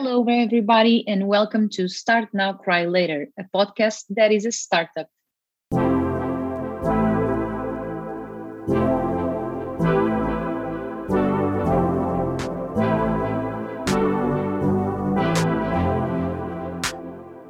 Hello, 0.00 0.24
everybody, 0.28 1.02
and 1.08 1.26
welcome 1.26 1.68
to 1.70 1.88
Start 1.88 2.28
Now, 2.32 2.52
Cry 2.52 2.84
Later, 2.84 3.26
a 3.36 3.42
podcast 3.52 4.04
that 4.10 4.30
is 4.30 4.46
a 4.46 4.52
startup. 4.52 5.08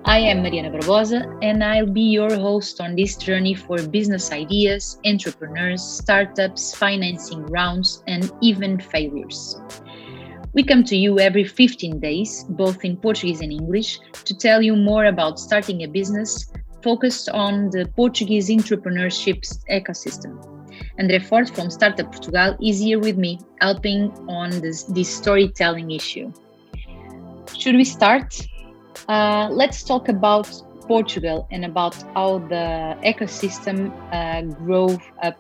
I 0.06 0.20
am 0.20 0.42
Mariana 0.42 0.70
Barbosa, 0.70 1.38
and 1.42 1.62
I'll 1.62 1.84
be 1.84 2.00
your 2.00 2.34
host 2.34 2.80
on 2.80 2.96
this 2.96 3.18
journey 3.18 3.54
for 3.54 3.76
business 3.88 4.32
ideas, 4.32 4.98
entrepreneurs, 5.04 5.82
startups, 5.82 6.74
financing 6.74 7.44
rounds, 7.48 8.02
and 8.06 8.32
even 8.40 8.80
failures. 8.80 9.60
We 10.54 10.62
come 10.62 10.82
to 10.84 10.96
you 10.96 11.18
every 11.18 11.44
15 11.44 12.00
days, 12.00 12.44
both 12.48 12.84
in 12.84 12.96
Portuguese 12.96 13.40
and 13.40 13.52
English, 13.52 14.00
to 14.24 14.36
tell 14.36 14.62
you 14.62 14.76
more 14.76 15.06
about 15.06 15.38
starting 15.38 15.82
a 15.82 15.86
business 15.86 16.50
focused 16.82 17.28
on 17.28 17.70
the 17.70 17.86
Portuguese 17.96 18.48
entrepreneurship 18.48 19.44
ecosystem. 19.70 20.38
André 20.98 21.22
Forte 21.22 21.54
from 21.54 21.70
Startup 21.70 22.10
Portugal 22.10 22.56
is 22.62 22.80
here 22.80 22.98
with 22.98 23.18
me, 23.18 23.38
helping 23.60 24.10
on 24.28 24.50
this, 24.60 24.84
this 24.84 25.14
storytelling 25.14 25.90
issue. 25.90 26.32
Should 27.56 27.76
we 27.76 27.84
start? 27.84 28.40
Uh, 29.08 29.48
let's 29.50 29.82
talk 29.82 30.08
about 30.08 30.50
Portugal 30.86 31.46
and 31.50 31.64
about 31.64 31.94
how 32.14 32.38
the 32.38 32.96
ecosystem 33.04 33.92
uh, 34.12 34.42
grew 34.64 34.98
up 35.22 35.38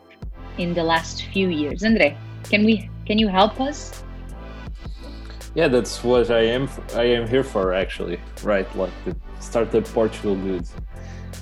in 0.58 0.74
the 0.74 0.82
last 0.82 1.24
few 1.32 1.48
years. 1.48 1.82
André, 1.82 2.16
can 2.44 2.64
we 2.64 2.90
can 3.06 3.18
you 3.18 3.28
help 3.28 3.58
us? 3.60 4.04
Yeah, 5.58 5.66
that's 5.66 6.04
what 6.04 6.30
I 6.30 6.42
am. 6.42 6.68
I 6.94 7.02
am 7.02 7.26
here 7.26 7.42
for 7.42 7.74
actually, 7.74 8.20
right? 8.44 8.68
Like 8.76 8.92
the 9.04 9.16
startup 9.40 9.84
Portugal 9.86 10.36
dudes. 10.36 10.72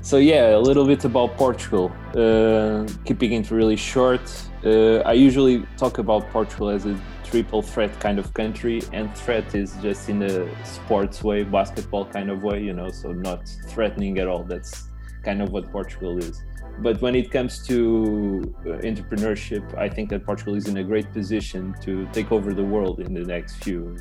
So 0.00 0.16
yeah, 0.16 0.56
a 0.56 0.62
little 0.68 0.86
bit 0.86 1.04
about 1.04 1.36
Portugal. 1.36 1.92
Uh, 2.16 2.86
keeping 3.04 3.34
it 3.34 3.50
really 3.50 3.76
short, 3.76 4.26
uh, 4.64 5.00
I 5.00 5.12
usually 5.12 5.66
talk 5.76 5.98
about 5.98 6.30
Portugal 6.30 6.70
as 6.70 6.86
a 6.86 6.98
triple 7.24 7.60
threat 7.60 8.00
kind 8.00 8.18
of 8.18 8.32
country, 8.32 8.80
and 8.94 9.14
threat 9.14 9.54
is 9.54 9.76
just 9.82 10.08
in 10.08 10.22
a 10.22 10.48
sports 10.64 11.22
way, 11.22 11.42
basketball 11.42 12.06
kind 12.06 12.30
of 12.30 12.42
way, 12.42 12.62
you 12.62 12.72
know, 12.72 12.88
so 12.88 13.12
not 13.12 13.46
threatening 13.68 14.18
at 14.18 14.28
all. 14.28 14.44
That's 14.44 14.88
kind 15.24 15.42
of 15.42 15.50
what 15.50 15.70
Portugal 15.70 16.16
is. 16.16 16.42
But 16.78 17.00
when 17.00 17.14
it 17.14 17.30
comes 17.30 17.66
to 17.66 18.54
uh, 18.60 18.68
entrepreneurship, 18.90 19.76
I 19.78 19.88
think 19.88 20.10
that 20.10 20.24
Portugal 20.24 20.54
is 20.54 20.68
in 20.68 20.76
a 20.76 20.84
great 20.84 21.10
position 21.12 21.74
to 21.82 22.06
take 22.12 22.32
over 22.32 22.52
the 22.52 22.64
world 22.64 23.00
in 23.00 23.14
the 23.14 23.24
next 23.24 23.56
few 23.64 23.96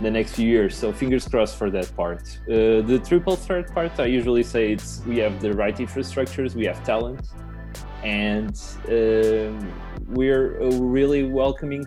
the 0.00 0.10
next 0.10 0.32
few 0.36 0.48
years. 0.48 0.74
So 0.74 0.94
fingers 0.94 1.28
crossed 1.28 1.56
for 1.56 1.70
that 1.70 1.94
part. 1.94 2.22
Uh, 2.48 2.80
the 2.80 3.02
triple 3.06 3.36
threat 3.36 3.70
part, 3.74 4.00
I 4.00 4.06
usually 4.06 4.42
say 4.42 4.72
it's 4.72 5.02
we 5.06 5.18
have 5.18 5.42
the 5.42 5.52
right 5.52 5.76
infrastructures, 5.76 6.54
we 6.54 6.64
have 6.64 6.82
talent, 6.84 7.26
and 8.02 8.58
um, 8.88 9.72
we're 10.08 10.58
a 10.58 10.70
really 10.72 11.24
welcoming 11.24 11.84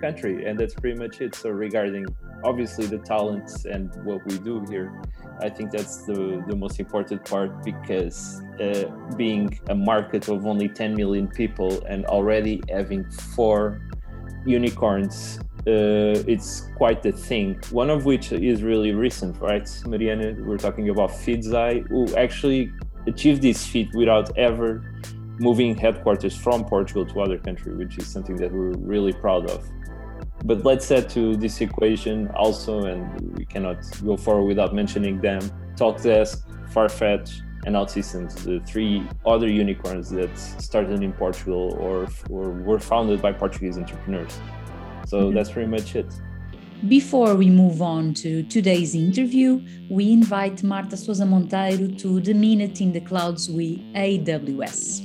country 0.00 0.46
and 0.46 0.58
that's 0.58 0.74
pretty 0.74 0.98
much 0.98 1.20
it 1.20 1.34
so 1.34 1.50
regarding 1.50 2.06
obviously 2.46 2.86
the 2.86 2.98
talents 2.98 3.64
and 3.64 3.84
what 4.04 4.24
we 4.26 4.38
do 4.38 4.64
here 4.70 4.88
i 5.40 5.48
think 5.48 5.70
that's 5.70 6.04
the, 6.08 6.42
the 6.48 6.56
most 6.56 6.78
important 6.78 7.24
part 7.24 7.50
because 7.64 8.42
uh, 8.60 8.84
being 9.16 9.58
a 9.68 9.74
market 9.74 10.28
of 10.28 10.46
only 10.46 10.68
10 10.68 10.94
million 10.94 11.26
people 11.26 11.84
and 11.86 12.06
already 12.06 12.62
having 12.70 13.04
four 13.34 13.80
unicorns 14.46 15.38
uh, 15.66 16.32
it's 16.34 16.68
quite 16.76 17.04
a 17.04 17.12
thing 17.12 17.58
one 17.70 17.90
of 17.90 18.04
which 18.04 18.32
is 18.32 18.62
really 18.62 18.92
recent 18.92 19.34
right 19.40 19.68
mariana 19.86 20.28
we're 20.44 20.64
talking 20.68 20.88
about 20.90 21.10
feedzai 21.10 21.86
who 21.88 22.00
actually 22.16 22.72
achieved 23.08 23.42
this 23.42 23.66
feat 23.66 23.88
without 23.94 24.36
ever 24.38 24.68
moving 25.38 25.76
headquarters 25.76 26.34
from 26.36 26.64
Portugal 26.64 27.04
to 27.06 27.20
other 27.20 27.38
country, 27.38 27.74
which 27.74 27.98
is 27.98 28.06
something 28.06 28.36
that 28.36 28.50
we're 28.52 28.72
really 28.78 29.12
proud 29.12 29.50
of. 29.50 29.68
But 30.46 30.64
let's 30.64 30.88
add 30.92 31.10
to 31.10 31.36
this 31.36 31.60
equation 31.60 32.28
also, 32.28 32.84
and 32.84 33.36
we 33.36 33.44
cannot 33.44 33.78
go 34.04 34.16
forward 34.16 34.44
without 34.44 34.72
mentioning 34.72 35.20
them, 35.20 35.40
TalkDesk, 35.74 36.44
Farfetch, 36.72 37.42
and 37.66 37.74
OutSystems, 37.74 38.44
the 38.44 38.60
three 38.64 39.02
other 39.26 39.48
unicorns 39.48 40.08
that 40.10 40.38
started 40.38 41.02
in 41.02 41.12
Portugal 41.12 41.76
or, 41.80 42.06
or 42.30 42.52
were 42.52 42.78
founded 42.78 43.20
by 43.20 43.32
Portuguese 43.32 43.76
entrepreneurs. 43.76 44.38
So 45.06 45.22
mm-hmm. 45.22 45.34
that's 45.34 45.50
pretty 45.50 45.68
much 45.68 45.96
it. 45.96 46.06
Before 46.86 47.34
we 47.34 47.50
move 47.50 47.82
on 47.82 48.14
to 48.14 48.44
today's 48.44 48.94
interview, 48.94 49.60
we 49.90 50.12
invite 50.12 50.62
Marta 50.62 50.96
Souza 50.96 51.24
Monteiro 51.24 51.98
to 51.98 52.20
the 52.20 52.34
Minute 52.34 52.80
in 52.80 52.92
the 52.92 53.00
Clouds 53.00 53.50
with 53.50 53.78
AWS. 53.94 55.02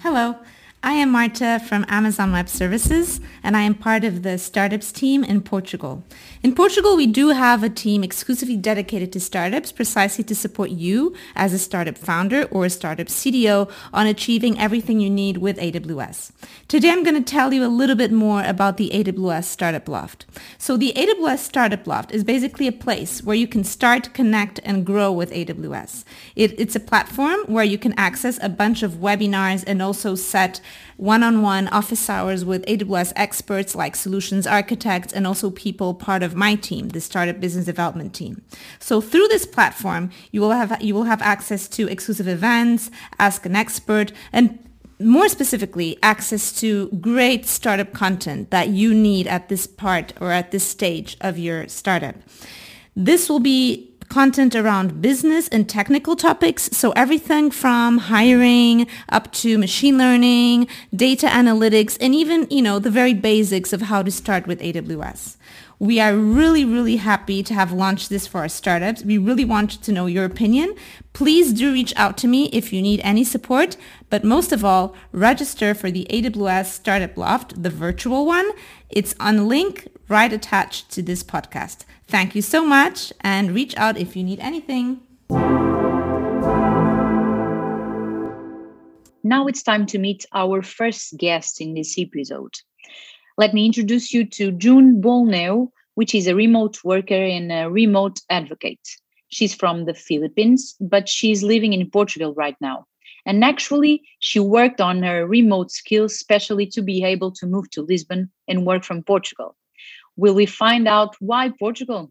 Hello, 0.00 0.34
I 0.80 0.92
am 0.92 1.10
Marta 1.10 1.60
from 1.66 1.84
Amazon 1.88 2.30
Web 2.30 2.48
Services, 2.48 3.20
and 3.42 3.56
I 3.56 3.62
am 3.62 3.74
part 3.74 4.04
of 4.04 4.22
the 4.22 4.38
startups 4.38 4.92
team 4.92 5.24
in 5.24 5.40
Portugal. 5.40 6.04
In 6.40 6.54
Portugal, 6.54 6.96
we 6.96 7.08
do 7.08 7.30
have 7.30 7.64
a 7.64 7.68
team 7.68 8.04
exclusively 8.04 8.56
dedicated 8.56 9.12
to 9.12 9.18
startups 9.18 9.72
precisely 9.72 10.22
to 10.22 10.36
support 10.36 10.70
you 10.70 11.16
as 11.34 11.52
a 11.52 11.58
startup 11.58 11.98
founder 11.98 12.44
or 12.44 12.64
a 12.64 12.70
startup 12.70 13.08
CDO 13.08 13.68
on 13.92 14.06
achieving 14.06 14.56
everything 14.56 15.00
you 15.00 15.10
need 15.10 15.38
with 15.38 15.58
AWS. 15.58 16.30
Today, 16.68 16.90
I'm 16.90 17.02
going 17.02 17.22
to 17.22 17.28
tell 17.28 17.52
you 17.52 17.64
a 17.64 17.66
little 17.66 17.96
bit 17.96 18.12
more 18.12 18.44
about 18.44 18.76
the 18.76 18.90
AWS 18.90 19.44
Startup 19.44 19.88
Loft. 19.88 20.26
So 20.58 20.76
the 20.76 20.92
AWS 20.92 21.38
Startup 21.38 21.84
Loft 21.88 22.12
is 22.12 22.22
basically 22.22 22.68
a 22.68 22.72
place 22.72 23.20
where 23.24 23.36
you 23.36 23.48
can 23.48 23.64
start, 23.64 24.14
connect, 24.14 24.60
and 24.62 24.86
grow 24.86 25.10
with 25.10 25.32
AWS. 25.32 26.04
It, 26.36 26.54
it's 26.56 26.76
a 26.76 26.80
platform 26.80 27.40
where 27.48 27.64
you 27.64 27.78
can 27.78 27.94
access 27.98 28.38
a 28.40 28.48
bunch 28.48 28.84
of 28.84 28.92
webinars 28.92 29.64
and 29.66 29.82
also 29.82 30.14
set 30.14 30.60
one-on-one 30.96 31.68
office 31.68 32.10
hours 32.10 32.44
with 32.44 32.66
AWS 32.66 33.12
experts 33.14 33.74
like 33.74 33.94
solutions 33.94 34.46
architects 34.46 35.12
and 35.12 35.26
also 35.26 35.50
people 35.50 35.94
part 35.94 36.22
of 36.22 36.34
my 36.34 36.56
team, 36.56 36.88
the 36.88 37.00
startup 37.00 37.40
business 37.40 37.66
development 37.66 38.14
team. 38.14 38.42
So 38.80 39.00
through 39.00 39.28
this 39.28 39.46
platform, 39.46 40.10
you 40.32 40.40
will 40.40 40.50
have 40.50 40.82
you 40.82 40.94
will 40.94 41.04
have 41.04 41.22
access 41.22 41.68
to 41.68 41.88
exclusive 41.88 42.26
events, 42.26 42.90
ask 43.18 43.46
an 43.46 43.54
expert, 43.54 44.12
and 44.32 44.58
more 45.00 45.28
specifically, 45.28 45.96
access 46.02 46.52
to 46.60 46.88
great 47.00 47.46
startup 47.46 47.92
content 47.92 48.50
that 48.50 48.68
you 48.70 48.92
need 48.92 49.28
at 49.28 49.48
this 49.48 49.66
part 49.66 50.12
or 50.20 50.32
at 50.32 50.50
this 50.50 50.64
stage 50.64 51.16
of 51.20 51.38
your 51.38 51.68
startup. 51.68 52.16
This 52.96 53.30
will 53.30 53.38
be 53.38 53.87
content 54.08 54.54
around 54.54 55.00
business 55.00 55.48
and 55.48 55.68
technical 55.68 56.16
topics. 56.16 56.70
So 56.72 56.92
everything 56.92 57.50
from 57.50 57.98
hiring 57.98 58.86
up 59.08 59.32
to 59.34 59.58
machine 59.58 59.98
learning, 59.98 60.68
data 60.94 61.26
analytics, 61.26 61.96
and 62.00 62.14
even, 62.14 62.46
you 62.50 62.62
know, 62.62 62.78
the 62.78 62.90
very 62.90 63.14
basics 63.14 63.72
of 63.72 63.82
how 63.82 64.02
to 64.02 64.10
start 64.10 64.46
with 64.46 64.60
AWS. 64.60 65.36
We 65.80 66.00
are 66.00 66.16
really, 66.16 66.64
really 66.64 66.96
happy 66.96 67.44
to 67.44 67.54
have 67.54 67.70
launched 67.70 68.08
this 68.08 68.26
for 68.26 68.38
our 68.38 68.48
startups. 68.48 69.04
We 69.04 69.16
really 69.16 69.44
want 69.44 69.70
to 69.82 69.92
know 69.92 70.06
your 70.06 70.24
opinion. 70.24 70.74
Please 71.12 71.52
do 71.52 71.72
reach 71.72 71.94
out 71.94 72.18
to 72.18 72.26
me 72.26 72.46
if 72.46 72.72
you 72.72 72.82
need 72.82 73.00
any 73.04 73.22
support. 73.22 73.76
But 74.10 74.24
most 74.24 74.50
of 74.50 74.64
all, 74.64 74.96
register 75.12 75.74
for 75.74 75.92
the 75.92 76.04
AWS 76.10 76.66
Startup 76.66 77.16
Loft, 77.16 77.62
the 77.62 77.70
virtual 77.70 78.26
one. 78.26 78.50
It's 78.88 79.14
on 79.20 79.46
link 79.46 79.86
right 80.08 80.32
attached 80.32 80.90
to 80.92 81.02
this 81.02 81.22
podcast. 81.22 81.84
Thank 82.08 82.34
you 82.34 82.40
so 82.40 82.64
much 82.64 83.12
and 83.20 83.54
reach 83.54 83.76
out 83.76 83.98
if 83.98 84.16
you 84.16 84.24
need 84.24 84.40
anything. 84.40 85.00
Now 89.22 89.46
it's 89.46 89.62
time 89.62 89.84
to 89.86 89.98
meet 89.98 90.24
our 90.32 90.62
first 90.62 91.18
guest 91.18 91.60
in 91.60 91.74
this 91.74 91.98
episode. 91.98 92.54
Let 93.36 93.52
me 93.52 93.66
introduce 93.66 94.14
you 94.14 94.24
to 94.24 94.52
June 94.52 95.02
Bolneu, 95.02 95.68
which 95.96 96.14
is 96.14 96.26
a 96.26 96.34
remote 96.34 96.82
worker 96.82 97.14
and 97.14 97.52
a 97.52 97.68
remote 97.68 98.20
advocate. 98.30 98.80
She's 99.28 99.54
from 99.54 99.84
the 99.84 99.92
Philippines, 99.92 100.76
but 100.80 101.10
she's 101.10 101.42
living 101.42 101.74
in 101.74 101.90
Portugal 101.90 102.32
right 102.32 102.56
now. 102.62 102.86
And 103.26 103.44
actually, 103.44 104.02
she 104.20 104.40
worked 104.40 104.80
on 104.80 105.02
her 105.02 105.26
remote 105.26 105.70
skills, 105.70 106.12
especially 106.12 106.66
to 106.68 106.80
be 106.80 107.04
able 107.04 107.32
to 107.32 107.46
move 107.46 107.68
to 107.72 107.82
Lisbon 107.82 108.30
and 108.48 108.64
work 108.64 108.82
from 108.82 109.02
Portugal. 109.02 109.54
Will 110.18 110.34
we 110.34 110.46
find 110.46 110.88
out 110.88 111.14
why 111.20 111.52
Portugal? 111.60 112.10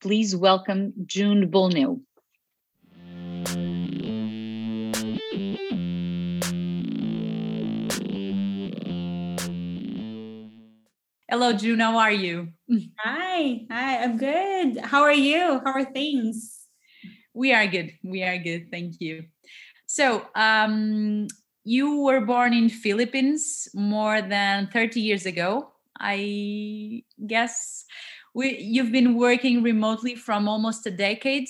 Please 0.00 0.34
welcome 0.34 0.94
June 1.04 1.50
Bolneu. 1.50 2.00
Hello, 11.28 11.52
June. 11.52 11.80
How 11.80 11.98
are 11.98 12.10
you? 12.10 12.48
Hi. 13.00 13.66
Hi. 13.70 14.02
I'm 14.02 14.16
good. 14.16 14.78
How 14.78 15.02
are 15.02 15.12
you? 15.12 15.60
How 15.62 15.72
are 15.72 15.84
things? 15.84 16.58
We 17.34 17.52
are 17.52 17.66
good. 17.66 17.92
We 18.02 18.22
are 18.22 18.38
good. 18.38 18.70
Thank 18.70 18.94
you. 18.98 19.24
So, 19.84 20.26
um, 20.34 21.26
you 21.64 22.00
were 22.00 22.22
born 22.22 22.54
in 22.54 22.70
Philippines 22.70 23.68
more 23.74 24.22
than 24.22 24.68
30 24.72 25.00
years 25.02 25.26
ago 25.26 25.71
I 26.02 27.04
guess 27.26 27.86
we 28.34 28.58
you've 28.58 28.92
been 28.92 29.16
working 29.16 29.62
remotely 29.62 30.16
from 30.16 30.48
almost 30.48 30.86
a 30.86 30.90
decade 30.90 31.48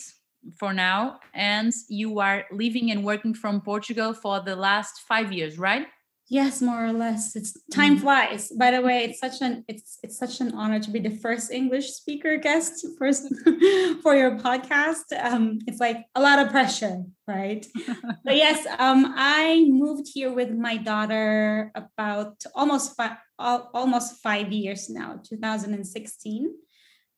for 0.58 0.72
now, 0.74 1.20
and 1.34 1.72
you 1.88 2.18
are 2.20 2.44
living 2.52 2.90
and 2.90 3.04
working 3.04 3.34
from 3.34 3.60
Portugal 3.62 4.12
for 4.14 4.40
the 4.40 4.56
last 4.56 5.02
five 5.08 5.32
years, 5.32 5.58
right? 5.58 5.86
Yes, 6.32 6.62
more 6.62 6.82
or 6.86 6.94
less. 6.94 7.36
It's 7.36 7.52
time 7.70 7.96
mm-hmm. 7.96 8.04
flies. 8.04 8.50
By 8.58 8.70
the 8.70 8.80
way, 8.80 9.04
it's 9.04 9.20
such 9.20 9.42
an 9.42 9.66
it's 9.68 9.98
it's 10.02 10.16
such 10.16 10.40
an 10.40 10.54
honor 10.54 10.80
to 10.80 10.90
be 10.90 10.98
the 10.98 11.10
first 11.10 11.52
English 11.52 11.92
speaker 11.92 12.38
guest 12.38 12.86
first 12.98 13.28
for 14.02 14.16
your 14.16 14.38
podcast. 14.38 15.12
Um, 15.12 15.58
it's 15.66 15.78
like 15.78 15.98
a 16.14 16.22
lot 16.22 16.38
of 16.38 16.48
pressure, 16.48 17.04
right? 17.28 17.66
but 18.24 18.34
yes, 18.34 18.66
um, 18.78 19.12
I 19.14 19.66
moved 19.68 20.08
here 20.08 20.32
with 20.32 20.52
my 20.52 20.78
daughter 20.78 21.70
about 21.74 22.42
almost 22.54 22.96
five 22.96 23.18
almost 23.38 24.22
five 24.22 24.50
years 24.52 24.88
now, 24.88 25.20
2016. 25.22 26.50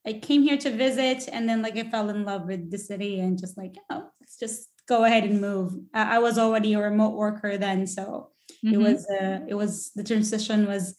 I 0.04 0.14
came 0.14 0.42
here 0.42 0.58
to 0.58 0.70
visit, 0.72 1.28
and 1.30 1.48
then 1.48 1.62
like 1.62 1.76
I 1.76 1.84
fell 1.84 2.10
in 2.10 2.24
love 2.24 2.46
with 2.46 2.68
the 2.68 2.78
city, 2.78 3.20
and 3.20 3.38
just 3.38 3.56
like 3.56 3.76
oh, 3.90 4.10
let's 4.20 4.36
just 4.40 4.70
go 4.88 5.04
ahead 5.04 5.22
and 5.22 5.40
move. 5.40 5.72
I 5.94 6.18
was 6.18 6.36
already 6.36 6.74
a 6.74 6.80
remote 6.80 7.14
worker 7.14 7.56
then, 7.56 7.86
so 7.86 8.33
Mm-hmm. 8.64 8.74
It 8.74 8.78
was 8.78 9.06
uh, 9.06 9.40
it 9.48 9.54
was 9.54 9.90
the 9.94 10.04
transition 10.04 10.66
was 10.66 10.96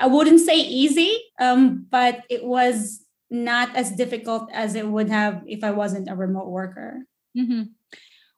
I 0.00 0.06
wouldn't 0.06 0.40
say 0.40 0.56
easy, 0.56 1.16
um, 1.38 1.86
but 1.90 2.24
it 2.30 2.44
was 2.44 3.04
not 3.30 3.74
as 3.76 3.92
difficult 3.92 4.50
as 4.52 4.74
it 4.74 4.86
would 4.86 5.08
have 5.08 5.42
if 5.46 5.62
I 5.62 5.70
wasn't 5.70 6.10
a 6.10 6.16
remote 6.16 6.48
worker. 6.48 7.00
Mm-hmm. 7.36 7.62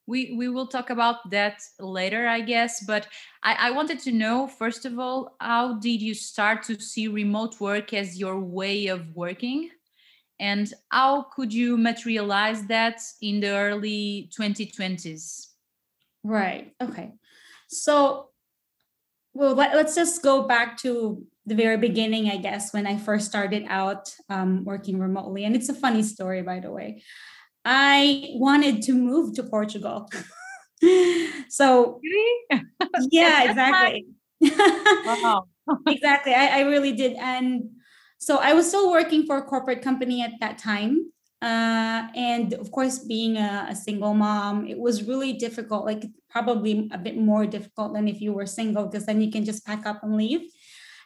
We 0.06 0.35
we 0.37 0.49
will 0.49 0.67
talk 0.67 0.91
about 0.91 1.31
that 1.31 1.62
later, 1.79 2.26
I 2.26 2.41
guess. 2.41 2.85
But 2.85 3.06
I, 3.43 3.69
I 3.69 3.71
wanted 3.71 4.00
to 4.00 4.12
know 4.12 4.47
first 4.47 4.85
of 4.85 4.99
all, 4.99 5.37
how 5.41 5.75
did 5.75 6.03
you 6.03 6.15
start 6.15 6.65
to 6.65 6.79
see 6.81 7.09
remote 7.09 7.61
work 7.61 7.94
as 7.94 8.19
your 8.19 8.38
way 8.41 8.88
of 8.88 9.15
working? 9.15 9.71
And 10.41 10.73
how 10.91 11.23
could 11.35 11.55
you 11.55 11.76
materialize 11.76 12.67
that 12.67 13.00
in 13.23 13.41
the 13.41 13.53
early 13.56 14.31
2020s? 14.37 15.47
Right. 16.25 16.75
Okay. 16.82 17.12
So 17.69 18.31
well 19.34 19.54
let, 19.54 19.75
us 19.75 19.94
just 19.94 20.22
go 20.22 20.46
back 20.46 20.78
to 20.78 21.25
the 21.46 21.54
very 21.54 21.76
beginning 21.76 22.31
i 22.31 22.36
guess 22.36 22.72
when 22.72 22.86
i 22.86 22.96
first 22.96 23.26
started 23.26 23.64
out 23.69 24.14
um, 24.31 24.64
working 24.64 24.98
remotely. 24.98 25.44
And 25.44 25.54
it's 25.54 25.69
a 25.69 25.75
funny 25.75 26.02
story 26.02 26.42
by 26.42 26.60
the 26.60 26.70
way. 26.70 27.02
I 27.64 28.31
wanted 28.34 28.82
to 28.82 28.92
move 28.92 29.34
to 29.36 29.42
portugal. 29.42 30.10
So 31.48 32.00
yeah 33.10 33.48
exactly. 33.48 34.06
Wow. 34.42 35.46
exactly. 35.87 36.34
I, 36.34 36.58
I 36.58 36.60
really 36.62 36.92
did. 36.92 37.16
And 37.16 37.70
so 38.19 38.37
i 38.37 38.52
was 38.52 38.69
still 38.69 38.90
working 38.90 39.25
for 39.25 39.38
a 39.38 39.42
corporate 39.42 39.82
company 39.82 40.22
at 40.22 40.32
that 40.40 40.58
time 40.58 41.12
uh, 41.44 42.08
and 42.17 42.55
of 42.55 42.73
course, 42.73 43.00
being 43.00 43.37
a, 43.37 43.67
a, 43.69 43.76
single 43.76 44.14
mom, 44.14 44.67
it 44.67 44.79
was 44.79 45.05
really 45.05 45.35
difficult, 45.35 45.85
like 45.85 46.05
probably 46.31 46.88
a 46.91 46.96
bit 46.96 47.19
more 47.19 47.44
difficult 47.44 47.93
than 47.93 48.08
if 48.08 48.23
you 48.23 48.32
were 48.32 48.46
single, 48.46 48.87
because 48.87 49.05
then 49.05 49.20
you 49.20 49.31
can 49.31 49.44
just 49.44 49.67
pack 49.67 49.85
up 49.85 50.02
and 50.02 50.17
leave. 50.17 50.41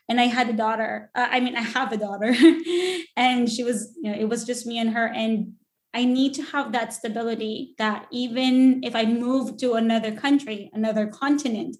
And 0.08 0.20
I 0.20 0.26
had 0.26 0.49
a 0.49 0.52
daughter. 0.52 1.11
Uh, 1.12 1.26
I 1.29 1.40
mean, 1.40 1.56
I 1.56 1.62
have 1.62 1.90
a 1.90 1.96
daughter, 1.96 2.32
and 3.17 3.50
she 3.50 3.64
was, 3.64 3.99
you 4.00 4.12
know, 4.12 4.17
it 4.17 4.29
was 4.29 4.44
just 4.44 4.64
me 4.64 4.79
and 4.79 4.90
her. 4.90 5.08
And 5.08 5.55
I 5.93 6.05
need 6.05 6.35
to 6.35 6.43
have 6.43 6.70
that 6.70 6.93
stability 6.93 7.75
that 7.79 8.06
even 8.12 8.84
if 8.84 8.94
I 8.94 9.06
move 9.06 9.56
to 9.56 9.73
another 9.73 10.12
country, 10.12 10.70
another 10.73 11.08
continent, 11.08 11.76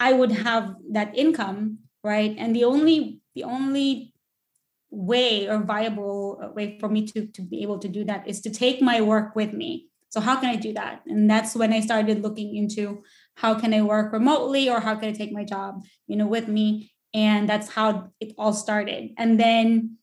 I 0.00 0.14
would 0.14 0.32
have 0.32 0.74
that 0.90 1.16
income, 1.16 1.78
right? 2.02 2.34
And 2.36 2.56
the 2.56 2.64
only 2.64 3.20
the 3.36 3.44
only 3.44 4.13
way 4.94 5.48
or 5.48 5.62
viable 5.62 6.40
way 6.54 6.78
for 6.78 6.88
me 6.88 7.06
to, 7.06 7.26
to 7.26 7.42
be 7.42 7.62
able 7.62 7.78
to 7.78 7.88
do 7.88 8.04
that 8.04 8.26
is 8.28 8.40
to 8.42 8.50
take 8.50 8.80
my 8.80 9.00
work 9.00 9.34
with 9.34 9.52
me. 9.52 9.88
So 10.10 10.20
how 10.20 10.36
can 10.36 10.48
I 10.48 10.56
do 10.56 10.72
that? 10.74 11.02
And 11.06 11.28
that's 11.28 11.56
when 11.56 11.72
I 11.72 11.80
started 11.80 12.22
looking 12.22 12.54
into 12.54 13.02
how 13.34 13.58
can 13.58 13.74
I 13.74 13.82
work 13.82 14.12
remotely 14.12 14.70
or 14.70 14.78
how 14.78 14.94
can 14.94 15.08
I 15.08 15.12
take 15.12 15.32
my 15.32 15.44
job, 15.44 15.82
you 16.06 16.16
know, 16.16 16.26
with 16.26 16.46
me. 16.46 16.92
And 17.12 17.48
that's 17.48 17.68
how 17.68 18.10
it 18.20 18.32
all 18.38 18.52
started. 18.52 19.10
And 19.18 19.40
then 19.40 19.96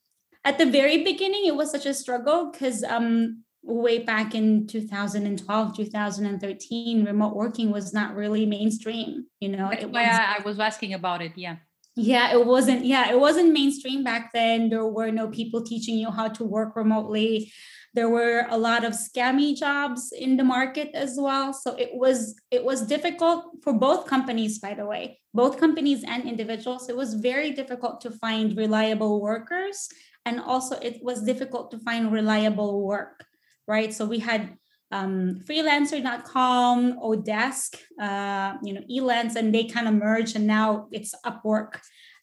at 0.43 0.57
the 0.57 0.65
very 0.65 1.03
beginning, 1.03 1.45
it 1.45 1.55
was 1.55 1.71
such 1.71 1.85
a 1.85 1.93
struggle 1.93 2.51
because 2.51 2.83
um 2.83 3.43
way 3.63 3.99
back 3.99 4.33
in 4.33 4.65
2012 4.65 5.75
2013 5.75 7.05
remote 7.05 7.35
working 7.35 7.69
was 7.69 7.93
not 7.93 8.15
really 8.15 8.43
mainstream 8.43 9.25
you 9.39 9.49
know 9.49 9.69
that's 9.69 9.85
why 9.85 10.07
was, 10.07 10.19
I 10.19 10.41
was 10.43 10.59
asking 10.59 10.95
about 10.95 11.21
it 11.21 11.33
yeah 11.35 11.57
yeah 12.01 12.33
it 12.33 12.45
wasn't 12.45 12.85
yeah 12.85 13.11
it 13.11 13.19
wasn't 13.19 13.53
mainstream 13.53 14.03
back 14.03 14.33
then. 14.33 14.69
There 14.69 14.85
were 14.85 15.11
no 15.11 15.27
people 15.29 15.63
teaching 15.63 15.97
you 15.97 16.11
how 16.11 16.27
to 16.29 16.43
work 16.43 16.75
remotely. 16.75 17.51
There 17.93 18.09
were 18.09 18.47
a 18.49 18.57
lot 18.57 18.83
of 18.85 18.93
scammy 18.93 19.55
jobs 19.57 20.11
in 20.17 20.37
the 20.37 20.43
market 20.43 20.91
as 20.93 21.17
well. 21.19 21.53
So 21.53 21.75
it 21.75 21.91
was 21.93 22.35
it 22.49 22.63
was 22.63 22.87
difficult 22.87 23.57
for 23.63 23.73
both 23.73 24.07
companies 24.07 24.59
by 24.59 24.73
the 24.73 24.85
way 24.85 25.19
both 25.33 25.59
companies 25.59 26.03
and 26.03 26.27
individuals. 26.27 26.89
It 26.89 26.95
was 26.95 27.13
very 27.13 27.51
difficult 27.51 28.01
to 28.01 28.11
find 28.11 28.57
reliable 28.57 29.21
workers. 29.21 29.87
And 30.25 30.39
also 30.39 30.77
it 30.79 31.03
was 31.03 31.23
difficult 31.23 31.71
to 31.71 31.79
find 31.79 32.11
reliable 32.11 32.83
work 32.83 33.25
right? 33.67 33.93
So 33.93 34.05
we 34.05 34.19
had 34.19 34.57
um, 34.91 35.41
freelancer.com, 35.45 36.99
Odesk, 36.99 37.75
uh, 37.99 38.57
you 38.63 38.73
know, 38.73 38.81
Elance, 38.89 39.35
and 39.35 39.53
they 39.53 39.65
kind 39.65 39.87
of 39.87 39.93
merged, 39.93 40.35
and 40.35 40.45
now 40.45 40.87
it's 40.91 41.15
Upwork, 41.25 41.75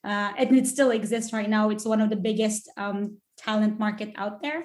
uh, 0.05 0.33
and 0.37 0.57
it 0.57 0.67
still 0.67 0.91
exists 0.91 1.33
right 1.33 1.49
now. 1.49 1.71
It's 1.71 1.85
one 1.85 2.01
of 2.01 2.11
the 2.11 2.17
biggest 2.17 2.71
um, 2.77 3.19
talent 3.39 3.79
market 3.79 4.13
out 4.17 4.43
there, 4.43 4.65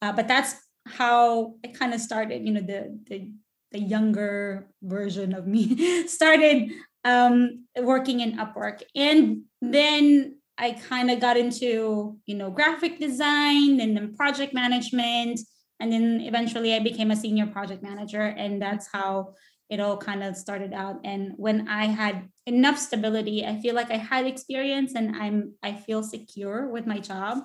uh, 0.00 0.12
but 0.12 0.28
that's 0.28 0.54
how 0.86 1.54
it 1.62 1.78
kind 1.78 1.92
of 1.92 2.00
started. 2.00 2.46
You 2.46 2.52
know, 2.52 2.60
the 2.60 2.98
the 3.08 3.32
the 3.72 3.80
younger 3.80 4.68
version 4.82 5.34
of 5.34 5.46
me 5.46 6.06
started 6.06 6.70
um, 7.04 7.64
working 7.76 8.20
in 8.20 8.38
Upwork, 8.38 8.82
and 8.94 9.42
then 9.60 10.36
I 10.56 10.72
kind 10.72 11.10
of 11.10 11.18
got 11.18 11.36
into 11.36 12.16
you 12.26 12.34
know 12.36 12.50
graphic 12.50 13.00
design 13.00 13.80
and 13.80 13.96
then 13.96 14.14
project 14.14 14.54
management 14.54 15.40
and 15.80 15.92
then 15.92 16.20
eventually 16.20 16.74
i 16.74 16.78
became 16.78 17.10
a 17.10 17.16
senior 17.16 17.46
project 17.46 17.82
manager 17.82 18.22
and 18.22 18.60
that's 18.60 18.88
how 18.92 19.34
it 19.70 19.78
all 19.78 19.96
kind 19.96 20.24
of 20.24 20.36
started 20.36 20.72
out. 20.72 21.00
And 21.04 21.32
when 21.36 21.68
i 21.68 21.86
had 21.86 22.28
enough 22.46 22.78
stability 22.78 23.46
i 23.46 23.58
feel 23.60 23.74
like 23.74 23.90
i 23.90 23.96
had 23.96 24.26
experience 24.26 24.94
and 24.94 25.16
i'm 25.16 25.54
i 25.62 25.72
feel 25.72 26.02
secure 26.02 26.68
with 26.68 26.86
my 26.86 26.98
job 26.98 27.38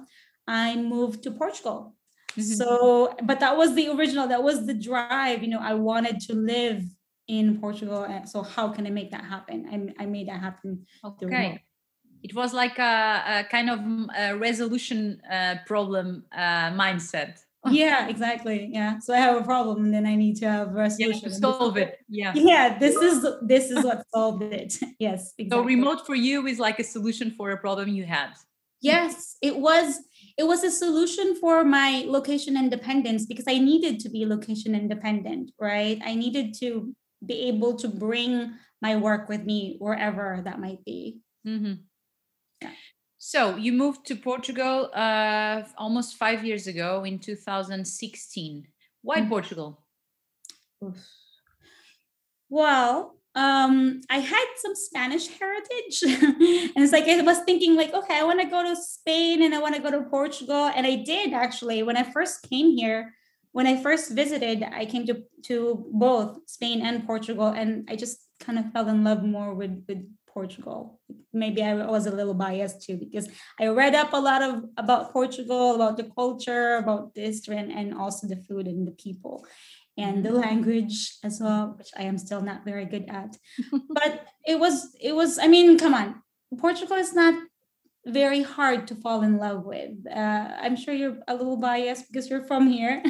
i 0.48 0.76
moved 0.76 1.22
to 1.24 1.32
portugal. 1.32 1.96
Mm-hmm. 2.32 2.42
so 2.42 3.15
but 3.24 3.39
that 3.39 3.56
was 3.56 3.75
the 3.75 3.88
original 3.89 4.27
that 4.27 4.44
was 4.44 4.65
the 4.65 4.74
drive 4.74 5.42
you 5.44 5.50
know 5.50 5.60
i 5.62 5.74
wanted 5.74 6.20
to 6.22 6.34
live 6.34 6.84
in 7.27 7.60
portugal 7.62 8.01
so 8.25 8.42
how 8.42 8.70
can 8.70 8.86
i 8.86 8.89
make 8.89 9.12
that 9.12 9.24
happen? 9.24 9.94
I, 10.00 10.04
I 10.04 10.06
made 10.06 10.27
that 10.27 10.42
happen 10.42 10.86
okay. 11.04 11.62
it 12.24 12.34
was 12.36 12.54
like 12.54 12.77
a, 12.80 13.24
a 13.27 13.44
kind 13.50 13.70
of 13.70 13.80
mm, 13.80 14.08
a 14.18 14.36
resolution 14.36 15.22
uh, 15.32 15.56
problem 15.65 16.25
uh, 16.36 16.72
mindset 16.72 17.45
yeah 17.72 18.07
exactly 18.07 18.69
yeah. 18.72 19.00
So 19.00 19.13
i 19.13 19.17
have 19.17 19.36
a 19.41 19.43
problem 19.43 19.86
and 19.86 19.93
then 19.93 20.05
i 20.05 20.15
need 20.15 20.36
to 20.38 20.45
have 20.50 20.69
a 20.69 20.74
resolution 20.74 21.29
yeah, 21.29 21.38
solve 21.38 21.77
it 21.77 22.00
yeah. 22.10 22.34
Yeah 22.36 22.77
this 22.77 22.95
is 22.95 23.25
this 23.41 23.72
is 23.72 23.84
what 23.84 24.05
solved 24.13 24.43
it. 24.43 24.75
Yes 25.00 25.34
exactly. 25.38 25.50
so 25.50 25.63
remote 25.63 26.05
for 26.05 26.15
you 26.15 26.45
is 26.48 26.60
like 26.60 26.79
a 26.79 26.84
solution 26.84 27.31
for 27.31 27.51
a 27.51 27.57
problem 27.57 27.89
you 27.89 28.05
had. 28.05 28.31
Yes 28.81 29.38
it 29.41 29.57
was 29.57 30.00
it 30.38 30.43
was 30.43 30.63
a 30.63 30.72
solution 30.72 31.36
for 31.36 31.63
my 31.63 32.03
location 32.07 32.57
independence 32.57 33.25
because 33.25 33.45
i 33.48 33.57
needed 33.57 34.00
to 34.01 34.10
be 34.10 34.25
location 34.25 34.75
independent 34.75 35.51
right? 35.60 36.00
I 36.05 36.15
needed 36.15 36.53
to 36.62 36.93
be 37.25 37.48
able 37.48 37.75
to 37.77 37.88
bring 37.88 38.53
my 38.81 38.95
work 38.95 39.29
with 39.29 39.43
me 39.43 39.77
wherever 39.79 40.41
that 40.45 40.60
might 40.60 40.84
be. 40.86 41.19
Mm-hmm. 41.48 41.74
So 43.27 43.55
you 43.55 43.74
moved 43.74 44.05
to 44.05 44.15
Portugal 44.15 44.91
uh, 44.94 45.63
almost 45.79 46.15
five 46.15 46.46
years 46.46 46.67
ago 46.67 47.03
in 47.03 47.17
2016. 47.17 48.67
Why 49.01 49.17
mm-hmm. 49.17 49.29
Portugal? 49.29 49.79
Well, 52.50 53.15
um, 53.34 54.01
I 54.12 54.20
had 54.20 54.46
some 54.58 54.75
Spanish 54.75 55.27
heritage, 55.27 56.03
and 56.03 56.84
it's 56.84 56.91
like 56.91 57.08
I 57.08 57.20
was 57.24 57.39
thinking, 57.39 57.75
like, 57.75 57.96
okay, 57.96 58.20
I 58.20 58.24
want 58.24 58.41
to 58.41 58.48
go 58.48 58.62
to 58.62 58.75
Spain 58.75 59.41
and 59.41 59.55
I 59.55 59.60
want 59.60 59.74
to 59.74 59.82
go 59.82 59.89
to 59.89 60.03
Portugal, 60.03 60.70
and 60.75 60.86
I 60.86 60.98
did 60.98 61.34
actually 61.34 61.82
when 61.82 61.98
I 61.98 62.03
first 62.03 62.48
came 62.48 62.77
here. 62.77 63.15
When 63.53 63.65
I 63.65 63.82
first 63.82 64.12
visited, 64.12 64.62
I 64.62 64.86
came 64.86 65.08
to 65.08 65.24
to 65.46 65.84
both 65.91 66.38
Spain 66.46 66.86
and 66.86 67.08
Portugal, 67.08 67.48
and 67.48 67.89
I 67.89 67.96
just 67.96 68.20
kind 68.39 68.60
of 68.60 68.72
fell 68.72 68.88
in 68.88 69.03
love 69.03 69.24
more 69.24 69.55
with 69.55 69.84
with 69.88 70.05
Portugal. 70.36 71.00
Maybe 71.34 71.63
I 71.63 71.74
was 71.86 72.06
a 72.06 72.12
little 72.12 72.34
biased 72.34 72.84
too 72.84 72.98
because 72.98 73.27
I 73.60 73.68
read 73.68 73.96
up 73.96 74.12
a 74.13 74.20
lot 74.30 74.42
of 74.44 74.65
about 74.77 75.13
Portugal, 75.13 75.75
about 75.75 75.96
the 75.96 76.10
culture, 76.20 76.75
about 76.75 77.15
the 77.15 77.22
history, 77.22 77.58
and, 77.58 77.72
and 77.72 77.96
also 77.96 78.27
the 78.27 78.44
food 78.48 78.68
and 78.68 78.86
the 78.86 78.92
people 79.06 79.48
and 79.98 80.25
the 80.25 80.30
mm-hmm. 80.30 80.48
language 80.48 81.15
as 81.24 81.39
well, 81.42 81.75
which 81.77 81.92
I 81.98 82.04
am 82.04 82.18
still 82.18 82.42
not 82.42 82.65
very 82.65 82.86
good 82.86 83.06
at. 83.10 83.38
but 83.89 84.27
it 84.46 84.60
was 84.60 84.75
it 85.01 85.15
was 85.15 85.39
I 85.39 85.48
mean, 85.48 85.80
come 85.80 85.94
on. 85.94 86.22
Portugal 86.60 86.98
is 86.98 87.13
not 87.13 87.36
very 88.06 88.44
hard 88.44 88.88
to 88.88 88.96
fall 88.96 89.24
in 89.24 89.38
love 89.38 89.65
with. 89.65 89.96
Uh, 90.06 90.48
I'm 90.63 90.75
sure 90.75 90.94
you're 90.94 91.18
a 91.27 91.34
little 91.34 91.58
biased 91.58 92.06
because 92.08 92.30
you're 92.30 92.46
from 92.46 92.68
here, 92.68 93.01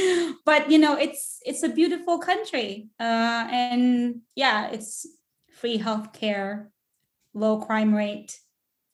but 0.44 0.70
you 0.70 0.78
know 0.78 0.96
it's 0.96 1.38
it's 1.44 1.62
a 1.62 1.68
beautiful 1.68 2.18
country, 2.18 2.88
uh, 2.98 3.46
and 3.52 4.22
yeah, 4.34 4.70
it's 4.70 5.06
free 5.60 5.78
healthcare, 5.78 6.68
low 7.34 7.58
crime 7.60 7.94
rate. 7.94 8.38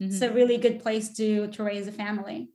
Mm-hmm. 0.03 0.13
It's 0.13 0.21
a 0.21 0.27
mm-hmm. 0.27 0.37
really 0.37 0.59
good 0.59 0.83
place 0.83 1.15
to 1.17 1.49
to 1.49 1.63
raise 1.63 1.87
a 1.87 1.93
family. 1.93 2.49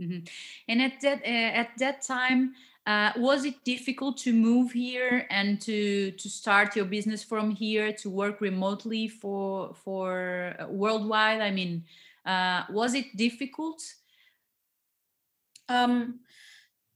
Mm-hmm. 0.00 0.24
And 0.68 0.82
at 0.82 1.00
that 1.00 1.22
uh, 1.24 1.52
at 1.62 1.70
that 1.78 2.02
time, 2.02 2.54
uh, 2.86 3.12
was 3.16 3.44
it 3.44 3.64
difficult 3.64 4.18
to 4.18 4.32
move 4.32 4.72
here 4.72 5.26
and 5.30 5.60
to 5.62 6.12
to 6.12 6.28
start 6.28 6.76
your 6.76 6.84
business 6.84 7.24
from 7.24 7.50
here 7.50 7.92
to 7.92 8.10
work 8.10 8.40
remotely 8.40 9.08
for 9.08 9.74
for 9.74 10.54
uh, 10.60 10.66
worldwide? 10.68 11.40
I 11.40 11.50
mean, 11.50 11.84
uh, 12.24 12.62
was 12.70 12.94
it 12.94 13.16
difficult? 13.16 13.82
Um, 15.68 16.20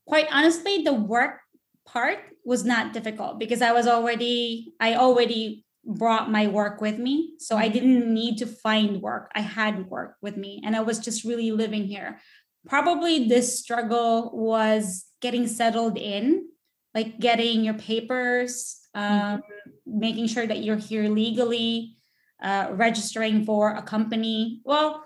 quite 0.06 0.28
honestly, 0.30 0.82
the 0.84 0.92
work 0.92 1.40
part 1.86 2.18
was 2.44 2.64
not 2.64 2.92
difficult 2.92 3.40
because 3.40 3.62
I 3.62 3.72
was 3.72 3.88
already 3.88 4.74
I 4.78 4.94
already 4.94 5.64
brought 5.84 6.30
my 6.30 6.46
work 6.46 6.80
with 6.80 6.99
me, 6.99 7.34
so 7.38 7.56
I 7.56 7.64
mm-hmm. 7.64 7.72
didn't 7.72 8.14
need 8.14 8.38
to 8.38 8.46
find 8.46 9.00
work. 9.00 9.30
I 9.34 9.40
had 9.40 9.88
work 9.88 10.16
with 10.20 10.37
me, 10.37 10.60
and 10.64 10.76
I 10.76 10.80
was 10.80 10.99
just 10.99 11.25
really 11.25 11.50
living 11.52 11.84
here. 11.84 12.20
Probably 12.68 13.26
this 13.26 13.58
struggle 13.58 14.30
was 14.34 15.06
getting 15.20 15.46
settled 15.46 15.96
in, 15.96 16.49
like 16.94 17.18
getting 17.18 17.64
your 17.64 17.75
papers, 17.75 18.80
mm-hmm. 18.94 19.12
um, 19.12 19.38
mm-hmm. 19.38 19.99
making 19.99 20.26
sure 20.26 20.46
that 20.46 20.62
you're 20.62 20.76
here 20.76 21.08
legally, 21.08 21.96
uh, 22.42 22.68
registering 22.70 23.44
for 23.44 23.75
a 23.75 23.82
company. 23.82 24.60
Well, 24.64 25.04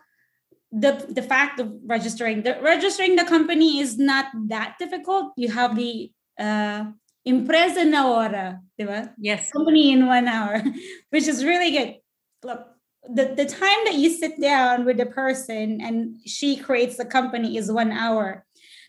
the 0.73 1.07
the 1.09 1.23
fact 1.23 1.61
of 1.61 1.73
registering 1.87 2.43
the 2.43 2.59
registering 2.61 3.15
the 3.15 3.25
company 3.25 3.79
is 3.79 3.97
not 3.97 4.27
that 4.49 4.75
difficult. 4.79 5.33
You 5.37 5.51
have 5.51 5.77
the 5.77 6.11
uh, 6.39 6.87
Empresa 7.27 7.85
na 7.85 8.03
hora, 8.03 8.61
diba? 8.79 9.13
Yes. 9.19 9.51
Company 9.51 9.93
in 9.93 10.07
one 10.07 10.29
hour, 10.29 10.63
which 11.11 11.27
is 11.27 11.45
really 11.45 11.71
good. 11.71 11.97
Look, 12.43 12.67
the, 13.09 13.35
the 13.37 13.47
time 13.47 13.85
that 13.85 13.95
you 13.95 14.11
sit 14.11 14.41
down 14.41 14.85
with 14.85 14.99
the 14.99 15.07
person 15.07 15.81
and 15.81 16.17
she 16.27 16.57
creates 16.57 16.97
the 16.97 17.05
company 17.05 17.57
is 17.57 17.73
one 17.73 17.93
hour. 17.93 18.45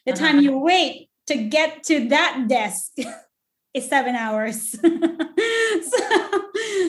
The 0.06 0.14
uh-huh. 0.14 0.22
time 0.22 0.40
you 0.42 0.60
wait 0.60 1.10
to 1.28 1.36
get 1.36 1.84
to 1.84 2.10
that 2.10 2.46
desk 2.48 2.92
is 3.74 3.88
seven 3.90 4.16
hours. 4.16 4.72
so, 4.80 4.80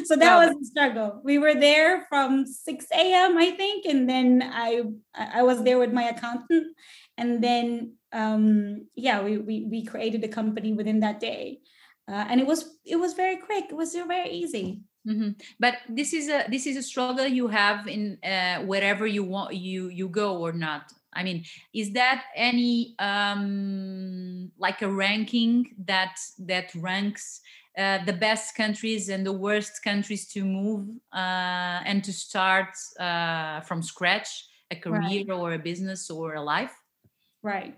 so 0.05 0.17
that 0.17 0.37
was 0.39 0.55
a 0.55 0.65
struggle. 0.65 1.21
We 1.25 1.39
were 1.39 1.55
there 1.55 2.07
from 2.09 2.47
6 2.47 2.87
a.m. 2.93 3.39
I 3.39 3.51
think, 3.53 3.87
and 3.87 4.09
then 4.09 4.43
I 4.43 4.83
I 5.15 5.43
was 5.43 5.63
there 5.65 5.79
with 5.79 5.93
my 5.93 6.05
accountant, 6.05 6.77
and 7.17 7.43
then 7.43 7.96
um, 8.13 8.87
yeah, 8.95 9.23
we, 9.23 9.39
we 9.39 9.65
we 9.65 9.85
created 9.85 10.25
a 10.25 10.29
company 10.29 10.73
within 10.73 11.01
that 11.01 11.21
day, 11.21 11.61
uh, 12.09 12.25
and 12.29 12.41
it 12.41 12.47
was 12.47 12.79
it 12.85 12.97
was 12.97 13.15
very 13.15 13.37
quick. 13.37 13.67
It 13.71 13.77
was 13.77 13.95
very 13.95 14.31
easy. 14.31 14.83
Mm-hmm. 15.07 15.31
But 15.61 15.75
this 15.89 16.13
is 16.13 16.29
a 16.29 16.45
this 16.49 16.67
is 16.67 16.77
a 16.77 16.83
struggle 16.83 17.27
you 17.27 17.49
have 17.49 17.87
in 17.87 18.19
uh, 18.25 18.63
wherever 18.63 19.07
you 19.07 19.25
want 19.25 19.55
you 19.55 19.89
you 19.89 20.09
go 20.09 20.39
or 20.39 20.53
not. 20.53 20.93
I 21.13 21.23
mean, 21.23 21.45
is 21.73 21.93
that 21.93 22.25
any 22.35 22.95
um, 22.99 24.51
like 24.59 24.83
a 24.83 24.91
ranking 24.91 25.75
that 25.87 26.17
that 26.41 26.75
ranks 26.75 27.41
uh, 27.79 28.05
the 28.05 28.13
best 28.13 28.55
countries 28.55 29.09
and 29.09 29.25
the 29.25 29.33
worst 29.33 29.83
countries 29.83 30.27
to 30.33 30.45
move 30.45 30.89
uh, 31.13 31.81
and 31.85 32.03
to 32.05 32.13
start 32.13 32.69
uh, 32.99 33.61
from 33.61 33.83
scratch 33.83 34.47
a 34.71 34.77
career 34.77 35.25
right. 35.29 35.31
or 35.31 35.53
a 35.53 35.59
business 35.59 36.11
or 36.11 36.35
a 36.35 36.43
life? 36.43 36.75
Right. 37.43 37.77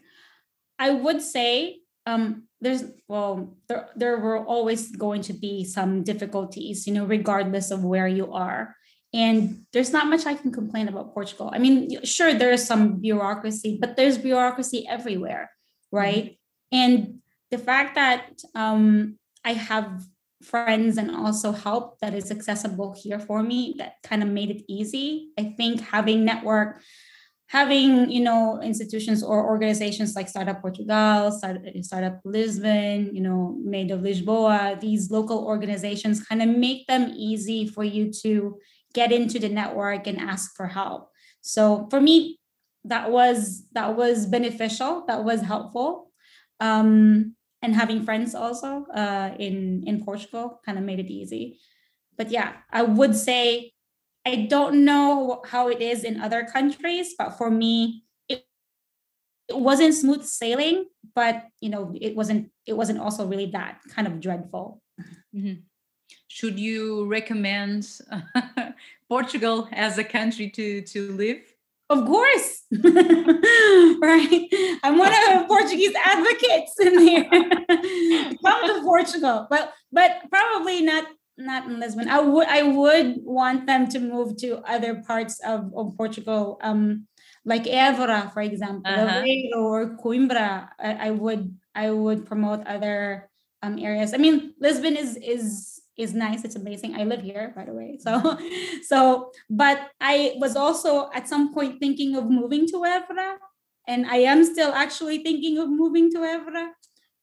I 0.79 0.91
would 0.91 1.23
say 1.23 1.81
um, 2.07 2.45
there's 2.61 2.85
well 3.09 3.57
there 3.69 3.89
there 3.97 4.19
were 4.19 4.45
always 4.45 4.95
going 4.95 5.23
to 5.23 5.33
be 5.33 5.65
some 5.65 6.03
difficulties, 6.03 6.87
you 6.87 6.93
know, 6.93 7.05
regardless 7.05 7.71
of 7.71 7.85
where 7.85 8.09
you 8.09 8.33
are 8.33 8.75
and 9.15 9.65
there's 9.73 9.93
not 9.93 10.07
much 10.07 10.27
I 10.27 10.35
can 10.35 10.53
complain 10.53 10.89
about 10.89 11.15
Portugal. 11.15 11.51
I 11.53 11.59
mean, 11.59 12.05
sure, 12.05 12.35
there 12.35 12.53
is 12.53 12.67
some 12.67 13.01
bureaucracy, 13.01 13.79
but 13.81 13.97
there's 13.97 14.19
bureaucracy 14.19 14.87
everywhere, 14.87 15.51
right? 15.91 16.25
Mm-hmm. 16.25 16.79
And 16.79 17.19
the 17.51 17.59
fact 17.59 17.95
that 17.95 18.39
um, 18.55 19.19
I 19.45 19.55
have 19.55 20.03
friends 20.43 20.99
and 20.99 21.11
also 21.11 21.53
help 21.53 21.99
that 22.01 22.15
is 22.15 22.31
accessible 22.31 22.95
here 23.03 23.19
for 23.19 23.43
me 23.43 23.75
that 23.79 23.95
kind 24.03 24.23
of 24.23 24.29
made 24.29 24.51
it 24.51 24.63
easy. 24.69 25.31
I 25.39 25.55
think 25.57 25.81
having 25.81 26.25
network, 26.25 26.83
having 27.49 28.11
you 28.11 28.21
know 28.21 28.61
institutions 28.63 29.23
or 29.23 29.47
organizations 29.47 30.15
like 30.15 30.29
Startup 30.29 30.61
Portugal, 30.61 31.33
Startup 31.33 32.21
Lisbon, 32.25 33.15
you 33.15 33.23
know, 33.23 33.59
Made 33.65 33.91
of 33.91 34.01
Lisboa, 34.01 34.79
these 34.81 35.11
local 35.11 35.45
organizations 35.45 36.23
kind 36.25 36.43
of 36.43 36.49
make 36.49 36.87
them 36.87 37.13
easy 37.17 37.67
for 37.67 37.85
you 37.85 38.13
to 38.23 38.59
get 38.95 39.13
into 39.13 39.39
the 39.39 39.49
network 39.49 40.07
and 40.07 40.21
ask 40.21 40.55
for 40.57 40.67
help. 40.67 41.11
So 41.41 41.89
for 41.91 42.01
me 42.01 42.39
that 42.85 43.11
was 43.11 43.67
that 43.73 43.97
was 43.97 44.27
beneficial 44.27 45.05
that 45.09 45.25
was 45.25 45.41
helpful. 45.41 46.13
Um, 46.61 47.35
and 47.61 47.75
having 47.75 48.05
friends 48.05 48.35
also 48.35 48.87
uh, 48.95 49.31
in 49.39 49.83
in 49.87 50.05
portugal 50.05 50.61
kind 50.65 50.79
of 50.79 50.85
made 50.85 51.01
it 51.01 51.11
easy. 51.11 51.59
But 52.17 52.31
yeah 52.31 52.53
i 52.73 52.83
would 52.83 53.15
say 53.15 53.73
i 54.29 54.47
don't 54.49 54.85
know 54.85 55.43
how 55.47 55.69
it 55.69 55.81
is 55.81 56.05
in 56.05 56.21
other 56.21 56.45
countries 56.45 57.15
but 57.19 57.31
for 57.39 57.51
me 57.51 58.05
it, 58.29 58.45
it 59.49 59.59
wasn't 59.59 59.95
smooth 59.95 60.25
sailing 60.25 60.87
but 61.15 61.47
you 61.61 61.71
know 61.71 61.93
it 62.01 62.15
wasn't 62.15 62.51
it 62.67 62.75
wasn't 62.75 62.99
also 62.99 63.27
really 63.27 63.51
that 63.51 63.81
kind 63.95 64.07
of 64.07 64.21
dreadful 64.21 64.83
mm-hmm 65.35 65.61
should 66.29 66.59
you 66.59 67.07
recommend 67.07 67.89
Portugal 69.09 69.69
as 69.73 69.99
a 69.99 70.05
country 70.05 70.51
to 70.51 70.83
to 70.83 71.13
live? 71.13 71.41
Of 71.91 72.05
course, 72.05 72.65
right? 72.71 74.47
I'm 74.85 74.99
one 74.99 75.09
of 75.09 75.23
the 75.25 75.45
Portuguese 75.49 75.95
advocates 76.05 76.79
in 76.81 76.99
here. 77.01 77.25
Come 78.45 78.67
to 78.67 78.83
Portugal, 78.85 79.47
but 79.49 79.73
but 79.91 80.21
probably 80.31 80.83
not 80.83 81.07
not 81.39 81.67
in 81.67 81.81
Lisbon. 81.81 82.09
I 82.09 82.21
would 82.21 82.49
I 82.49 82.63
would 82.63 83.23
want 83.23 83.67
them 83.67 83.89
to 83.89 84.01
move 84.01 84.37
to 84.39 84.59
other 84.67 85.03
parts 85.07 85.41
of, 85.47 85.73
of 85.75 85.97
Portugal, 85.97 86.59
um, 86.63 87.07
like 87.45 87.65
Évora, 87.65 88.33
for 88.33 88.43
example, 88.43 88.93
uh-huh. 88.93 89.25
or 89.57 89.97
Coimbra. 89.97 90.69
I, 90.79 91.09
I 91.09 91.11
would 91.11 91.55
I 91.75 91.91
would 91.91 92.27
promote 92.27 92.67
other 92.67 93.31
um, 93.63 93.79
areas. 93.79 94.13
I 94.13 94.19
mean, 94.19 94.55
Lisbon 94.61 94.97
is 94.97 95.17
is 95.17 95.79
is 95.99 96.15
nice 96.15 96.45
it's 96.45 96.55
amazing 96.55 96.95
i 96.95 97.03
live 97.03 97.21
here 97.21 97.53
by 97.57 97.65
the 97.65 97.73
way 97.73 97.99
so 98.01 98.39
so 98.87 99.33
but 99.51 99.91
i 100.01 100.33
was 100.39 100.55
also 100.55 101.11
at 101.13 101.29
some 101.29 101.53
point 101.53 101.81
thinking 101.81 102.15
of 102.15 102.31
moving 102.31 102.67
to 102.69 102.87
Évora 102.87 103.35
and 103.89 104.07
i 104.07 104.19
am 104.19 104.45
still 104.45 104.73
actually 104.73 105.19
thinking 105.25 105.59
of 105.59 105.69
moving 105.69 106.09
to 106.09 106.19
Évora 106.19 106.71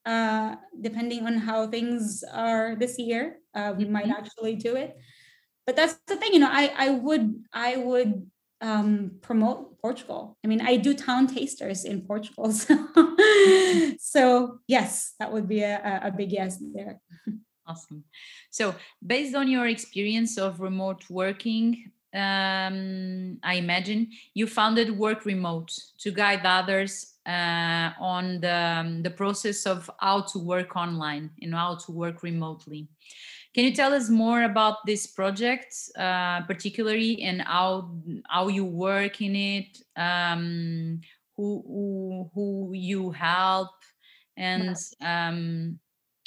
uh, 0.05 0.55
depending 0.81 1.25
on 1.25 1.37
how 1.37 1.67
things 1.67 2.23
are 2.31 2.75
this 2.75 2.97
year 2.99 3.39
uh, 3.53 3.73
we 3.77 3.83
mm-hmm. 3.83 3.93
might 3.93 4.09
actually 4.09 4.55
do 4.55 4.75
it 4.75 4.97
but 5.65 5.75
that's 5.75 5.95
the 6.07 6.15
thing 6.15 6.33
you 6.33 6.39
know 6.39 6.51
i 6.51 6.71
i 6.77 6.89
would 6.89 7.43
i 7.53 7.75
would 7.77 8.29
um, 8.61 9.11
promote 9.21 9.79
Portugal. 9.79 10.37
I 10.43 10.47
mean, 10.47 10.61
I 10.61 10.77
do 10.77 10.93
town 10.93 11.27
tasters 11.27 11.85
in 11.85 12.01
Portugal. 12.01 12.51
So, 12.53 12.75
mm-hmm. 12.75 13.89
so 13.99 14.59
yes, 14.67 15.13
that 15.19 15.31
would 15.31 15.47
be 15.47 15.61
a, 15.61 16.01
a 16.03 16.11
big 16.11 16.31
yes 16.31 16.57
there. 16.73 16.99
Awesome. 17.67 18.03
So, 18.51 18.75
based 19.05 19.35
on 19.35 19.47
your 19.47 19.67
experience 19.67 20.37
of 20.37 20.59
remote 20.59 21.03
working, 21.09 21.91
um, 22.13 23.37
I 23.43 23.55
imagine 23.55 24.11
you 24.33 24.47
founded 24.47 24.97
Work 24.97 25.25
Remote 25.25 25.71
to 25.99 26.11
guide 26.11 26.45
others 26.45 27.14
uh, 27.25 27.91
on 27.99 28.39
the, 28.41 28.53
um, 28.53 29.03
the 29.03 29.09
process 29.09 29.65
of 29.65 29.89
how 29.99 30.21
to 30.21 30.39
work 30.39 30.75
online 30.75 31.31
and 31.41 31.53
how 31.53 31.75
to 31.75 31.91
work 31.91 32.23
remotely. 32.23 32.87
Can 33.55 33.63
you 33.63 33.71
tell 33.71 33.93
us 33.93 34.09
more 34.09 34.43
about 34.43 34.85
this 34.85 35.07
project, 35.07 35.73
uh, 35.97 36.41
particularly, 36.41 37.21
and 37.21 37.41
how 37.41 37.89
how 38.27 38.49
you 38.49 38.65
work 38.65 39.21
in 39.21 39.33
it, 39.33 39.77
um, 39.95 40.99
who, 41.37 41.63
who 41.65 42.29
who 42.33 42.71
you 42.73 43.11
help, 43.11 43.71
and 44.35 44.75
um, 44.99 45.79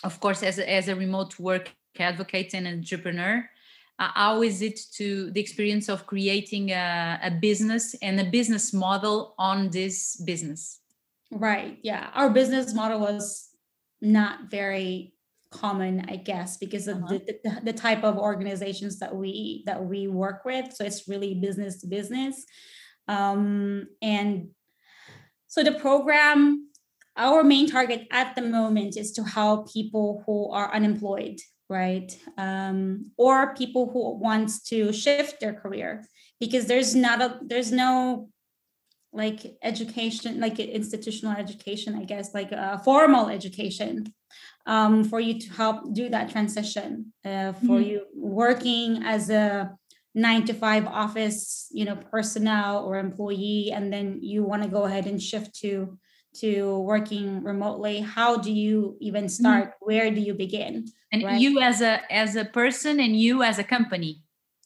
of 0.05 0.19
course, 0.21 0.43
as 0.43 0.59
a, 0.59 0.71
as 0.71 0.89
a 0.89 0.97
remote 0.97 1.39
work 1.39 1.71
advocate 1.99 2.55
and 2.55 2.67
entrepreneur, 2.67 3.45
uh, 3.99 4.09
how 4.15 4.43
is 4.43 4.63
it 4.63 4.81
to 4.95 5.31
the 5.33 5.41
experience 5.41 5.91
of 5.91 6.07
creating 6.07 6.71
a, 6.71 7.21
a 7.23 7.31
business 7.31 7.95
and 8.01 8.19
a 8.21 8.25
business 8.25 8.73
model 8.73 9.35
on 9.39 9.69
this 9.69 10.17
business? 10.17 10.81
Right. 11.31 11.79
Yeah. 11.83 12.11
Our 12.15 12.31
business 12.31 12.75
model 12.75 13.01
was 13.01 13.49
not 14.01 14.51
very 14.51 15.15
common 15.51 16.05
i 16.09 16.15
guess 16.15 16.59
because 16.59 16.87
of 16.89 16.99
uh-huh. 16.99 17.19
the, 17.27 17.39
the, 17.43 17.61
the, 17.65 17.73
type 17.73 18.05
of 18.05 18.19
organizations 18.19 18.99
that 18.99 19.17
we 19.17 19.63
that 19.65 19.83
we 19.83 20.07
work 20.07 20.45
with 20.45 20.71
so 20.75 20.85
it's 20.85 21.09
really 21.09 21.33
business 21.37 21.81
to 21.81 21.87
business 21.87 22.45
Um, 23.09 23.89
and 24.03 24.51
so 25.49 25.65
the 25.65 25.73
program, 25.73 26.69
our 27.17 27.43
main 27.43 27.69
target 27.69 28.07
at 28.13 28.37
the 28.37 28.43
moment 28.43 28.97
is 28.97 29.13
to 29.13 29.25
help 29.25 29.73
people 29.73 30.23
who 30.27 30.51
are 30.53 30.73
unemployed, 30.73 31.41
right? 31.69 32.17
Um, 32.37 33.11
or 33.17 33.55
people 33.55 33.91
who 33.91 34.17
wants 34.19 34.63
to 34.65 34.93
shift 34.93 35.41
their 35.41 35.55
career 35.55 36.05
because 36.39 36.67
there's 36.67 36.95
not 36.95 37.21
a 37.21 37.41
there's 37.43 37.73
no 37.73 38.29
like 39.19 39.59
education 39.63 40.41
like 40.41 40.59
institutional 40.61 41.37
education 41.37 41.95
i 41.97 42.05
guess 42.05 42.33
like 42.33 42.53
a 42.53 42.81
formal 42.85 43.29
education 43.29 44.15
um, 44.67 45.03
for 45.03 45.19
you 45.19 45.41
to 45.41 45.49
help 45.53 45.93
do 45.95 46.09
that 46.11 46.31
transition 46.31 47.13
uh, 47.25 47.53
for 47.53 47.79
mm-hmm. 47.79 47.91
you 47.91 48.03
working 48.15 49.03
as 49.03 49.31
a 49.31 49.71
nine 50.15 50.45
to 50.45 50.55
five 50.55 50.87
office 50.87 51.69
you 51.73 51.85
know 51.85 51.97
personnel 51.97 52.85
or 52.85 52.97
employee 52.97 53.71
and 53.75 53.93
then 53.93 54.19
you 54.23 54.45
want 54.45 54.63
to 54.63 54.69
go 54.69 54.85
ahead 54.85 55.07
and 55.07 55.23
shift 55.23 55.55
to 55.63 55.99
to 56.35 56.79
working 56.81 57.43
remotely 57.43 58.01
how 58.01 58.37
do 58.37 58.53
you 58.53 58.97
even 59.01 59.25
mm-hmm. 59.25 59.41
start 59.41 59.65
mm-hmm. 59.65 59.87
where 59.89 60.11
do 60.11 60.21
you 60.21 60.35
begin 60.35 60.87
and 61.13 61.25
right? 61.25 61.41
you 61.41 61.61
as 61.61 61.81
a 61.81 61.95
as 62.13 62.37
a 62.37 62.45
person 62.45 63.01
and 63.01 63.19
you 63.19 63.43
as 63.43 63.59
a 63.59 63.65
company 63.65 64.23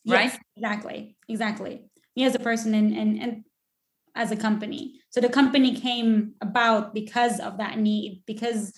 right 0.06 0.32
yes, 0.32 0.38
exactly 0.56 1.16
exactly 1.28 1.74
me 2.16 2.24
as 2.24 2.34
a 2.34 2.44
person 2.50 2.74
and 2.74 2.92
and, 2.92 3.22
and 3.22 3.44
as 4.14 4.30
a 4.30 4.36
company. 4.36 5.00
So 5.10 5.20
the 5.20 5.28
company 5.28 5.74
came 5.74 6.34
about 6.40 6.94
because 6.94 7.40
of 7.40 7.58
that 7.58 7.78
need, 7.78 8.22
because 8.26 8.72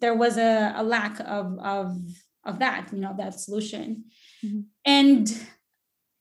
there 0.00 0.14
was 0.14 0.36
a, 0.38 0.72
a 0.76 0.82
lack 0.82 1.20
of, 1.20 1.58
of, 1.58 1.96
of 2.44 2.58
that, 2.58 2.88
you 2.92 2.98
know, 2.98 3.14
that 3.18 3.38
solution. 3.38 4.04
Mm-hmm. 4.44 4.60
And 4.84 5.46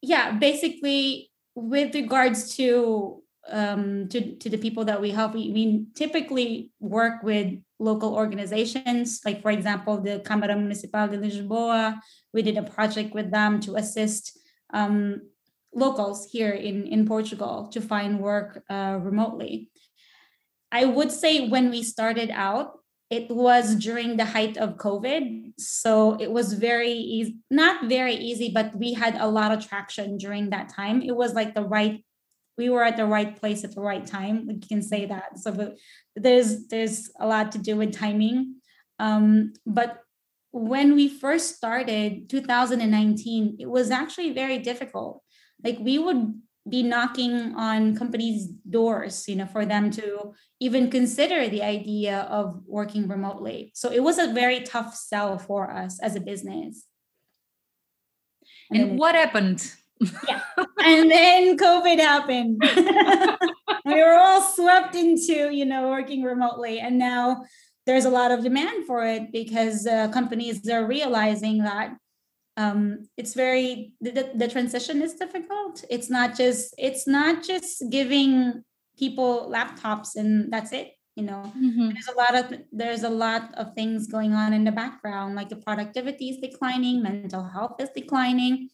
yeah, 0.01 0.33
basically 0.33 1.31
with 1.55 1.95
regards 1.95 2.55
to 2.57 3.23
um, 3.51 4.07
to, 4.09 4.35
to 4.35 4.49
the 4.49 4.57
people 4.57 4.85
that 4.85 5.01
we 5.01 5.09
help, 5.09 5.33
we, 5.33 5.51
we 5.51 5.85
typically 5.95 6.71
work 6.79 7.23
with 7.23 7.53
local 7.79 8.13
organizations. 8.13 9.21
Like 9.25 9.41
for 9.41 9.49
example, 9.49 9.99
the 9.99 10.19
Câmara 10.19 10.55
Municipal 10.55 11.07
de 11.07 11.17
Lisboa, 11.17 11.99
we 12.33 12.41
did 12.41 12.57
a 12.57 12.63
project 12.63 13.15
with 13.15 13.31
them 13.31 13.59
to 13.61 13.75
assist 13.75 14.37
um, 14.71 15.21
locals 15.73 16.29
here 16.31 16.51
in, 16.51 16.85
in 16.87 17.05
Portugal 17.05 17.69
to 17.71 17.81
find 17.81 18.19
work 18.19 18.63
uh, 18.69 18.97
remotely. 19.01 19.69
I 20.71 20.85
would 20.85 21.11
say 21.11 21.47
when 21.47 21.69
we 21.69 21.83
started 21.83 22.29
out, 22.31 22.79
it 23.09 23.29
was 23.31 23.75
during 23.75 24.17
the 24.17 24.25
height 24.25 24.57
of 24.57 24.77
COVID. 24.77 25.53
So 25.57 26.15
it 26.19 26.31
was 26.31 26.53
very 26.53 26.91
easy, 26.91 27.37
not 27.49 27.89
very 27.89 28.13
easy, 28.13 28.51
but 28.53 28.75
we 28.75 28.93
had 28.93 29.15
a 29.15 29.27
lot 29.27 29.51
of 29.51 29.67
traction 29.67 30.17
during 30.17 30.51
that 30.51 30.69
time. 30.69 31.01
It 31.01 31.15
was 31.15 31.33
like 31.33 31.55
the 31.55 31.63
right, 31.63 32.05
we 32.57 32.69
were 32.69 32.83
at 32.83 32.97
the 32.97 33.07
right 33.07 33.35
place 33.35 33.63
at 33.63 33.73
the 33.73 33.81
right 33.81 34.05
time. 34.05 34.45
We 34.45 34.59
can 34.59 34.83
say 34.83 35.07
that. 35.07 35.39
So 35.39 35.73
there's 36.15 36.67
there's 36.67 37.09
a 37.19 37.25
lot 37.25 37.51
to 37.53 37.57
do 37.57 37.77
with 37.77 37.97
timing. 37.97 38.57
Um, 38.99 39.53
but 39.65 40.01
when 40.51 40.93
we 40.93 41.07
first 41.07 41.55
started 41.55 42.29
2019, 42.29 43.57
it 43.59 43.69
was 43.69 43.89
actually 43.89 44.33
very 44.33 44.59
difficult 44.59 45.23
like 45.63 45.77
we 45.79 45.97
would 45.97 46.41
be 46.67 46.83
knocking 46.83 47.55
on 47.55 47.95
companies 47.95 48.47
doors 48.69 49.27
you 49.27 49.35
know 49.35 49.45
for 49.45 49.65
them 49.65 49.89
to 49.89 50.33
even 50.59 50.91
consider 50.91 51.47
the 51.47 51.63
idea 51.63 52.21
of 52.29 52.61
working 52.65 53.07
remotely. 53.07 53.71
So 53.73 53.91
it 53.91 54.03
was 54.03 54.17
a 54.17 54.33
very 54.33 54.61
tough 54.61 54.93
sell 54.95 55.37
for 55.37 55.71
us 55.71 55.99
as 56.01 56.15
a 56.15 56.19
business. 56.19 56.85
And, 58.69 58.81
and 58.81 58.99
what 58.99 59.15
happened? 59.15 59.71
Yeah. 60.27 60.41
And 60.83 61.11
then 61.11 61.57
covid 61.57 61.99
happened. 61.99 62.61
We 63.85 64.03
were 64.03 64.13
all 64.13 64.41
swept 64.41 64.95
into 64.95 65.49
you 65.51 65.65
know 65.65 65.89
working 65.89 66.23
remotely 66.23 66.79
and 66.79 66.99
now 66.99 67.45
there's 67.85 68.05
a 68.05 68.09
lot 68.09 68.31
of 68.31 68.43
demand 68.43 68.85
for 68.85 69.03
it 69.03 69.31
because 69.31 69.87
uh, 69.87 70.09
companies 70.09 70.69
are 70.69 70.85
realizing 70.85 71.63
that 71.63 71.95
um, 72.59 73.07
it's 73.15 73.33
very 73.33 73.93
the, 74.01 74.31
the 74.35 74.47
transition 74.49 75.01
is 75.01 75.13
difficult. 75.13 75.83
It's 75.89 76.09
not 76.09 76.35
just 76.35 76.75
it's 76.77 77.07
not 77.07 77.43
just 77.43 77.83
giving 77.89 78.63
people 78.97 79.49
laptops 79.49 80.15
and 80.15 80.51
that's 80.51 80.73
it 80.73 80.91
you 81.15 81.25
know? 81.25 81.51
Mm-hmm. 81.57 81.89
there's 81.89 82.11
a 82.13 82.17
lot 82.17 82.35
of 82.35 82.59
there's 82.71 83.03
a 83.03 83.09
lot 83.09 83.43
of 83.55 83.73
things 83.73 84.07
going 84.07 84.33
on 84.33 84.53
in 84.53 84.63
the 84.63 84.71
background 84.71 85.35
like 85.35 85.49
the 85.49 85.55
productivity 85.55 86.29
is 86.29 86.37
declining 86.37 87.01
mental 87.01 87.43
health 87.43 87.75
is 87.79 87.89
declining 87.95 88.69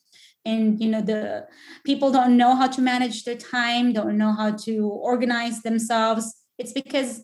and 0.46 0.80
you 0.80 0.90
know 0.90 1.02
the 1.02 1.48
people 1.86 2.12
don't 2.12 2.38
know 2.38 2.56
how 2.56 2.68
to 2.68 2.82
manage 2.82 3.24
their 3.24 3.38
time 3.38 3.94
don't 3.94 4.18
know 4.18 4.32
how 4.32 4.52
to 4.52 4.88
organize 4.88 5.62
themselves. 5.62 6.36
It's 6.58 6.72
because 6.72 7.22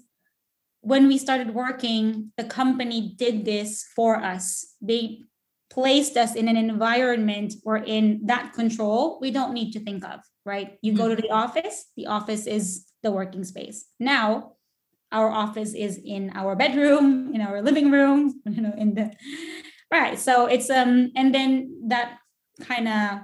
when 0.82 1.08
we 1.08 1.18
started 1.18 1.54
working 1.54 2.32
the 2.38 2.44
company 2.44 3.14
did 3.18 3.46
this 3.46 3.86
for 3.96 4.16
us. 4.16 4.76
They 4.82 5.24
placed 5.72 6.18
us 6.18 6.36
in 6.36 6.48
an 6.48 6.58
environment 6.58 7.54
or 7.64 7.78
in 7.78 8.22
that 8.26 8.54
control 8.54 9.20
we 9.22 9.32
don't 9.32 9.54
need 9.54 9.72
to 9.72 9.80
think 9.80 10.04
of 10.06 10.20
right? 10.44 10.78
You 10.82 10.94
go 10.94 11.08
to 11.08 11.16
the 11.16 11.24
mm-hmm. 11.24 11.44
office 11.44 11.86
the 11.96 12.08
office 12.08 12.48
is 12.48 12.86
the 13.04 13.12
working 13.12 13.44
space. 13.44 13.86
Now 14.00 14.54
our 15.12 15.30
office 15.30 15.74
is 15.74 16.00
in 16.04 16.32
our 16.36 16.56
bedroom 16.56 17.32
in 17.36 17.42
our 17.42 17.62
living 17.62 17.92
room 17.92 18.42
you 18.46 18.62
know 18.62 18.74
in 18.78 18.94
the 18.96 19.12
right 19.92 20.18
so 20.18 20.46
it's 20.46 20.70
um 20.70 21.12
and 21.16 21.36
then 21.36 21.88
that 21.88 22.18
kind 22.62 22.88
of 22.88 23.22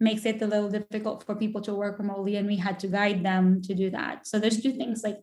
makes 0.00 0.24
it 0.24 0.40
a 0.42 0.46
little 0.46 0.70
difficult 0.70 1.24
for 1.24 1.34
people 1.34 1.60
to 1.60 1.74
work 1.74 1.98
remotely 1.98 2.36
and 2.36 2.46
we 2.46 2.56
had 2.56 2.78
to 2.78 2.86
guide 2.86 3.24
them 3.24 3.60
to 3.62 3.74
do 3.74 3.90
that. 3.90 4.26
So 4.26 4.38
there's 4.38 4.60
two 4.60 4.72
things 4.72 5.02
like 5.02 5.18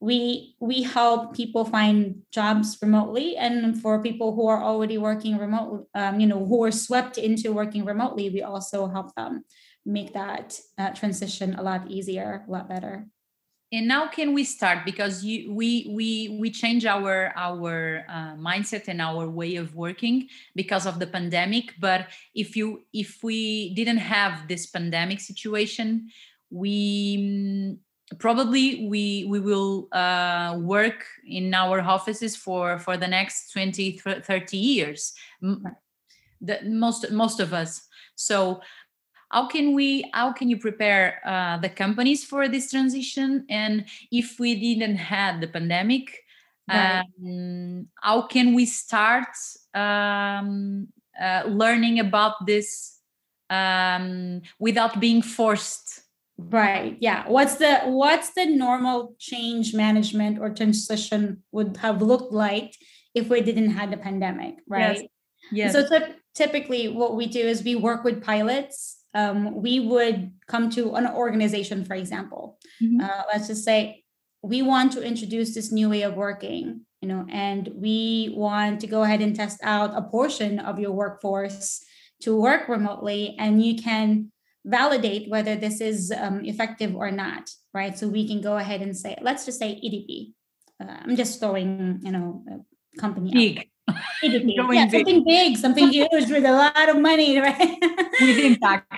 we 0.00 0.54
we 0.60 0.82
help 0.82 1.34
people 1.34 1.64
find 1.64 2.22
jobs 2.30 2.76
remotely 2.82 3.36
and 3.36 3.80
for 3.80 4.02
people 4.02 4.34
who 4.34 4.46
are 4.46 4.62
already 4.62 4.98
working 4.98 5.38
remote 5.38 5.88
um, 5.94 6.20
you 6.20 6.26
know 6.26 6.44
who 6.44 6.62
are 6.62 6.70
swept 6.70 7.16
into 7.16 7.52
working 7.52 7.84
remotely 7.84 8.28
we 8.28 8.42
also 8.42 8.88
help 8.88 9.14
them 9.14 9.42
make 9.86 10.12
that 10.12 10.60
uh, 10.78 10.90
transition 10.90 11.54
a 11.54 11.62
lot 11.62 11.90
easier 11.90 12.44
a 12.46 12.50
lot 12.50 12.68
better. 12.68 13.06
And 13.72 13.88
now 13.88 14.06
can 14.06 14.32
we 14.32 14.44
start? 14.44 14.84
Because 14.84 15.24
you 15.24 15.52
we 15.52 15.90
we 15.90 16.38
we 16.38 16.50
change 16.50 16.86
our 16.86 17.32
our 17.34 18.04
uh, 18.08 18.36
mindset 18.36 18.86
and 18.86 19.02
our 19.02 19.28
way 19.28 19.56
of 19.56 19.74
working 19.74 20.28
because 20.54 20.86
of 20.86 21.00
the 21.00 21.06
pandemic. 21.06 21.74
But 21.80 22.06
if 22.32 22.54
you 22.54 22.86
if 22.92 23.24
we 23.24 23.74
didn't 23.74 23.98
have 23.98 24.46
this 24.46 24.66
pandemic 24.66 25.20
situation 25.20 26.10
we 26.50 27.78
probably 28.18 28.86
we 28.88 29.26
we 29.28 29.40
will 29.40 29.88
uh, 29.92 30.58
work 30.60 31.04
in 31.26 31.52
our 31.54 31.80
offices 31.80 32.36
for 32.36 32.78
for 32.78 32.96
the 32.96 33.08
next 33.08 33.52
20 33.52 33.98
30 33.98 34.56
years. 34.56 35.12
The 36.40 36.60
most 36.64 37.10
most 37.10 37.40
of 37.40 37.52
us. 37.52 37.86
So 38.14 38.60
how 39.30 39.48
can 39.48 39.74
we 39.74 40.08
how 40.14 40.32
can 40.32 40.48
you 40.48 40.58
prepare 40.58 41.20
uh, 41.26 41.58
the 41.58 41.68
companies 41.68 42.24
for 42.24 42.48
this 42.48 42.70
transition? 42.70 43.44
And 43.50 43.86
if 44.12 44.38
we 44.38 44.54
didn't 44.54 44.96
have 44.96 45.40
the 45.40 45.48
pandemic 45.48 46.24
right. 46.68 47.04
um, 47.24 47.88
how 48.00 48.22
can 48.22 48.54
we 48.54 48.66
start 48.66 49.28
um, 49.74 50.88
uh, 51.20 51.42
learning 51.46 52.00
about 52.00 52.46
this 52.46 53.00
um, 53.50 54.42
without 54.58 55.00
being 55.00 55.22
forced 55.22 56.02
Right. 56.38 56.98
Yeah. 57.00 57.24
What's 57.28 57.56
the 57.56 57.80
what's 57.84 58.30
the 58.30 58.46
normal 58.46 59.14
change 59.18 59.74
management 59.74 60.38
or 60.38 60.50
transition 60.50 61.42
would 61.50 61.78
have 61.78 62.02
looked 62.02 62.32
like 62.32 62.74
if 63.14 63.30
we 63.30 63.40
didn't 63.40 63.70
have 63.70 63.90
the 63.90 63.96
pandemic, 63.96 64.56
right? 64.68 65.08
Yes. 65.50 65.72
yes. 65.72 65.72
So 65.72 65.88
t- 65.88 66.14
typically, 66.34 66.88
what 66.88 67.16
we 67.16 67.26
do 67.26 67.40
is 67.40 67.64
we 67.64 67.74
work 67.74 68.04
with 68.04 68.22
pilots. 68.22 68.98
Um, 69.14 69.62
we 69.62 69.80
would 69.80 70.32
come 70.46 70.68
to 70.70 70.94
an 70.94 71.06
organization, 71.06 71.86
for 71.86 71.94
example. 71.94 72.58
Mm-hmm. 72.82 73.00
Uh, 73.00 73.22
let's 73.32 73.46
just 73.46 73.64
say 73.64 74.04
we 74.42 74.60
want 74.60 74.92
to 74.92 75.02
introduce 75.02 75.54
this 75.54 75.72
new 75.72 75.88
way 75.88 76.02
of 76.02 76.14
working, 76.14 76.82
you 77.00 77.08
know, 77.08 77.24
and 77.30 77.70
we 77.74 78.34
want 78.36 78.80
to 78.80 78.86
go 78.86 79.02
ahead 79.02 79.22
and 79.22 79.34
test 79.34 79.58
out 79.62 79.96
a 79.96 80.02
portion 80.02 80.58
of 80.58 80.78
your 80.78 80.92
workforce 80.92 81.82
to 82.20 82.38
work 82.38 82.68
remotely, 82.68 83.36
and 83.38 83.64
you 83.64 83.82
can 83.82 84.30
validate 84.66 85.30
whether 85.30 85.54
this 85.54 85.80
is 85.80 86.12
um, 86.12 86.44
effective 86.44 86.94
or 86.94 87.10
not, 87.10 87.48
right? 87.72 87.96
So 87.96 88.08
we 88.08 88.26
can 88.26 88.42
go 88.42 88.58
ahead 88.58 88.82
and 88.82 88.96
say, 88.96 89.16
let's 89.22 89.46
just 89.46 89.58
say 89.58 89.80
EDP. 89.82 90.32
Uh, 90.82 90.98
I'm 91.04 91.16
just 91.16 91.40
throwing, 91.40 92.00
you 92.02 92.12
know, 92.12 92.44
a 92.50 93.00
company 93.00 93.30
big. 93.30 93.70
EDP. 94.22 94.54
yeah, 94.74 94.86
big. 94.86 94.90
something 94.90 95.24
big, 95.24 95.56
something 95.56 95.88
huge 95.88 96.28
with 96.28 96.44
a 96.44 96.52
lot 96.52 96.88
of 96.88 96.98
money, 96.98 97.38
right? 97.46 97.78
with 98.20 98.38
impact. 98.38 98.92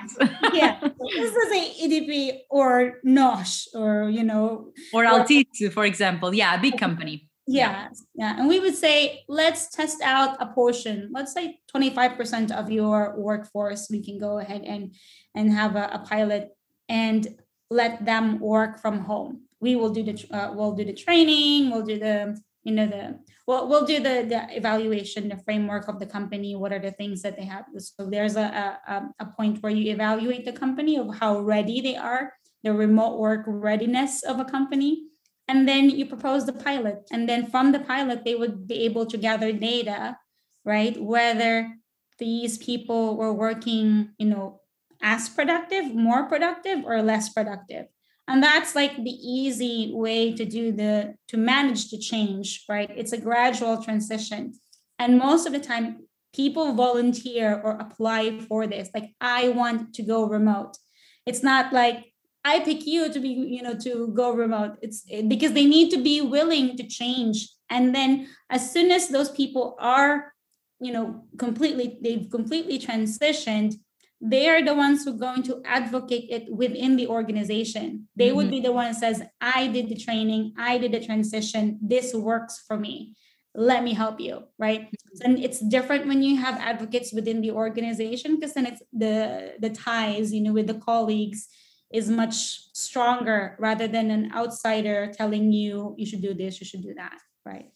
yeah, 0.55 0.81
this 0.81 1.35
is 1.35 1.53
a 1.53 1.85
EDP 1.85 2.39
or 2.51 2.99
NOS 3.05 3.69
or 3.75 4.09
you 4.09 4.25
know, 4.25 4.73
or 4.95 5.05
Altice, 5.05 5.71
for 5.73 5.85
example. 5.85 6.35
Yeah, 6.35 6.59
a 6.59 6.61
big 6.61 6.79
company 6.79 7.28
yeah 7.49 7.89
yeah 8.15 8.39
and 8.39 8.47
we 8.47 8.61
would 8.61 8.77
say 8.77 9.25
let's 9.29 9.71
test 9.71 10.03
out 10.03 10.37
a 10.39 10.47
portion 10.47 11.09
let's 11.13 11.33
say 11.33 11.59
25% 11.75 12.51
of 12.51 12.71
your 12.71 13.15
workforce 13.17 13.89
we 13.91 14.05
can 14.05 14.19
go 14.19 14.39
ahead 14.39 14.63
and 14.63 14.95
and 15.35 15.53
have 15.53 15.75
a, 15.75 15.89
a 15.93 15.99
pilot 16.01 16.51
and 16.89 17.27
let 17.71 18.05
them 18.05 18.41
work 18.41 18.81
from 18.81 19.01
home. 19.01 19.43
We 19.61 19.77
will 19.77 19.91
do 19.91 20.03
the 20.03 20.15
uh, 20.31 20.53
we'll 20.55 20.73
do 20.73 20.85
the 20.85 20.95
training, 20.95 21.71
we'll 21.71 21.85
do 21.85 21.99
the 21.99 22.41
you 22.65 22.75
know 22.75 22.87
the 22.87 23.19
well 23.47 23.69
we'll 23.69 23.85
do 23.85 23.99
the 24.01 24.25
the 24.29 24.47
evaluation, 24.57 25.29
the 25.29 25.39
framework 25.45 25.89
of 25.89 25.99
the 25.99 26.07
company. 26.07 26.55
What 26.55 26.73
are 26.73 26.79
the 26.79 26.93
things 26.93 27.23
that 27.23 27.37
they 27.37 27.45
have? 27.45 27.65
So 27.79 28.07
there's 28.07 28.37
a 28.37 28.79
a, 28.87 29.09
a 29.19 29.27
point 29.37 29.63
where 29.63 29.73
you 29.73 29.93
evaluate 29.93 30.45
the 30.45 30.53
company 30.53 30.97
of 30.97 31.19
how 31.19 31.41
ready 31.41 31.81
they 31.81 31.97
are, 31.97 32.33
the 32.63 32.73
remote 32.73 33.19
work 33.19 33.45
readiness 33.47 34.23
of 34.23 34.39
a 34.39 34.45
company, 34.45 35.09
and 35.49 35.67
then 35.67 35.91
you 35.91 36.07
propose 36.07 36.47
the 36.47 36.53
pilot, 36.53 37.09
and 37.11 37.29
then 37.29 37.51
from 37.51 37.73
the 37.73 37.81
pilot 37.81 38.25
they 38.25 38.35
would 38.35 38.69
be 38.69 38.85
able 38.85 39.07
to 39.07 39.17
gather 39.17 39.53
data, 39.53 40.19
right? 40.65 41.01
Whether 41.01 41.75
these 42.19 42.59
people 42.59 43.17
were 43.17 43.33
working, 43.33 44.11
you 44.19 44.27
know, 44.27 44.61
as 45.03 45.29
productive, 45.29 45.95
more 45.95 46.29
productive, 46.29 46.85
or 46.85 47.03
less 47.03 47.29
productive. 47.29 47.87
And 48.27 48.43
that's 48.43 48.75
like 48.75 48.97
the 48.97 49.11
easy 49.11 49.91
way 49.95 50.35
to 50.35 50.45
do 50.45 50.71
the 50.71 51.15
to 51.29 51.37
manage 51.39 51.91
the 51.91 51.99
change, 51.99 52.65
right? 52.69 52.91
It's 52.95 53.13
a 53.13 53.21
gradual 53.21 53.83
transition. 53.83 54.53
And 54.99 55.19
most 55.19 55.47
of 55.47 55.53
the 55.53 55.61
time, 55.61 56.09
people 56.35 56.75
volunteer 56.75 57.59
or 57.65 57.73
apply 57.79 58.41
for 58.41 58.67
this. 58.67 58.91
Like, 58.93 59.15
I 59.21 59.49
want 59.49 59.95
to 59.95 60.03
go 60.03 60.27
remote. 60.27 60.77
It's 61.25 61.43
not 61.43 61.73
like 61.73 62.13
I 62.45 62.61
pick 62.61 62.87
you 62.87 63.13
to 63.13 63.21
be, 63.21 63.29
you 63.29 63.63
know, 63.63 63.75
to 63.81 64.09
go 64.09 64.33
remote. 64.33 64.79
It's 64.81 65.03
because 65.03 65.53
they 65.53 65.67
need 65.67 65.91
to 65.91 66.03
be 66.03 66.21
willing 66.21 66.77
to 66.77 66.87
change. 66.87 67.49
And 67.71 67.95
then 67.95 68.29
as 68.49 68.73
soon 68.73 68.91
as 68.91 69.09
those 69.09 69.31
people 69.31 69.77
are, 69.79 70.33
you 70.81 70.93
know, 70.93 71.25
completely, 71.37 71.99
they've 72.03 72.29
completely 72.31 72.79
transitioned, 72.79 73.75
they 74.21 74.49
are 74.49 74.65
the 74.65 74.75
ones 74.75 75.05
who 75.05 75.11
are 75.11 75.19
going 75.19 75.43
to 75.45 75.63
advocate 75.65 76.29
it 76.31 76.51
within 76.51 76.97
the 76.97 77.07
organization. 77.07 78.09
They 78.17 78.29
mm-hmm. 78.29 78.37
would 78.37 78.51
be 78.51 78.61
the 78.61 78.73
one 78.73 78.93
that 78.93 78.99
says, 78.99 79.23
I 79.41 79.69
did 79.69 79.89
the 79.89 79.97
training, 79.97 80.55
I 80.59 80.79
did 80.79 80.93
the 80.93 81.05
transition, 81.05 81.79
this 81.83 82.15
works 82.15 82.63
for 82.67 82.77
me. 82.77 83.15
Let 83.55 83.83
me 83.83 83.93
help 83.93 84.21
you, 84.21 84.45
right? 84.59 84.83
Mm-hmm. 84.83 85.25
And 85.25 85.39
it's 85.39 85.61
different 85.61 86.07
when 86.07 86.23
you 86.23 86.37
have 86.37 86.59
advocates 86.59 87.13
within 87.13 87.41
the 87.41 87.51
organization 87.53 88.37
because 88.37 88.55
then 88.55 88.67
it's 88.67 88.83
the 88.93 89.55
the 89.59 89.71
ties, 89.71 90.33
you 90.33 90.41
know, 90.41 90.53
with 90.53 90.67
the 90.67 90.75
colleagues 90.75 91.49
is 91.93 92.11
much 92.11 92.73
stronger 92.75 93.57
rather 93.59 93.89
than 93.89 94.11
an 94.11 94.31
outsider 94.35 95.13
telling 95.17 95.53
you 95.53 95.95
you 95.97 96.07
should 96.07 96.23
do 96.23 96.35
this, 96.35 96.61
you 96.61 96.67
should 96.67 96.83
do 96.83 96.95
that, 96.95 97.19
right? 97.45 97.73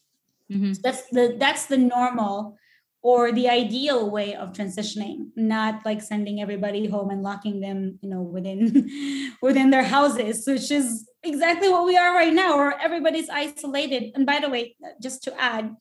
Mm-hmm. 0.51 0.75
So 0.75 0.81
that's 0.83 1.03
the 1.11 1.37
that's 1.39 1.67
the 1.67 1.79
normal 1.79 2.59
or 3.03 3.33
the 3.33 3.49
ideal 3.49 4.11
way 4.11 4.35
of 4.35 4.53
transitioning 4.53 5.29
not 5.35 5.85
like 5.85 6.01
sending 6.01 6.41
everybody 6.41 6.87
home 6.87 7.11
and 7.11 7.23
locking 7.23 7.61
them 7.61 7.99
you 8.01 8.09
know 8.09 8.23
within 8.23 9.33
within 9.43 9.71
their 9.71 9.83
houses 9.83 10.45
which 10.47 10.71
is 10.71 11.09
exactly 11.23 11.69
what 11.69 11.85
we 11.85 11.97
are 11.97 12.15
right 12.15 12.33
now 12.33 12.57
or 12.57 12.79
everybody's 12.81 13.29
isolated 13.29 14.13
and 14.15 14.25
by 14.25 14.39
the 14.39 14.49
way 14.49 14.77
just 15.01 15.23
to 15.25 15.41
add 15.41 15.75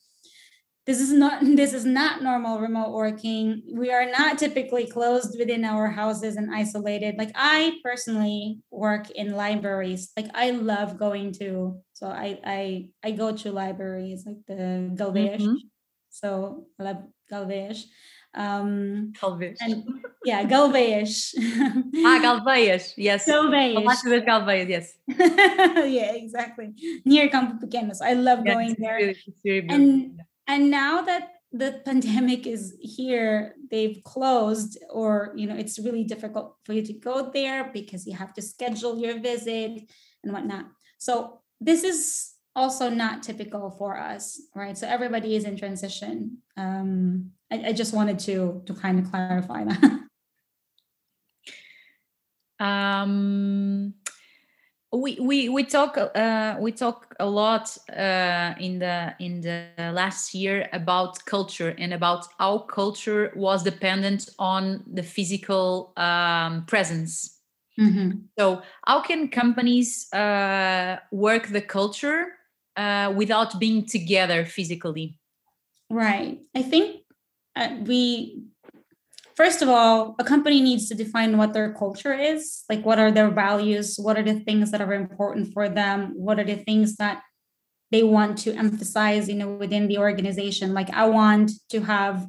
this 0.87 0.99
is 0.99 1.11
not 1.11 1.41
this 1.55 1.73
is 1.73 1.85
not 1.85 2.21
normal 2.21 2.59
remote 2.59 2.91
working 2.91 3.61
we 3.73 3.91
are 3.91 4.09
not 4.09 4.37
typically 4.37 4.87
closed 4.87 5.37
within 5.37 5.63
our 5.63 5.87
houses 5.87 6.35
and 6.35 6.53
isolated 6.53 7.15
like 7.17 7.31
i 7.35 7.73
personally 7.83 8.59
work 8.71 9.09
in 9.11 9.33
libraries 9.33 10.11
like 10.17 10.29
i 10.33 10.51
love 10.51 10.97
going 10.97 11.31
to 11.31 11.79
so 11.93 12.07
i 12.07 12.39
i 12.43 12.85
i 13.03 13.11
go 13.11 13.31
to 13.35 13.51
libraries 13.51 14.25
like 14.25 14.37
the 14.47 14.91
galvez 14.95 15.41
mm-hmm. 15.41 15.55
So 16.11 16.67
Galvez. 16.77 17.87
Um, 18.33 19.13
Galvez. 19.19 19.57
And, 19.61 19.83
yeah, 20.23 20.43
Galvez. 20.43 21.33
ah, 22.05 22.19
Galvez, 22.21 22.93
yes. 22.97 23.25
Galvez. 23.25 24.23
Galvez, 24.25 24.69
yes. 24.69 24.93
yeah, 25.07 26.13
exactly. 26.13 26.73
Near 27.05 27.29
Campo 27.29 27.65
Pequeno. 27.65 27.95
So 27.95 28.05
I 28.05 28.13
love 28.13 28.39
yeah, 28.45 28.53
going 28.53 28.75
there. 28.77 28.95
Really, 28.95 29.17
really 29.43 29.67
and 29.69 30.21
and 30.51 30.69
now 30.69 31.01
that 31.01 31.29
the 31.51 31.81
pandemic 31.85 32.45
is 32.45 32.75
here, 32.79 33.55
they've 33.69 34.01
closed, 34.03 34.77
or 34.89 35.33
you 35.35 35.47
know, 35.47 35.55
it's 35.55 35.79
really 35.79 36.03
difficult 36.03 36.57
for 36.65 36.73
you 36.73 36.83
to 36.85 36.93
go 36.93 37.31
there 37.33 37.71
because 37.73 38.05
you 38.05 38.15
have 38.15 38.33
to 38.33 38.41
schedule 38.41 38.97
your 38.97 39.19
visit 39.19 39.81
and 40.23 40.33
whatnot. 40.33 40.65
So 40.97 41.41
this 41.59 41.83
is 41.83 42.33
also 42.55 42.89
not 42.89 43.23
typical 43.23 43.71
for 43.71 43.97
us, 43.97 44.41
right? 44.55 44.77
So 44.77 44.87
everybody 44.87 45.35
is 45.35 45.45
in 45.45 45.55
transition. 45.57 46.39
Um, 46.57 47.31
I, 47.51 47.67
I 47.67 47.73
just 47.73 47.93
wanted 47.93 48.19
to 48.19 48.61
to 48.65 48.73
kind 48.73 48.99
of 48.99 49.09
clarify 49.09 49.63
that. 49.63 49.99
um, 52.65 53.93
we 54.93 55.17
we 55.19 55.49
we 55.49 55.63
talk 55.63 55.97
uh, 55.97 56.57
we 56.59 56.71
talk 56.71 57.15
a 57.19 57.25
lot 57.25 57.77
uh, 57.95 58.53
in 58.59 58.79
the 58.79 59.13
in 59.19 59.41
the 59.41 59.91
last 59.93 60.33
year 60.33 60.67
about 60.73 61.23
culture 61.25 61.73
and 61.77 61.93
about 61.93 62.27
how 62.37 62.59
culture 62.59 63.31
was 63.35 63.63
dependent 63.63 64.29
on 64.37 64.83
the 64.91 65.03
physical 65.03 65.93
um, 65.95 66.65
presence. 66.65 67.37
Mm-hmm. 67.79 68.11
So, 68.37 68.61
how 68.85 69.01
can 69.01 69.29
companies 69.29 70.11
uh, 70.13 70.97
work 71.11 71.47
the 71.47 71.61
culture 71.61 72.33
uh, 72.75 73.13
without 73.15 73.59
being 73.59 73.85
together 73.85 74.45
physically? 74.45 75.17
Right. 75.89 76.39
I 76.55 76.61
think 76.63 77.01
uh, 77.55 77.69
we, 77.85 78.43
first 79.35 79.61
of 79.61 79.69
all, 79.69 80.15
a 80.19 80.23
company 80.23 80.61
needs 80.61 80.87
to 80.89 80.95
define 80.95 81.37
what 81.37 81.53
their 81.53 81.73
culture 81.73 82.13
is. 82.13 82.63
Like, 82.69 82.85
what 82.85 82.99
are 82.99 83.11
their 83.11 83.29
values? 83.29 83.97
What 83.97 84.17
are 84.17 84.23
the 84.23 84.39
things 84.39 84.71
that 84.71 84.81
are 84.81 84.93
important 84.93 85.53
for 85.53 85.69
them? 85.69 86.13
What 86.15 86.39
are 86.39 86.43
the 86.43 86.57
things 86.57 86.95
that 86.97 87.21
they 87.91 88.03
want 88.03 88.37
to 88.39 88.53
emphasize, 88.53 89.27
you 89.27 89.35
know, 89.35 89.53
within 89.53 89.87
the 89.87 89.97
organization? 89.97 90.73
Like, 90.73 90.89
I 90.91 91.05
want 91.07 91.51
to 91.69 91.81
have, 91.81 92.27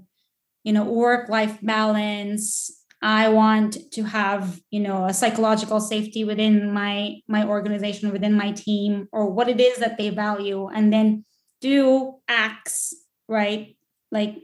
you 0.65 0.73
know, 0.73 0.85
work 0.85 1.29
life 1.29 1.59
balance 1.63 2.83
I 3.03 3.31
want 3.31 3.79
to 3.93 4.05
have, 4.05 4.61
you 4.71 4.79
know, 4.79 5.07
a 5.07 5.13
psychological 5.13 5.81
safety 5.81 6.23
within 6.23 6.73
my 6.73 7.17
my 7.27 7.45
organization, 7.45 8.13
within 8.13 8.35
my 8.35 8.53
team, 8.53 9.09
or 9.11 9.29
what 9.29 9.49
it 9.49 9.61
is 9.61 9.79
that 9.79 9.99
they 9.99 10.11
value, 10.11 10.69
and 10.69 10.93
then 10.93 11.25
do 11.61 12.15
acts, 12.29 12.95
right? 13.29 13.77
Like 14.13 14.37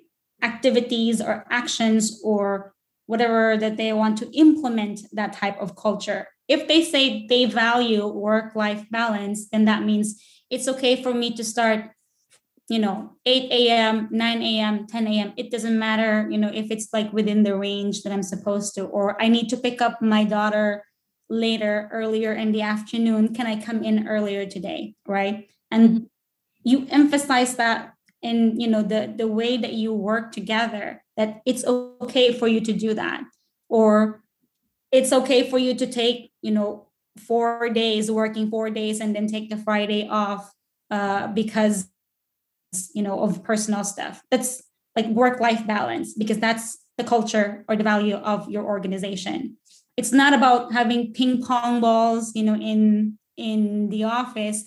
activities 0.42 1.20
or 1.20 1.44
actions 1.51 2.20
or 2.24 2.72
whatever 3.07 3.57
that 3.57 3.77
they 3.77 3.92
want 3.92 4.18
to 4.18 4.31
implement 4.37 5.01
that 5.12 5.33
type 5.33 5.59
of 5.61 5.77
culture. 5.77 6.29
If 6.46 6.68
they 6.68 6.83
say 6.85 7.27
they 7.27 7.46
value 7.46 8.07
work 8.07 8.55
life 8.55 8.85
balance, 8.90 9.48
then 9.48 9.64
that 9.64 9.83
means 9.83 10.22
it's 10.51 10.68
okay 10.68 11.03
for 11.03 11.12
me 11.14 11.35
to 11.35 11.44
start 11.44 11.90
you 12.70 12.79
know 12.79 13.16
8 13.24 13.51
a.m 13.51 14.09
9 14.11 14.42
a.m 14.42 14.87
10 14.87 15.07
a.m 15.07 15.33
it 15.38 15.51
doesn't 15.51 15.79
matter 15.79 16.29
you 16.31 16.37
know 16.37 16.51
if 16.53 16.70
it's 16.70 16.88
like 16.92 17.11
within 17.14 17.42
the 17.42 17.57
range 17.57 18.03
that 18.03 18.12
i'm 18.12 18.22
supposed 18.22 18.74
to 18.74 18.85
or 18.85 19.20
i 19.22 19.27
need 19.27 19.48
to 19.48 19.57
pick 19.57 19.81
up 19.81 20.03
my 20.03 20.22
daughter 20.22 20.85
later 21.31 21.88
earlier 21.92 22.33
in 22.33 22.53
the 22.53 22.62
afternoon. 22.62 23.35
Can 23.35 23.46
i 23.46 23.61
come 23.61 23.83
in 23.85 24.09
earlier 24.09 24.46
today 24.46 24.94
right? 25.07 25.48
And 25.70 25.90
mm-hmm. 25.90 26.05
you 26.64 26.87
emphasize 26.90 27.57
that 27.57 27.94
in 28.22 28.59
you 28.59 28.66
know 28.66 28.83
the 28.83 29.12
the 29.16 29.28
way 29.28 29.57
that 29.57 29.74
you 29.74 29.92
work 29.92 30.33
together 30.33 31.04
that 31.16 31.40
it's 31.46 31.64
okay 31.64 32.33
for 32.33 32.48
you 32.48 32.61
to 32.61 32.72
do 32.72 32.94
that. 32.94 33.22
Or 33.68 34.22
it's 34.90 35.12
okay 35.12 35.48
for 35.48 35.59
you 35.59 35.74
to 35.74 35.87
take 35.87 36.33
you 36.42 36.50
know 36.50 36.87
four 37.16 37.68
days 37.68 38.11
working 38.11 38.48
four 38.48 38.70
days 38.70 39.00
and 39.00 39.14
then 39.14 39.26
take 39.26 39.50
the 39.50 39.57
friday 39.57 40.07
off 40.09 40.52
uh, 40.90 41.26
because 41.26 41.88
you 42.94 43.02
know 43.02 43.20
of 43.20 43.42
personal 43.42 43.85
stuff. 43.85 44.22
That's 44.31 44.62
like 44.96 45.07
work 45.07 45.40
life 45.40 45.66
balance 45.66 46.14
because 46.14 46.38
that's 46.38 46.78
the 46.96 47.04
culture 47.04 47.64
or 47.68 47.76
the 47.76 47.85
value 47.85 48.16
of 48.16 48.48
your 48.50 48.64
organization. 48.64 49.57
It's 49.96 50.12
not 50.12 50.33
about 50.33 50.72
having 50.72 51.12
ping 51.12 51.42
pong 51.42 51.81
balls 51.81 52.33
you 52.35 52.42
know 52.42 52.54
in 52.54 53.18
in 53.37 53.88
the 53.90 54.04
office 54.04 54.64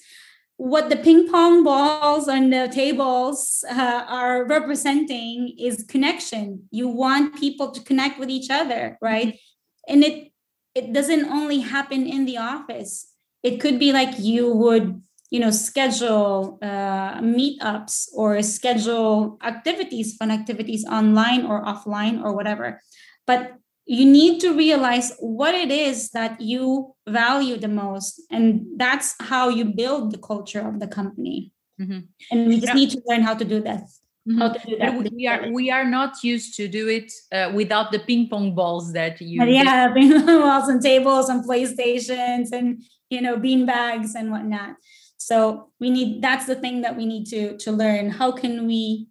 what 0.61 0.91
the 0.91 0.95
ping 0.95 1.27
pong 1.27 1.63
balls 1.63 2.27
on 2.27 2.51
the 2.51 2.69
tables 2.71 3.65
uh, 3.67 4.05
are 4.07 4.45
representing 4.45 5.55
is 5.57 5.83
connection. 5.89 6.69
You 6.69 6.87
want 6.87 7.39
people 7.39 7.71
to 7.71 7.81
connect 7.81 8.19
with 8.19 8.29
each 8.29 8.51
other 8.51 8.95
right? 9.01 9.39
And 9.87 10.03
it 10.03 10.31
it 10.75 10.93
doesn't 10.93 11.25
only 11.25 11.61
happen 11.61 12.05
in 12.05 12.25
the 12.25 12.37
office. 12.37 13.09
It 13.41 13.59
could 13.59 13.79
be 13.79 13.91
like 13.91 14.19
you 14.19 14.53
would 14.53 15.01
you 15.31 15.39
know 15.39 15.49
schedule 15.49 16.59
uh, 16.61 17.17
meetups 17.25 18.13
or 18.13 18.39
schedule 18.43 19.39
activities 19.41 20.15
fun 20.15 20.29
activities 20.29 20.85
online 20.85 21.43
or 21.43 21.65
offline 21.65 22.21
or 22.21 22.35
whatever. 22.35 22.79
But 23.25 23.57
you 23.91 24.05
need 24.05 24.39
to 24.39 24.53
realize 24.53 25.11
what 25.19 25.53
it 25.53 25.69
is 25.69 26.11
that 26.11 26.39
you 26.39 26.95
value 27.09 27.57
the 27.57 27.67
most 27.67 28.21
and 28.31 28.65
that's 28.77 29.15
how 29.19 29.49
you 29.49 29.65
build 29.65 30.13
the 30.13 30.17
culture 30.17 30.65
of 30.65 30.79
the 30.79 30.87
company 30.87 31.51
mm-hmm. 31.79 31.99
and 32.31 32.47
we 32.47 32.55
just 32.55 32.67
yeah. 32.67 32.73
need 32.73 32.89
to 32.89 33.01
learn 33.05 33.21
how 33.21 33.33
to 33.33 33.43
do 33.43 33.59
that 33.61 33.83
mm-hmm. 34.27 34.39
how 34.39 34.49
to 34.53 34.59
do 34.65 34.77
that. 34.77 34.97
We, 34.97 35.09
we 35.13 35.27
are 35.27 35.51
we 35.51 35.71
are 35.71 35.83
not 35.83 36.23
used 36.23 36.55
to 36.55 36.69
do 36.69 36.87
it 36.87 37.11
uh, 37.33 37.51
without 37.53 37.91
the 37.91 37.99
ping 37.99 38.29
pong 38.29 38.55
balls 38.55 38.93
that 38.93 39.19
you. 39.19 39.43
yeah, 39.43 39.91
ping 39.93 40.11
pong 40.11 40.39
balls 40.39 40.69
and 40.69 40.81
tables 40.81 41.27
and 41.27 41.43
PlayStations 41.43 42.53
and 42.53 42.81
you 43.09 43.21
know 43.21 43.35
bean 43.37 43.65
bags 43.65 44.15
and 44.15 44.31
whatnot. 44.31 44.75
So 45.17 45.69
we 45.79 45.89
need 45.89 46.21
that's 46.21 46.45
the 46.45 46.55
thing 46.55 46.81
that 46.81 46.95
we 46.95 47.05
need 47.05 47.25
to 47.27 47.57
to 47.57 47.71
learn. 47.71 48.09
How 48.09 48.31
can 48.31 48.65
we 48.67 49.07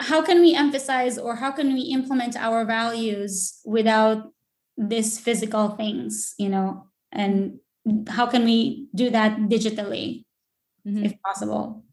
how 0.00 0.22
can 0.22 0.40
we 0.40 0.54
emphasize 0.54 1.18
or 1.18 1.36
how 1.36 1.52
can 1.52 1.72
we 1.72 1.82
implement 1.82 2.36
our 2.36 2.64
values 2.64 3.60
without 3.64 4.32
these 4.76 5.20
physical 5.20 5.70
things, 5.70 6.34
you 6.38 6.48
know, 6.48 6.86
and 7.12 7.60
how 8.08 8.26
can 8.26 8.44
we 8.44 8.88
do 8.94 9.10
that 9.10 9.36
digitally 9.48 10.24
mm-hmm. 10.86 11.04
if 11.04 11.14
possible? 11.22 11.84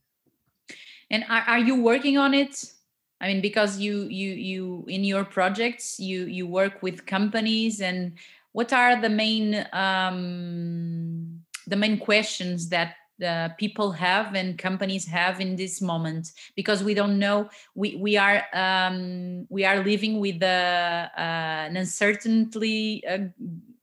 And 1.10 1.26
are, 1.30 1.44
are 1.48 1.60
you 1.60 1.82
working 1.82 2.18
on 2.18 2.34
it? 2.34 2.72
I 3.20 3.28
mean, 3.28 3.42
because 3.42 3.78
you 3.78 4.08
you 4.10 4.32
you 4.34 4.86
in 4.88 5.04
your 5.04 5.24
projects 5.24 6.00
you 6.00 6.26
you 6.26 6.48
work 6.48 6.82
with 6.82 7.06
companies 7.06 7.80
and 7.80 8.18
what 8.52 8.74
are 8.74 9.00
the 9.00 9.10
main 9.10 9.68
um, 9.74 11.42
the 11.68 11.76
main 11.76 12.00
questions 12.00 12.70
that 12.70 12.96
uh, 13.24 13.50
people 13.58 13.92
have 13.92 14.36
and 14.36 14.58
companies 14.58 15.06
have 15.06 15.40
in 15.40 15.56
this 15.56 15.82
moment 15.82 16.32
because 16.56 16.84
we 16.84 16.94
don't 16.94 17.20
know 17.20 17.50
we 17.76 17.96
we 17.98 18.18
are 18.18 18.44
um, 18.54 19.46
we 19.50 19.66
are 19.66 19.84
living 19.84 20.20
with 20.20 20.42
uh, 20.42 21.10
an 21.18 21.78
uncertainty 21.78 23.04
uh, 23.08 23.20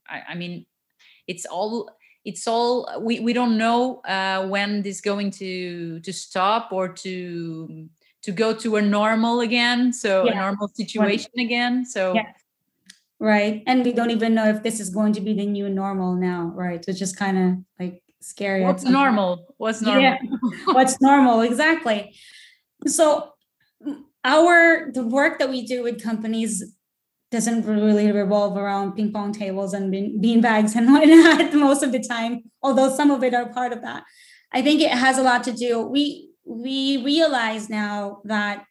I, 0.09 0.23
I, 0.31 0.35
mean 0.35 0.67
it's 1.27 1.45
all 1.45 1.91
it's 2.25 2.47
all 2.47 2.89
we, 3.01 3.21
we 3.21 3.33
don't 3.33 3.57
know 3.57 4.01
uh, 4.01 4.47
when 4.47 4.83
this 4.83 5.01
going 5.01 5.31
to 5.33 6.01
to 6.01 6.13
stop 6.13 6.73
or 6.73 6.89
to 6.89 7.89
to 8.23 8.33
go 8.33 8.53
to 8.53 8.77
a 8.77 8.83
normal 8.83 9.41
again 9.41 9.93
so 9.93 10.25
yeah. 10.25 10.33
a 10.33 10.35
normal 10.35 10.69
situation 10.69 11.31
when, 11.35 11.47
again 11.47 11.87
so 11.87 12.15
yeah. 12.15 12.33
right 13.21 13.63
and 13.67 13.85
we 13.85 13.93
don't 13.93 14.11
even 14.11 14.35
know 14.35 14.49
if 14.49 14.63
this 14.63 14.81
is 14.81 14.91
going 14.91 15.13
to 15.13 15.21
be 15.21 15.33
the 15.35 15.47
new 15.47 15.69
normal 15.69 16.15
now 16.15 16.53
right 16.55 16.85
so 16.85 16.91
it's 16.91 16.99
just 16.99 17.17
kind 17.17 17.39
of 17.39 17.65
like 17.79 18.03
scary. 18.21 18.65
What's 18.65 18.85
normal? 18.85 19.55
What's 19.57 19.83
normal? 19.83 20.03
Yeah. 20.03 20.19
What's 20.67 21.01
normal? 21.01 21.41
Exactly. 21.43 22.15
So 22.87 23.33
our 24.25 24.91
the 24.93 25.07
work 25.07 25.39
that 25.39 25.51
we 25.51 25.67
do 25.67 25.83
with 25.83 26.03
companies 26.03 26.75
doesn't 27.31 27.67
really 27.67 28.11
revolve 28.11 28.57
around 28.57 28.93
ping 28.93 29.13
pong 29.13 29.33
tables 29.33 29.75
and 29.75 29.91
bean, 29.91 30.21
bean 30.21 30.41
bags 30.41 30.75
and 30.75 30.87
whatnot 30.93 31.53
most 31.55 31.83
of 31.83 31.93
the 31.93 32.01
time, 32.01 32.43
although 32.63 32.95
some 32.95 33.11
of 33.11 33.23
it 33.23 33.35
are 33.35 33.53
part 33.53 33.73
of 33.73 33.83
that. 33.83 34.05
I 34.53 34.63
think 34.63 34.81
it 34.81 34.91
has 34.91 35.19
a 35.19 35.23
lot 35.23 35.45
to 35.45 35.53
do. 35.53 35.83
We 35.83 36.31
we 36.45 37.03
realize 37.05 37.69
now 37.69 38.23
that 38.25 38.65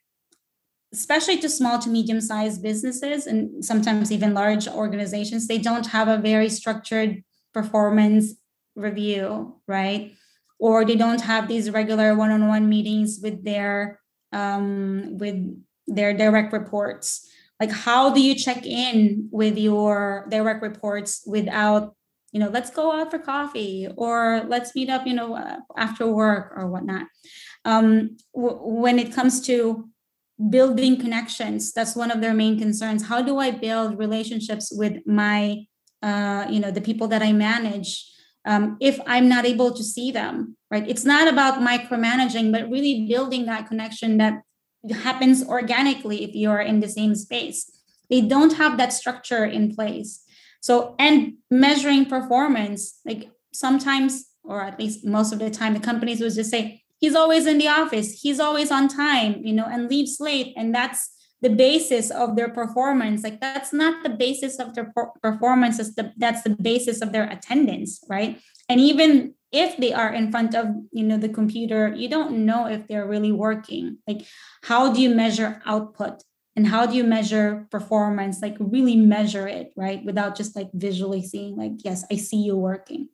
especially 0.92 1.36
to 1.38 1.48
small 1.48 1.78
to 1.78 1.88
medium 1.90 2.20
sized 2.20 2.62
businesses 2.62 3.26
and 3.26 3.64
sometimes 3.64 4.10
even 4.10 4.34
large 4.34 4.66
organizations, 4.66 5.46
they 5.46 5.58
don't 5.58 5.86
have 5.88 6.08
a 6.08 6.16
very 6.16 6.48
structured 6.48 7.22
performance 7.52 8.34
review, 8.78 9.60
right? 9.66 10.14
Or 10.58 10.84
they 10.84 10.96
don't 10.96 11.20
have 11.20 11.46
these 11.46 11.70
regular 11.70 12.14
one-on-one 12.14 12.68
meetings 12.68 13.20
with 13.22 13.44
their 13.44 14.00
um, 14.32 15.18
with 15.18 15.36
their 15.86 16.12
direct 16.14 16.52
reports. 16.52 17.26
Like, 17.60 17.70
how 17.70 18.14
do 18.14 18.20
you 18.20 18.34
check 18.34 18.64
in 18.64 19.28
with 19.32 19.58
your 19.58 20.26
direct 20.30 20.62
reports 20.62 21.22
without, 21.26 21.96
you 22.30 22.38
know, 22.38 22.50
let's 22.50 22.70
go 22.70 22.92
out 22.92 23.10
for 23.10 23.18
coffee 23.18 23.88
or 23.96 24.44
let's 24.48 24.74
meet 24.74 24.90
up, 24.90 25.06
you 25.06 25.14
know, 25.14 25.34
uh, 25.34 25.56
after 25.76 26.06
work 26.06 26.52
or 26.54 26.68
whatnot. 26.68 27.06
Um, 27.64 28.16
w- 28.34 28.60
when 28.62 28.98
it 28.98 29.12
comes 29.12 29.40
to 29.46 29.88
building 30.50 31.00
connections, 31.00 31.72
that's 31.72 31.96
one 31.96 32.12
of 32.12 32.20
their 32.20 32.34
main 32.34 32.58
concerns. 32.58 33.08
How 33.08 33.22
do 33.22 33.38
I 33.38 33.50
build 33.50 33.98
relationships 33.98 34.70
with 34.70 35.04
my, 35.06 35.64
uh, 36.02 36.46
you 36.48 36.60
know, 36.60 36.70
the 36.70 36.80
people 36.80 37.08
that 37.08 37.22
I 37.22 37.32
manage? 37.32 38.06
Um, 38.48 38.78
if 38.80 38.98
I'm 39.06 39.28
not 39.28 39.44
able 39.44 39.74
to 39.74 39.84
see 39.84 40.10
them, 40.10 40.56
right? 40.70 40.88
It's 40.88 41.04
not 41.04 41.28
about 41.28 41.60
micromanaging, 41.60 42.50
but 42.50 42.70
really 42.70 43.06
building 43.06 43.44
that 43.44 43.68
connection 43.68 44.16
that 44.16 44.40
happens 44.90 45.46
organically 45.46 46.24
if 46.24 46.34
you're 46.34 46.62
in 46.62 46.80
the 46.80 46.88
same 46.88 47.14
space. 47.14 47.70
They 48.08 48.22
don't 48.22 48.54
have 48.54 48.78
that 48.78 48.94
structure 48.94 49.44
in 49.44 49.74
place. 49.74 50.24
So, 50.62 50.94
and 50.98 51.34
measuring 51.50 52.06
performance, 52.06 53.00
like 53.04 53.30
sometimes, 53.52 54.24
or 54.42 54.62
at 54.62 54.78
least 54.78 55.04
most 55.04 55.30
of 55.34 55.40
the 55.40 55.50
time, 55.50 55.74
the 55.74 55.80
companies 55.80 56.22
would 56.22 56.34
just 56.34 56.50
say, 56.50 56.82
he's 56.98 57.14
always 57.14 57.44
in 57.44 57.58
the 57.58 57.68
office, 57.68 58.22
he's 58.22 58.40
always 58.40 58.70
on 58.70 58.88
time, 58.88 59.42
you 59.44 59.52
know, 59.52 59.66
and 59.70 59.90
leaves 59.90 60.20
late. 60.20 60.54
And 60.56 60.74
that's 60.74 61.10
the 61.40 61.50
basis 61.50 62.10
of 62.10 62.36
their 62.36 62.48
performance. 62.48 63.22
Like 63.22 63.40
that's 63.40 63.72
not 63.72 64.02
the 64.02 64.10
basis 64.10 64.58
of 64.58 64.74
their 64.74 64.92
performance 65.22 65.78
that's 66.16 66.42
the, 66.42 66.56
basis 66.60 67.00
of 67.00 67.12
their 67.12 67.28
attendance 67.30 68.00
right? 68.08 68.40
And 68.68 68.80
even 68.80 69.34
if 69.50 69.76
they 69.78 69.94
are 69.94 70.12
in 70.12 70.30
front 70.30 70.54
of 70.54 70.66
you 70.92 71.04
know 71.04 71.16
the 71.16 71.28
computer 71.28 71.94
you 71.94 72.08
don't 72.08 72.44
know 72.44 72.66
if 72.66 72.86
they're 72.86 73.06
really 73.06 73.32
working. 73.32 73.98
Like 74.06 74.26
how 74.62 74.92
do 74.92 75.00
you 75.00 75.14
measure 75.14 75.62
output? 75.64 76.22
And 76.56 76.66
how 76.66 76.86
do 76.86 76.96
you 76.96 77.04
measure 77.04 77.68
performance? 77.70 78.42
Like 78.42 78.56
really 78.58 78.96
measure 78.96 79.46
it 79.46 79.72
right? 79.76 80.04
Without 80.04 80.36
just 80.36 80.56
like 80.56 80.70
visually 80.74 81.22
seeing 81.22 81.56
like 81.56 81.84
yes 81.84 82.04
i 82.10 82.16
see 82.16 82.38
you 82.38 82.56
working. 82.56 83.08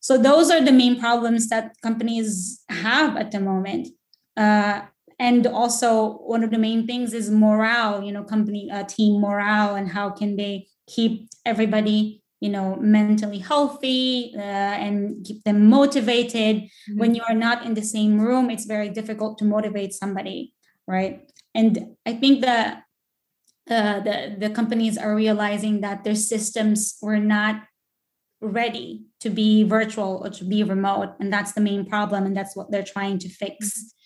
So 0.00 0.16
those 0.16 0.50
are 0.50 0.64
the 0.64 0.72
main 0.72 1.00
problems 1.00 1.48
that 1.48 1.72
companies 1.82 2.62
have 2.68 3.16
at 3.16 3.30
the 3.30 3.40
moment. 3.40 3.88
Uh, 4.36 4.82
and 5.18 5.46
also 5.46 6.18
one 6.18 6.44
of 6.44 6.50
the 6.50 6.58
main 6.58 6.86
things 6.86 7.12
is 7.12 7.30
morale 7.30 8.02
you 8.02 8.12
know 8.12 8.22
company 8.22 8.70
uh, 8.70 8.84
team 8.84 9.20
morale 9.20 9.74
and 9.74 9.88
how 9.88 10.10
can 10.10 10.36
they 10.36 10.66
keep 10.86 11.28
everybody 11.44 12.22
you 12.40 12.48
know 12.48 12.76
mentally 12.76 13.38
healthy 13.38 14.32
uh, 14.36 14.40
and 14.40 15.24
keep 15.24 15.42
them 15.44 15.68
motivated 15.68 16.56
mm-hmm. 16.56 16.98
when 16.98 17.14
you 17.14 17.22
are 17.28 17.34
not 17.34 17.64
in 17.64 17.74
the 17.74 17.82
same 17.82 18.20
room 18.20 18.50
it's 18.50 18.64
very 18.64 18.88
difficult 18.88 19.38
to 19.38 19.44
motivate 19.44 19.92
somebody 19.92 20.52
right 20.86 21.30
and 21.54 21.96
i 22.06 22.12
think 22.12 22.40
that 22.40 22.82
uh, 23.70 24.00
the 24.00 24.36
the 24.38 24.50
companies 24.50 24.96
are 24.96 25.14
realizing 25.14 25.80
that 25.82 26.04
their 26.04 26.14
systems 26.14 26.96
were 27.02 27.18
not 27.18 27.62
ready 28.40 29.04
to 29.20 29.28
be 29.28 29.64
virtual 29.64 30.22
or 30.24 30.30
to 30.30 30.44
be 30.44 30.62
remote 30.62 31.14
and 31.18 31.32
that's 31.32 31.52
the 31.52 31.60
main 31.60 31.84
problem 31.84 32.24
and 32.24 32.36
that's 32.36 32.54
what 32.54 32.70
they're 32.70 32.84
trying 32.84 33.18
to 33.18 33.28
fix 33.28 33.56
mm-hmm. 33.56 33.97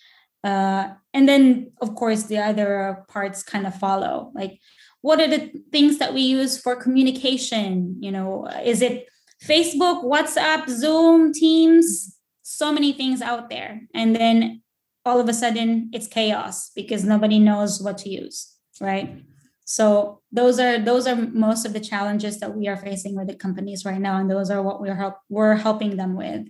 Uh, 0.43 0.89
and 1.13 1.27
then, 1.27 1.71
of 1.81 1.95
course, 1.95 2.23
the 2.23 2.37
other 2.37 3.05
parts 3.07 3.43
kind 3.43 3.65
of 3.65 3.75
follow. 3.75 4.31
Like, 4.33 4.59
what 5.01 5.19
are 5.19 5.27
the 5.27 5.51
things 5.71 5.99
that 5.99 6.13
we 6.13 6.21
use 6.21 6.59
for 6.59 6.75
communication? 6.75 7.97
You 7.99 8.11
know, 8.11 8.47
is 8.63 8.81
it 8.81 9.07
Facebook, 9.43 10.03
WhatsApp, 10.03 10.69
Zoom, 10.69 11.33
Teams? 11.33 12.17
So 12.41 12.71
many 12.71 12.93
things 12.93 13.21
out 13.21 13.49
there. 13.49 13.81
And 13.93 14.15
then 14.15 14.61
all 15.05 15.19
of 15.19 15.29
a 15.29 15.33
sudden, 15.33 15.89
it's 15.93 16.07
chaos 16.07 16.71
because 16.75 17.03
nobody 17.03 17.39
knows 17.39 17.81
what 17.81 17.97
to 17.99 18.09
use, 18.09 18.53
right? 18.79 19.23
So 19.65 20.21
those 20.31 20.59
are 20.59 20.77
those 20.79 21.07
are 21.07 21.15
most 21.15 21.65
of 21.65 21.73
the 21.73 21.79
challenges 21.79 22.39
that 22.39 22.55
we 22.55 22.67
are 22.67 22.77
facing 22.77 23.15
with 23.15 23.27
the 23.27 23.35
companies 23.35 23.85
right 23.85 23.99
now, 23.99 24.17
and 24.17 24.29
those 24.29 24.49
are 24.49 24.61
what 24.61 24.81
we're 24.81 24.95
help 24.95 25.15
we're 25.29 25.55
helping 25.55 25.95
them 25.95 26.15
with. 26.15 26.47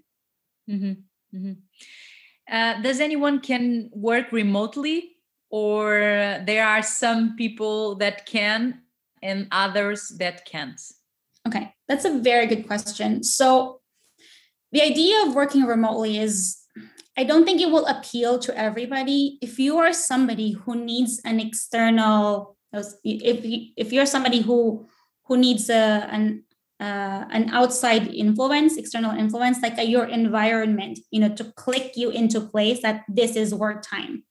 Mm-hmm. 0.70 1.38
Mm-hmm. 1.38 1.54
Uh, 2.50 2.82
does 2.82 3.00
anyone 3.00 3.40
can 3.40 3.90
work 3.94 4.32
remotely 4.32 5.18
or 5.50 6.42
there 6.46 6.66
are 6.66 6.84
some 6.84 7.36
people 7.36 7.96
that 7.96 8.26
can 8.26 8.82
and 9.22 9.48
others 9.52 10.10
that 10.20 10.46
can't? 10.46 10.80
Okay 11.48 11.74
that's 11.88 12.06
a 12.06 12.20
very 12.20 12.48
good 12.48 12.68
question. 12.68 13.24
So 13.24 13.82
the 14.72 14.82
idea 14.82 15.26
of 15.26 15.36
working 15.36 15.64
remotely 15.64 16.18
is 16.18 16.58
i 17.16 17.24
don't 17.24 17.46
think 17.46 17.62
it 17.62 17.70
will 17.70 17.86
appeal 17.86 18.40
to 18.40 18.58
everybody. 18.58 19.38
If 19.42 19.60
you 19.60 19.78
are 19.78 19.94
somebody 19.94 20.54
who 20.54 20.76
needs 20.76 21.22
an 21.24 21.40
external 21.40 22.58
if 23.04 23.46
you, 23.46 23.68
if 23.78 23.94
you're 23.94 24.08
somebody 24.08 24.42
who 24.42 24.88
who 25.26 25.38
needs 25.38 25.70
a, 25.70 26.10
an 26.10 26.44
uh, 26.84 27.24
an 27.32 27.50
outside 27.52 28.08
influence, 28.08 28.76
external 28.76 29.12
influence, 29.12 29.62
like 29.62 29.78
a, 29.78 29.86
your 29.86 30.04
environment, 30.04 31.00
you 31.12 31.20
know, 31.22 31.34
to 31.34 31.46
click 31.56 31.94
you 31.96 32.10
into 32.10 32.42
place 32.42 32.82
that 32.82 33.04
this 33.08 33.38
is 33.38 33.56
work 33.56 33.82
time. 33.82 34.24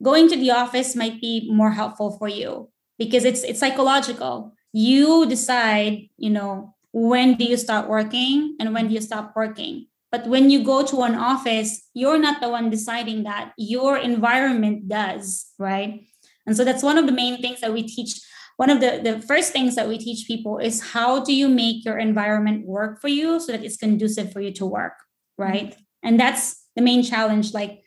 Going 0.00 0.28
to 0.28 0.36
the 0.36 0.52
office 0.52 0.94
might 0.94 1.20
be 1.20 1.50
more 1.50 1.72
helpful 1.72 2.16
for 2.16 2.28
you 2.28 2.70
because 2.96 3.24
it's 3.24 3.42
it's 3.42 3.58
psychological. 3.58 4.54
You 4.72 5.26
decide, 5.26 6.06
you 6.16 6.30
know, 6.30 6.76
when 6.92 7.34
do 7.34 7.44
you 7.44 7.56
start 7.56 7.88
working 7.88 8.56
and 8.60 8.72
when 8.72 8.86
do 8.86 8.94
you 8.94 9.00
stop 9.00 9.34
working. 9.34 9.88
But 10.12 10.28
when 10.28 10.50
you 10.50 10.62
go 10.62 10.86
to 10.86 11.02
an 11.02 11.16
office, 11.16 11.82
you're 11.92 12.18
not 12.18 12.40
the 12.40 12.48
one 12.48 12.70
deciding 12.70 13.24
that. 13.24 13.52
Your 13.58 13.98
environment 13.98 14.88
does, 14.88 15.50
right? 15.58 16.06
And 16.46 16.56
so 16.56 16.64
that's 16.64 16.82
one 16.82 16.96
of 16.96 17.06
the 17.06 17.12
main 17.12 17.42
things 17.42 17.60
that 17.60 17.74
we 17.74 17.82
teach 17.82 18.20
one 18.58 18.70
of 18.70 18.80
the, 18.80 19.00
the 19.02 19.22
first 19.22 19.52
things 19.52 19.76
that 19.76 19.88
we 19.88 19.98
teach 19.98 20.26
people 20.26 20.58
is 20.58 20.90
how 20.92 21.22
do 21.22 21.32
you 21.32 21.48
make 21.48 21.84
your 21.84 21.96
environment 21.96 22.66
work 22.66 23.00
for 23.00 23.06
you 23.06 23.38
so 23.38 23.52
that 23.52 23.64
it's 23.64 23.76
conducive 23.76 24.32
for 24.32 24.40
you 24.40 24.52
to 24.52 24.66
work 24.66 24.94
right? 25.38 25.70
Mm-hmm. 25.70 26.08
and 26.08 26.20
that's 26.20 26.66
the 26.76 26.82
main 26.82 27.02
challenge 27.02 27.54
like 27.54 27.82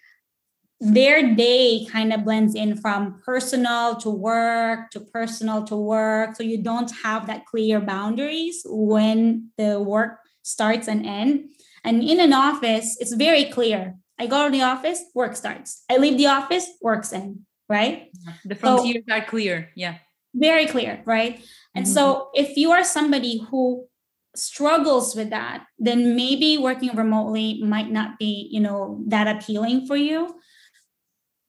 their 0.82 1.36
day 1.36 1.86
kind 1.92 2.12
of 2.12 2.24
blends 2.24 2.56
in 2.56 2.76
from 2.76 3.22
personal 3.24 3.96
to 3.98 4.10
work 4.10 4.90
to 4.90 5.00
personal 5.00 5.64
to 5.66 5.76
work. 5.76 6.36
So 6.36 6.42
you 6.42 6.58
don't 6.58 6.90
have 7.04 7.28
that 7.28 7.46
clear 7.46 7.80
boundaries 7.80 8.64
when 8.66 9.52
the 9.60 9.80
work 9.80 10.18
starts 10.42 10.88
and 10.88 11.06
end. 11.06 11.50
And 11.84 12.04
in 12.04 12.20
an 12.20 12.34
office 12.34 12.98
it's 13.00 13.14
very 13.14 13.46
clear. 13.46 13.96
I 14.18 14.26
go 14.26 14.46
to 14.46 14.52
the 14.52 14.64
office 14.64 15.04
work 15.14 15.36
starts. 15.36 15.84
I 15.88 15.98
leave 15.98 16.18
the 16.18 16.28
office 16.28 16.68
works 16.82 17.14
end 17.14 17.42
right? 17.70 18.12
The 18.44 18.56
frontiers 18.56 19.06
so, 19.08 19.16
are 19.16 19.24
clear 19.24 19.70
yeah 19.76 19.96
very 20.34 20.66
clear 20.66 21.02
right? 21.06 21.42
And 21.76 21.86
mm-hmm. 21.86 21.94
so 21.94 22.30
if 22.34 22.58
you 22.58 22.72
are 22.72 22.84
somebody 22.84 23.46
who 23.50 23.88
struggles 24.36 25.16
with 25.16 25.30
that 25.30 25.66
then 25.78 26.16
maybe 26.16 26.58
working 26.58 26.96
remotely 26.96 27.62
might 27.64 27.92
not 27.92 28.18
be 28.18 28.48
you 28.52 28.60
know 28.60 29.04
that 29.08 29.28
appealing 29.28 29.86
for 29.86 29.96
you. 29.96 30.36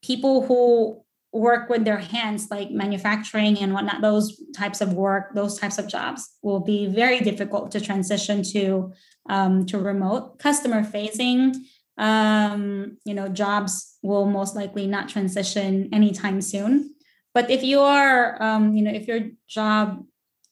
People 0.02 0.46
who 0.46 1.02
work 1.32 1.70
with 1.70 1.84
their 1.84 1.98
hands 1.98 2.48
like 2.50 2.70
manufacturing 2.70 3.58
and 3.58 3.72
whatnot 3.72 4.02
those 4.02 4.38
types 4.54 4.80
of 4.82 4.92
work 4.92 5.34
those 5.34 5.58
types 5.58 5.78
of 5.78 5.88
jobs 5.88 6.28
will 6.42 6.60
be 6.60 6.86
very 6.86 7.20
difficult 7.20 7.70
to 7.70 7.80
transition 7.80 8.42
to 8.42 8.92
um, 9.30 9.64
to 9.66 9.78
remote. 9.78 10.38
Customer 10.38 10.82
facing 10.82 11.64
um, 11.98 12.98
you 13.04 13.14
know 13.14 13.28
jobs 13.28 13.96
will 14.02 14.26
most 14.26 14.56
likely 14.56 14.86
not 14.86 15.08
transition 15.08 15.88
anytime 15.92 16.40
soon 16.42 16.94
but 17.34 17.50
if 17.50 17.62
you 17.62 17.80
are 17.80 18.40
um, 18.42 18.76
you 18.76 18.82
know 18.82 18.92
if 18.92 19.06
your 19.06 19.20
job 19.48 20.04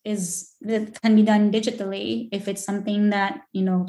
is 0.04 0.54
that 0.62 1.00
can 1.02 1.14
be 1.14 1.22
done 1.22 1.52
digitally 1.52 2.28
if 2.32 2.48
it's 2.48 2.64
something 2.64 3.10
that 3.10 3.42
you 3.52 3.62
know 3.62 3.86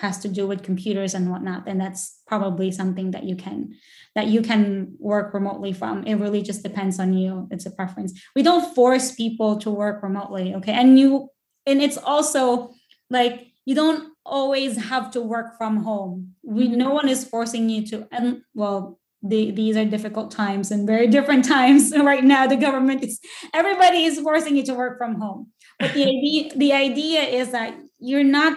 has 0.00 0.18
to 0.18 0.28
do 0.28 0.46
with 0.46 0.62
computers 0.62 1.14
and 1.14 1.30
whatnot 1.30 1.64
then 1.64 1.76
that's 1.76 2.22
probably 2.26 2.70
something 2.70 3.10
that 3.10 3.24
you 3.24 3.34
can 3.34 3.74
that 4.14 4.26
you 4.26 4.42
can 4.42 4.94
work 4.98 5.32
remotely 5.34 5.72
from. 5.72 6.04
It 6.04 6.16
really 6.16 6.42
just 6.42 6.62
depends 6.62 6.98
on 6.98 7.12
you. 7.12 7.48
It's 7.50 7.66
a 7.66 7.70
preference. 7.70 8.20
We 8.34 8.42
don't 8.42 8.74
force 8.74 9.12
people 9.12 9.58
to 9.58 9.70
work 9.70 10.02
remotely 10.02 10.54
okay? 10.56 10.72
And 10.72 10.98
you 10.98 11.28
and 11.66 11.82
it's 11.82 11.98
also 11.98 12.72
like 13.10 13.48
you 13.66 13.74
don't 13.74 14.12
always 14.24 14.76
have 14.76 15.10
to 15.12 15.20
work 15.20 15.58
from 15.58 15.82
home. 15.82 16.34
We 16.42 16.68
no 16.68 16.90
one 16.90 17.08
is 17.08 17.24
forcing 17.24 17.68
you 17.68 17.86
to 17.88 18.08
and 18.12 18.42
well 18.54 18.99
the, 19.22 19.50
these 19.50 19.76
are 19.76 19.84
difficult 19.84 20.30
times 20.30 20.70
and 20.70 20.86
very 20.86 21.06
different 21.06 21.44
times 21.56 21.92
right 21.96 22.24
now 22.24 22.46
the 22.46 22.56
government 22.56 23.04
is 23.04 23.20
everybody 23.52 24.04
is 24.04 24.18
forcing 24.20 24.56
you 24.56 24.62
to 24.64 24.74
work 24.74 24.98
from 24.98 25.20
home 25.20 25.48
but 25.78 25.92
the 25.94 26.02
idea 26.08 26.50
the 26.56 26.72
idea 26.72 27.20
is 27.22 27.50
that 27.52 27.74
you're 27.98 28.24
not 28.24 28.56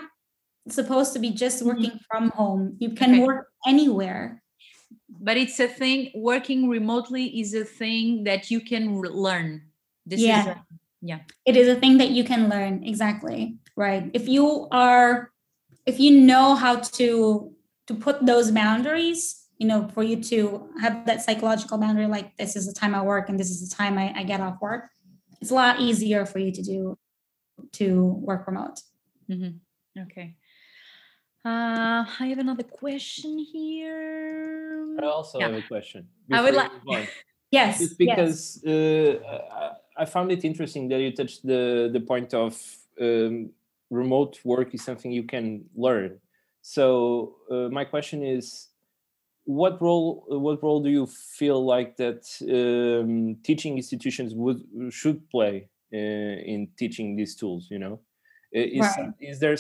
supposed 0.70 1.14
to 1.14 1.20
be 1.20 1.30
just 1.30 1.60
mm-hmm. 1.60 1.70
working 1.70 1.92
mm-hmm. 1.92 2.10
from 2.10 2.30
home 2.32 2.76
you 2.80 2.92
can 2.92 3.16
okay. 3.16 3.24
work 3.24 3.48
anywhere 3.68 4.42
but 5.10 5.38
it's 5.38 5.60
a 5.60 5.68
thing 5.68 6.12
working 6.16 6.70
remotely 6.70 7.26
is 7.40 7.54
a 7.54 7.66
thing 7.66 8.24
that 8.24 8.50
you 8.50 8.60
can 8.60 9.02
learn 9.02 9.62
this 10.06 10.22
yeah. 10.22 10.48
A, 10.48 10.56
yeah 11.02 11.20
it 11.46 11.58
is 11.58 11.68
a 11.68 11.76
thing 11.76 11.98
that 11.98 12.12
you 12.12 12.24
can 12.24 12.50
learn 12.50 12.84
exactly 12.84 13.58
right 13.76 14.10
if 14.14 14.28
you 14.30 14.68
are 14.72 15.32
if 15.86 16.00
you 16.00 16.12
know 16.22 16.56
how 16.56 16.78
to 16.78 17.52
to 17.88 17.94
put 17.94 18.26
those 18.26 18.52
boundaries 18.52 19.43
you 19.64 19.70
know, 19.70 19.88
for 19.94 20.04
you 20.04 20.22
to 20.22 20.68
have 20.82 21.06
that 21.06 21.22
psychological 21.22 21.78
boundary, 21.78 22.06
like 22.06 22.36
this 22.36 22.58
is 22.58 22.68
the 22.68 22.74
time 22.74 22.94
I 22.94 23.02
work 23.02 23.30
and 23.30 23.40
this 23.40 23.50
is 23.50 23.70
the 23.70 23.74
time 23.74 23.98
I, 23.98 24.14
I 24.14 24.24
get 24.24 24.42
off 24.42 24.58
work, 24.62 24.90
it's 25.40 25.52
a 25.52 25.54
lot 25.54 25.80
easier 25.80 26.26
for 26.26 26.40
you 26.40 26.52
to 26.52 26.62
do 26.62 26.98
to 27.80 28.04
work 28.30 28.46
remote. 28.46 28.82
Mm-hmm. 29.32 30.02
Okay. 30.04 30.36
Uh, 31.46 32.04
I 32.20 32.26
have 32.28 32.40
another 32.40 32.64
question 32.64 33.40
here. 33.40 34.98
I 35.02 35.06
also 35.06 35.40
yeah. 35.40 35.48
have 35.48 35.56
a 35.56 35.62
question. 35.62 36.10
I 36.30 36.42
would 36.42 36.56
like. 36.56 37.10
yes. 37.52 37.80
It's 37.80 37.94
because 37.94 38.60
yes. 38.64 39.22
Uh, 39.24 39.76
I 39.96 40.04
found 40.04 40.30
it 40.34 40.44
interesting 40.44 40.90
that 40.90 41.00
you 41.00 41.12
touched 41.14 41.48
the 41.48 41.90
the 41.94 42.02
point 42.02 42.34
of 42.34 42.54
um, 43.00 43.52
remote 43.90 44.40
work 44.44 44.74
is 44.74 44.84
something 44.84 45.10
you 45.10 45.24
can 45.24 45.64
learn. 45.74 46.20
So 46.62 47.36
uh, 47.50 47.70
my 47.70 47.86
question 47.86 48.24
is, 48.24 48.73
what 49.46 49.82
role 49.82 50.26
what 50.30 50.64
role 50.64 50.82
do 50.82 50.90
you 50.90 51.06
feel 51.06 51.66
like 51.66 51.98
that 51.98 52.24
um, 52.44 53.36
teaching 53.44 53.76
institutions 53.76 54.34
would 54.34 54.62
should 54.90 55.30
play 55.30 55.70
uh, 55.94 55.98
in 55.98 56.68
teaching 56.78 57.16
these 57.16 57.36
tools 57.36 57.68
you 57.70 57.80
know 57.80 58.00
is 58.52 58.82
right. 58.82 59.12
is 59.20 59.40
there 59.40 59.58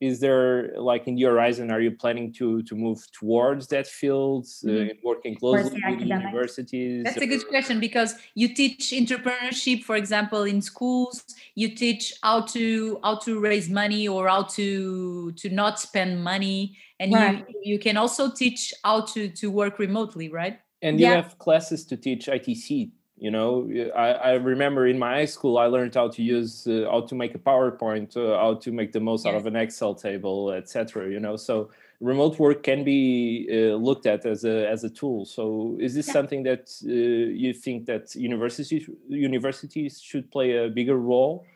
is 0.00 0.20
there 0.20 0.72
like 0.78 1.06
in 1.06 1.18
your 1.18 1.32
horizon 1.32 1.70
are 1.70 1.80
you 1.80 1.90
planning 1.90 2.32
to 2.32 2.62
to 2.62 2.74
move 2.74 3.06
towards 3.12 3.66
that 3.66 3.86
field 3.86 4.46
uh, 4.64 4.68
mm-hmm. 4.68 5.06
working 5.06 5.36
closely 5.36 5.80
with 5.86 6.00
universities 6.00 7.04
that's 7.04 7.18
a 7.18 7.26
good 7.26 7.46
question 7.48 7.78
because 7.80 8.14
you 8.34 8.54
teach 8.54 8.92
entrepreneurship 8.92 9.84
for 9.84 9.96
example 9.96 10.44
in 10.44 10.62
schools. 10.62 11.24
You 11.54 11.74
teach 11.74 12.14
how 12.22 12.42
to 12.54 12.98
how 13.02 13.16
to 13.26 13.40
raise 13.40 13.68
money 13.68 14.08
or 14.08 14.28
how 14.28 14.44
to 14.58 15.32
to 15.32 15.50
not 15.50 15.80
spend 15.80 16.22
money. 16.22 16.76
And 16.98 17.12
right. 17.12 17.44
you 17.48 17.72
you 17.72 17.78
can 17.78 17.96
also 17.96 18.30
teach 18.30 18.72
how 18.84 19.02
to 19.12 19.28
to 19.28 19.50
work 19.50 19.78
remotely 19.78 20.28
right? 20.28 20.60
And 20.82 20.98
you 20.98 21.06
have 21.06 21.38
classes 21.38 21.84
to 21.86 21.96
teach 21.96 22.26
itc 22.26 22.90
you 23.20 23.30
know 23.30 23.70
I, 23.94 24.08
I 24.12 24.32
remember 24.34 24.86
in 24.86 24.98
my 24.98 25.12
high 25.16 25.30
school 25.36 25.58
i 25.58 25.66
learned 25.66 25.94
how 25.94 26.08
to 26.08 26.22
use 26.22 26.66
uh, 26.66 26.86
how 26.90 27.02
to 27.02 27.14
make 27.14 27.34
a 27.34 27.38
powerpoint 27.38 28.16
uh, 28.16 28.36
how 28.38 28.54
to 28.54 28.72
make 28.72 28.92
the 28.92 29.00
most 29.00 29.26
out 29.26 29.34
of 29.34 29.46
an 29.46 29.56
excel 29.56 29.94
table 29.94 30.50
etc 30.52 31.08
you 31.08 31.20
know? 31.20 31.36
So 31.36 31.70
remote 32.00 32.38
work 32.38 32.62
can 32.62 32.82
be 32.82 33.46
uh, 33.52 33.76
looked 33.76 34.06
at 34.06 34.24
as 34.26 34.44
a 34.44 34.68
as 34.68 34.84
a 34.84 34.90
tool. 34.90 35.24
So 35.24 35.76
is 35.78 35.94
this 35.94 36.06
yeah. 36.06 36.12
something 36.12 36.42
that 36.44 36.70
uh, 36.84 36.88
you 36.88 37.52
think 37.52 37.86
that 37.86 38.14
universities 38.14 38.88
universities 39.08 40.00
should 40.00 40.30
play 40.30 40.56
a 40.64 40.68
bigger 40.68 40.96
role? 40.96 41.46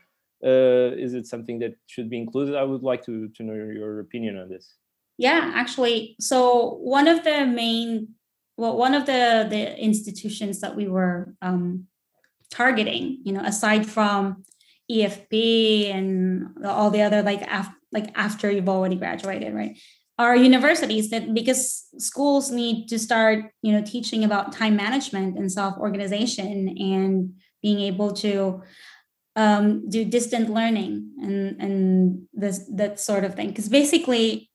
Uh, 0.44 0.92
is 0.96 1.14
it 1.14 1.26
something 1.26 1.58
that 1.60 1.74
should 1.86 2.10
be 2.10 2.18
included? 2.18 2.54
I 2.54 2.64
would 2.64 2.82
like 2.82 3.04
to 3.06 3.28
to 3.28 3.42
know 3.42 3.54
your 3.54 4.00
opinion 4.00 4.38
on 4.38 4.48
this. 4.48 4.74
Yeah 5.16 5.52
actually 5.54 6.16
so 6.20 6.74
one 6.82 7.08
of 7.08 7.24
the 7.24 7.46
main 7.46 8.08
well, 8.56 8.76
one 8.76 8.94
of 8.94 9.06
the 9.06 9.46
the 9.48 9.78
institutions 9.78 10.60
that 10.60 10.76
we 10.76 10.88
were 10.88 11.34
um, 11.42 11.86
targeting, 12.50 13.20
you 13.24 13.32
know, 13.32 13.42
aside 13.42 13.86
from 13.86 14.44
EFP 14.90 15.90
and 15.92 16.48
all 16.64 16.90
the 16.90 17.02
other 17.02 17.22
like 17.22 17.42
af- 17.50 17.74
like 17.92 18.10
after 18.14 18.50
you've 18.50 18.68
already 18.68 18.96
graduated, 18.96 19.54
right? 19.54 19.78
Are 20.18 20.36
universities 20.36 21.10
that 21.10 21.34
because 21.34 21.86
schools 21.98 22.50
need 22.52 22.86
to 22.88 22.98
start, 22.98 23.46
you 23.62 23.72
know, 23.72 23.82
teaching 23.82 24.22
about 24.22 24.52
time 24.52 24.76
management 24.76 25.36
and 25.36 25.50
self 25.50 25.76
organization 25.76 26.68
and 26.78 27.34
being 27.62 27.80
able 27.80 28.12
to 28.12 28.62
um, 29.36 29.88
do 29.88 30.04
distant 30.04 30.50
learning 30.50 31.10
and 31.20 31.60
and 31.60 32.28
this 32.32 32.68
that 32.76 33.00
sort 33.00 33.24
of 33.24 33.34
thing. 33.34 33.48
Because 33.48 33.68
basically, 33.68 34.50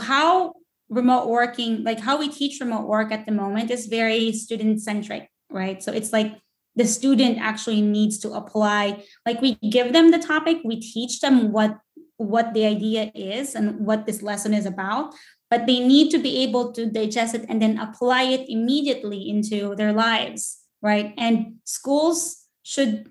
how 0.00 0.52
remote 0.92 1.28
working, 1.28 1.82
like 1.84 1.98
how 1.98 2.18
we 2.18 2.28
teach 2.28 2.60
remote 2.60 2.86
work 2.86 3.10
at 3.10 3.26
the 3.26 3.32
moment 3.32 3.70
is 3.70 3.86
very 3.86 4.30
student 4.32 4.82
centric, 4.82 5.30
right? 5.50 5.82
So 5.82 5.92
it's 5.92 6.12
like 6.12 6.38
the 6.76 6.86
student 6.86 7.38
actually 7.38 7.80
needs 7.80 8.18
to 8.18 8.32
apply, 8.32 9.02
like 9.26 9.40
we 9.40 9.56
give 9.70 9.92
them 9.92 10.10
the 10.10 10.18
topic, 10.18 10.58
we 10.64 10.80
teach 10.80 11.20
them 11.20 11.52
what 11.52 11.78
what 12.16 12.54
the 12.54 12.66
idea 12.66 13.10
is 13.14 13.54
and 13.54 13.84
what 13.84 14.06
this 14.06 14.22
lesson 14.22 14.54
is 14.54 14.66
about 14.66 15.12
but 15.50 15.66
they 15.66 15.80
need 15.80 16.10
to 16.10 16.18
be 16.18 16.42
able 16.42 16.72
to 16.72 16.86
digest 16.86 17.34
it 17.34 17.44
and 17.48 17.60
then 17.60 17.78
apply 17.78 18.22
it 18.22 18.48
immediately 18.48 19.28
into 19.28 19.74
their 19.74 19.92
lives 19.92 20.60
right 20.80 21.12
and 21.18 21.56
schools 21.64 22.46
should 22.62 23.10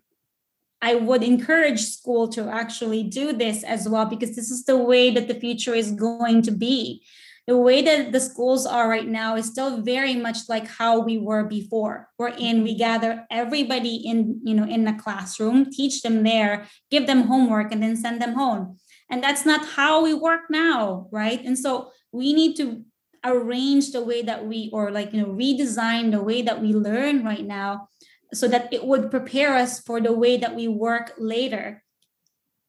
i 0.81 0.95
would 0.95 1.23
encourage 1.23 1.81
school 1.81 2.27
to 2.27 2.49
actually 2.49 3.03
do 3.03 3.33
this 3.33 3.63
as 3.63 3.87
well 3.89 4.05
because 4.05 4.35
this 4.35 4.49
is 4.49 4.63
the 4.65 4.77
way 4.77 5.11
that 5.11 5.27
the 5.27 5.39
future 5.39 5.73
is 5.73 5.91
going 5.91 6.41
to 6.41 6.51
be 6.51 7.03
the 7.51 7.57
way 7.57 7.81
that 7.81 8.13
the 8.13 8.19
schools 8.21 8.65
are 8.65 8.87
right 8.87 9.09
now 9.09 9.35
is 9.35 9.45
still 9.45 9.81
very 9.81 10.15
much 10.15 10.47
like 10.47 10.65
how 10.65 11.01
we 11.01 11.17
were 11.17 11.43
before. 11.43 12.07
We're 12.17 12.29
in 12.29 12.63
we 12.63 12.71
mm-hmm. 12.71 12.77
gather 12.77 13.27
everybody 13.29 13.97
in 13.97 14.39
you 14.41 14.53
know 14.53 14.63
in 14.63 14.85
the 14.85 14.93
classroom 14.93 15.69
teach 15.69 16.01
them 16.01 16.23
there 16.23 16.65
give 16.89 17.07
them 17.07 17.23
homework 17.23 17.73
and 17.73 17.83
then 17.83 17.97
send 17.97 18.21
them 18.21 18.35
home. 18.35 18.77
And 19.09 19.21
that's 19.21 19.45
not 19.45 19.65
how 19.65 20.01
we 20.01 20.13
work 20.13 20.43
now 20.49 21.09
right? 21.11 21.43
And 21.43 21.59
so 21.59 21.91
we 22.13 22.31
need 22.31 22.55
to 22.55 22.85
arrange 23.25 23.91
the 23.91 24.01
way 24.01 24.21
that 24.21 24.45
we 24.45 24.69
or 24.71 24.89
like 24.89 25.11
you 25.11 25.21
know 25.21 25.33
redesign 25.33 26.11
the 26.11 26.23
way 26.23 26.41
that 26.41 26.61
we 26.61 26.71
learn 26.71 27.25
right 27.25 27.45
now 27.45 27.89
so 28.33 28.47
that 28.47 28.71
it 28.71 28.85
would 28.85 29.11
prepare 29.11 29.57
us 29.57 29.81
for 29.81 29.99
the 29.99 30.13
way 30.13 30.37
that 30.37 30.55
we 30.55 30.69
work 30.69 31.11
later. 31.17 31.83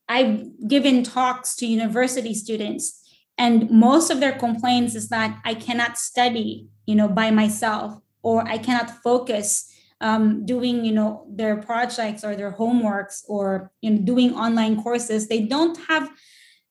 I've 0.09 0.43
given 0.67 1.03
talks 1.03 1.55
to 1.55 1.65
university 1.65 2.33
students 2.33 2.99
and 3.37 3.69
most 3.69 4.09
of 4.09 4.19
their 4.19 4.33
complaints 4.33 4.95
is 4.95 5.09
that 5.09 5.39
i 5.43 5.53
cannot 5.53 5.97
study 5.97 6.67
you 6.85 6.95
know 6.95 7.07
by 7.07 7.31
myself 7.31 7.99
or 8.21 8.47
i 8.47 8.57
cannot 8.57 8.89
focus 9.03 9.73
um, 10.03 10.45
doing 10.45 10.83
you 10.83 10.91
know 10.91 11.25
their 11.29 11.55
projects 11.55 12.23
or 12.23 12.35
their 12.35 12.51
homeworks 12.51 13.23
or 13.27 13.71
you 13.81 13.89
know 13.89 14.01
doing 14.01 14.35
online 14.35 14.83
courses. 14.83 15.27
They 15.27 15.41
don't 15.41 15.77
have 15.87 16.11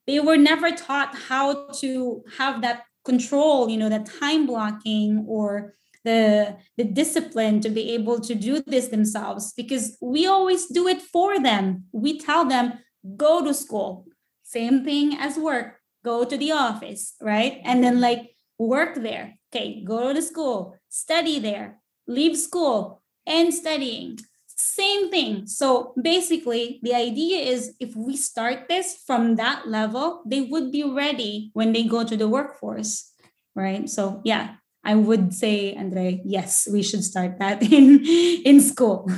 they 0.07 0.21
were 0.21 0.37
never 0.37 0.71
taught 0.71 1.17
how 1.17 1.69
to 1.81 2.23
have 2.37 2.61
that 2.63 2.85
control 3.05 3.69
you 3.69 3.79
know 3.79 3.89
that 3.89 4.07
time 4.21 4.47
blocking 4.47 5.25
or 5.27 5.75
the 6.05 6.57
the 6.77 6.85
discipline 6.85 7.61
to 7.61 7.71
be 7.71 7.93
able 7.93 8.21
to 8.21 8.35
do 8.35 8.61
this 8.67 8.89
themselves 8.89 9.55
because 9.57 9.97
we 10.03 10.27
always 10.27 10.67
do 10.67 10.87
it 10.87 11.01
for 11.01 11.41
them. 11.41 11.85
We 11.93 12.19
tell 12.19 12.45
them 12.45 12.75
go 13.17 13.43
to 13.45 13.55
school. 13.55 14.07
Same 14.43 14.85
thing 14.85 15.17
as 15.19 15.39
work 15.39 15.82
go 16.05 16.25
to 16.25 16.37
the 16.37 16.53
office 16.53 17.15
right? 17.21 17.61
And 17.65 17.83
then 17.83 18.01
like 18.01 18.35
work 18.59 18.95
there. 18.97 19.39
Okay 19.53 19.85
go 19.85 20.13
to 20.13 20.23
school 20.23 20.77
study 20.89 21.39
there 21.39 21.79
leave 22.07 22.37
school 22.37 23.03
and 23.27 23.55
studying. 23.55 24.19
Same 24.47 25.11
thing. 25.11 25.47
So 25.47 25.95
basically 26.01 26.81
the 26.83 26.95
idea 26.95 27.39
is 27.39 27.75
if 27.81 27.95
we 27.97 28.17
start 28.17 28.69
this 28.69 29.03
from 29.07 29.37
that 29.37 29.69
level 29.69 30.23
they 30.27 30.41
would 30.43 30.71
be 30.73 30.85
ready 30.85 31.51
when 31.53 31.73
they 31.73 31.85
go 31.85 32.05
to 32.05 32.17
the 32.17 32.29
workforce 32.29 33.11
right? 33.55 33.89
So 33.89 34.21
yeah 34.25 34.57
i 34.85 34.95
would 34.95 35.33
say 35.33 35.75
andre 35.77 36.21
yes 36.25 36.69
we 36.71 36.83
should 36.83 37.05
start 37.05 37.39
that 37.39 37.63
in 37.73 38.05
in 38.45 38.61
school 38.61 39.09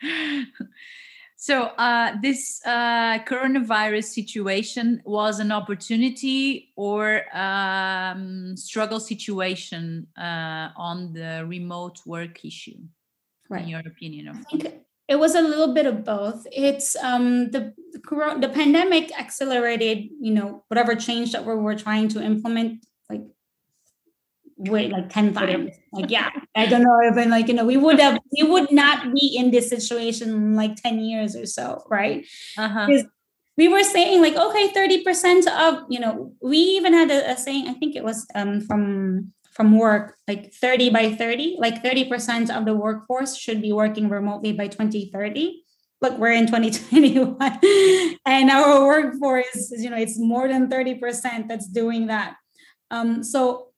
so 1.40 1.62
uh, 1.78 2.16
this 2.20 2.60
uh, 2.66 3.18
coronavirus 3.20 4.04
situation 4.04 5.00
was 5.06 5.40
an 5.40 5.50
opportunity 5.50 6.70
or 6.76 7.24
um, 7.34 8.54
struggle 8.58 9.00
situation 9.00 10.06
uh, 10.18 10.68
on 10.76 11.14
the 11.14 11.46
remote 11.48 12.00
work 12.04 12.44
issue 12.44 12.76
right. 13.48 13.62
in 13.62 13.68
your 13.68 13.80
opinion? 13.80 14.28
Of 14.28 14.36
I 14.36 14.42
think 14.50 14.74
it 15.08 15.18
was 15.18 15.34
a 15.34 15.40
little 15.40 15.72
bit 15.72 15.86
of 15.86 16.04
both. 16.04 16.46
It's 16.52 16.94
um, 16.96 17.50
the 17.52 17.72
the, 17.92 18.36
the 18.38 18.50
pandemic 18.50 19.10
accelerated, 19.18 20.10
you 20.20 20.34
know, 20.34 20.64
whatever 20.68 20.94
change 20.94 21.32
that 21.32 21.46
we 21.46 21.54
were 21.54 21.74
trying 21.74 22.08
to 22.08 22.22
implement, 22.22 22.84
wait 24.68 24.92
like 24.92 25.08
10 25.08 25.32
times. 25.34 25.70
Like 25.92 26.10
yeah 26.10 26.30
i 26.54 26.66
don't 26.66 26.82
know 26.82 27.00
even 27.02 27.30
like 27.30 27.48
you 27.48 27.54
know 27.54 27.64
we 27.64 27.76
would 27.76 27.98
have 27.98 28.18
we 28.36 28.42
would 28.42 28.70
not 28.70 29.12
be 29.14 29.34
in 29.36 29.50
this 29.50 29.68
situation 29.68 30.54
like 30.54 30.76
10 30.76 31.00
years 31.00 31.34
or 31.34 31.46
so 31.46 31.82
right? 31.88 32.26
Uh-huh. 32.58 33.02
we 33.56 33.68
were 33.68 33.82
saying 33.82 34.20
like 34.20 34.36
okay 34.36 34.68
30% 34.72 35.46
of 35.48 35.84
you 35.88 35.98
know 35.98 36.32
we 36.42 36.58
even 36.58 36.92
had 36.92 37.10
a, 37.10 37.32
a 37.32 37.36
saying 37.36 37.68
i 37.68 37.74
think 37.74 37.96
it 37.96 38.04
was 38.04 38.26
um, 38.34 38.60
from 38.60 39.32
from 39.50 39.78
work 39.78 40.16
like 40.28 40.52
30 40.52 40.90
by 40.90 41.14
30 41.14 41.56
like 41.58 41.82
30% 41.82 42.56
of 42.56 42.64
the 42.64 42.74
workforce 42.74 43.36
should 43.36 43.60
be 43.60 43.72
working 43.72 44.08
remotely 44.08 44.52
by 44.52 44.68
2030 44.68 45.64
look 46.00 46.18
we're 46.18 46.32
in 46.32 46.46
2021 46.46 47.36
and 48.26 48.50
our 48.50 48.86
workforce 48.86 49.72
is 49.72 49.82
you 49.82 49.90
know 49.90 49.96
it's 49.96 50.18
more 50.18 50.48
than 50.48 50.68
30% 50.68 51.48
that's 51.48 51.66
doing 51.66 52.06
that. 52.06 52.36
Um, 52.90 53.22
so 53.22 53.69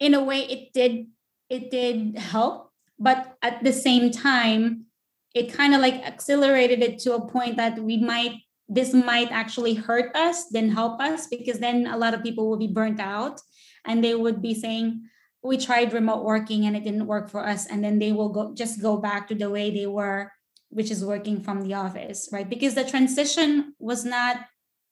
in 0.00 0.14
a 0.14 0.22
way 0.22 0.40
it 0.40 0.72
did 0.72 1.06
it 1.48 1.70
did 1.70 2.18
help 2.18 2.70
but 2.98 3.36
at 3.42 3.62
the 3.62 3.72
same 3.72 4.10
time 4.10 4.86
it 5.34 5.52
kind 5.52 5.74
of 5.74 5.80
like 5.80 5.94
accelerated 6.06 6.82
it 6.82 6.98
to 6.98 7.14
a 7.14 7.28
point 7.28 7.56
that 7.56 7.78
we 7.78 7.98
might 7.98 8.40
this 8.68 8.92
might 8.92 9.30
actually 9.30 9.74
hurt 9.74 10.14
us 10.16 10.46
than 10.48 10.70
help 10.70 11.00
us 11.00 11.28
because 11.28 11.58
then 11.58 11.86
a 11.86 11.96
lot 11.96 12.14
of 12.14 12.22
people 12.22 12.48
will 12.48 12.56
be 12.56 12.66
burnt 12.66 12.98
out 12.98 13.40
and 13.84 14.02
they 14.02 14.14
would 14.14 14.42
be 14.42 14.54
saying 14.54 15.02
we 15.42 15.56
tried 15.56 15.92
remote 15.92 16.24
working 16.24 16.66
and 16.66 16.76
it 16.76 16.82
didn't 16.82 17.06
work 17.06 17.30
for 17.30 17.46
us 17.46 17.66
and 17.66 17.84
then 17.84 17.98
they 17.98 18.12
will 18.12 18.30
go 18.30 18.54
just 18.54 18.82
go 18.82 18.96
back 18.96 19.28
to 19.28 19.34
the 19.34 19.48
way 19.48 19.70
they 19.70 19.86
were 19.86 20.32
which 20.70 20.90
is 20.90 21.04
working 21.04 21.40
from 21.40 21.62
the 21.62 21.74
office 21.74 22.28
right? 22.32 22.50
Because 22.50 22.74
the 22.74 22.84
transition 22.84 23.74
was 23.78 24.04
not 24.04 24.38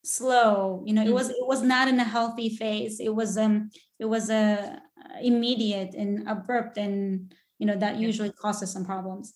slow 0.03 0.83
you 0.85 0.93
know 0.93 1.01
it 1.01 1.11
was 1.11 1.29
it 1.29 1.47
was 1.47 1.63
not 1.63 1.87
in 1.87 1.99
a 1.99 2.03
healthy 2.03 2.55
phase. 2.55 2.99
It 2.99 3.13
was 3.13 3.37
um 3.37 3.69
it 3.99 4.05
was 4.05 4.29
a 4.29 4.79
immediate 5.21 5.93
and 5.93 6.27
abrupt 6.27 6.77
and 6.77 7.33
you 7.59 7.65
know 7.65 7.75
that 7.75 7.97
usually 7.97 8.31
causes 8.31 8.71
some 8.71 8.85
problems. 8.85 9.33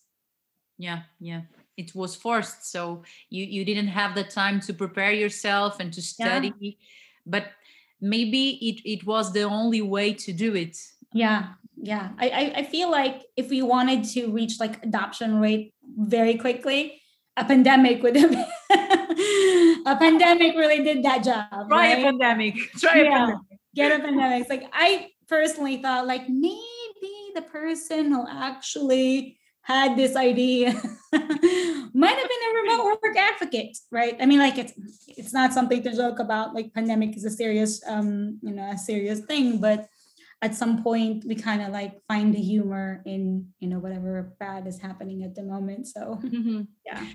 Yeah 0.77 1.01
yeah. 1.19 1.41
It 1.77 1.95
was 1.95 2.15
forced 2.15 2.71
so 2.71 3.03
you 3.29 3.45
you 3.45 3.63
didn't 3.65 3.87
have 3.87 4.15
the 4.15 4.23
time 4.23 4.59
to 4.61 4.73
prepare 4.73 5.13
yourself 5.13 5.79
and 5.79 5.93
to 5.93 6.01
study 6.01 6.53
yeah. 6.59 6.71
but 7.25 7.45
maybe 8.01 8.59
it 8.69 8.81
it 8.85 9.05
was 9.05 9.31
the 9.33 9.43
only 9.43 9.81
way 9.81 10.13
to 10.13 10.33
do 10.33 10.55
it. 10.55 10.77
Yeah 11.13 11.37
um, 11.37 11.55
yeah. 11.81 12.09
I, 12.19 12.53
I 12.57 12.63
feel 12.63 12.91
like 12.91 13.23
if 13.37 13.49
we 13.49 13.61
wanted 13.61 14.03
to 14.15 14.31
reach 14.31 14.59
like 14.59 14.83
adoption 14.83 15.39
rate 15.39 15.73
very 15.97 16.35
quickly 16.35 17.01
a 17.37 17.45
pandemic 17.45 18.03
would 18.03 18.15
have 18.17 18.33
a 18.71 19.95
pandemic 19.95 20.55
really 20.55 20.83
did 20.83 21.03
that 21.03 21.23
job 21.23 21.69
try 21.69 21.93
right? 21.93 21.99
a 21.99 22.03
pandemic 22.03 22.55
try 22.77 23.01
yeah. 23.01 23.01
a 23.01 23.09
pandemic. 23.09 23.37
Get 23.75 23.99
a 23.99 24.03
pandemic. 24.03 24.41
It's 24.41 24.49
like 24.49 24.63
i 24.73 25.09
personally 25.29 25.81
thought 25.81 26.07
like 26.07 26.27
maybe 26.27 27.13
the 27.35 27.43
person 27.43 28.11
who 28.11 28.25
actually 28.27 29.37
had 29.61 29.95
this 29.95 30.15
idea 30.15 30.71
might 31.13 32.17
have 32.17 32.29
been 32.29 32.45
a 32.49 32.61
remote 32.63 32.85
work 32.85 33.15
advocate 33.15 33.77
right 33.91 34.17
i 34.19 34.25
mean 34.25 34.39
like 34.39 34.57
it's 34.57 34.73
it's 35.07 35.33
not 35.33 35.53
something 35.53 35.83
to 35.83 35.95
joke 35.95 36.17
about 36.19 36.55
like 36.55 36.73
pandemic 36.73 37.15
is 37.15 37.23
a 37.23 37.29
serious 37.29 37.81
um 37.87 38.39
you 38.41 38.51
know 38.51 38.67
a 38.71 38.77
serious 38.77 39.19
thing 39.21 39.59
but 39.59 39.87
at 40.41 40.55
some 40.55 40.81
point 40.81 41.23
we 41.27 41.35
kind 41.35 41.61
of 41.61 41.69
like 41.69 42.01
find 42.07 42.33
the 42.33 42.41
humor 42.41 43.03
in 43.05 43.45
you 43.59 43.67
know 43.67 43.77
whatever 43.77 44.33
bad 44.39 44.65
is 44.65 44.79
happening 44.79 45.23
at 45.23 45.35
the 45.35 45.43
moment 45.43 45.85
so 45.85 46.19
mm-hmm. 46.23 46.61
yeah 46.85 47.05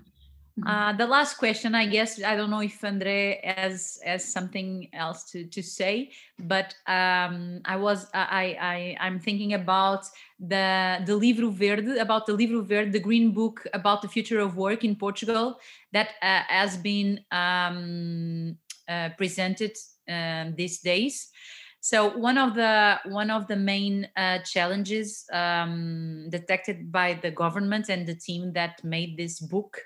Mm-hmm. 0.59 0.69
Uh, 0.69 0.93
the 0.93 1.07
last 1.07 1.35
question, 1.35 1.75
I 1.75 1.87
guess, 1.87 2.23
I 2.23 2.37
don't 2.37 2.49
know 2.49 2.63
if 2.63 2.85
Andre 2.85 3.41
has 3.43 3.99
has 4.05 4.33
something 4.33 4.89
else 4.93 5.25
to, 5.33 5.47
to 5.47 5.63
say, 5.63 6.13
but 6.39 6.77
um, 6.87 7.61
I 7.65 7.75
was 7.75 8.07
I, 8.15 8.57
I 8.61 8.97
I'm 9.01 9.19
thinking 9.19 9.55
about 9.55 10.07
the 10.39 11.03
the 11.05 11.17
Livro 11.17 11.51
Verde, 11.51 11.99
about 11.99 12.27
the 12.27 12.35
Livro 12.35 12.63
Verde, 12.63 12.93
the 12.93 13.01
green 13.01 13.33
book 13.33 13.67
about 13.75 14.01
the 14.01 14.07
future 14.07 14.39
of 14.39 14.57
work 14.57 14.85
in 14.85 14.95
Portugal 14.95 15.59
that 15.93 16.11
uh, 16.23 16.43
has 16.47 16.77
been 16.77 17.19
um, 17.33 18.57
uh, 18.89 19.09
presented 19.19 19.73
um, 20.09 20.55
these 20.55 20.79
days. 20.79 21.31
So 21.81 22.17
one 22.17 22.39
of 22.39 22.55
the 22.55 23.01
one 23.07 23.31
of 23.33 23.49
the 23.49 23.57
main 23.57 24.09
uh, 24.17 24.39
challenges 24.39 25.25
um, 25.33 26.29
detected 26.31 26.93
by 26.93 27.19
the 27.21 27.33
government 27.33 27.89
and 27.89 28.07
the 28.07 28.15
team 28.15 28.53
that 28.53 28.85
made 28.85 29.17
this 29.17 29.41
book 29.41 29.83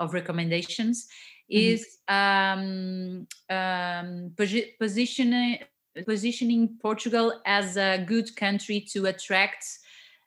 of 0.00 0.14
recommendations 0.14 1.06
mm-hmm. 1.52 1.72
is 1.72 1.86
um, 2.08 3.26
um, 3.48 4.32
positioning 4.78 5.58
positioning 6.06 6.78
Portugal 6.80 7.40
as 7.44 7.76
a 7.76 8.04
good 8.06 8.34
country 8.36 8.80
to 8.92 9.06
attract 9.06 9.64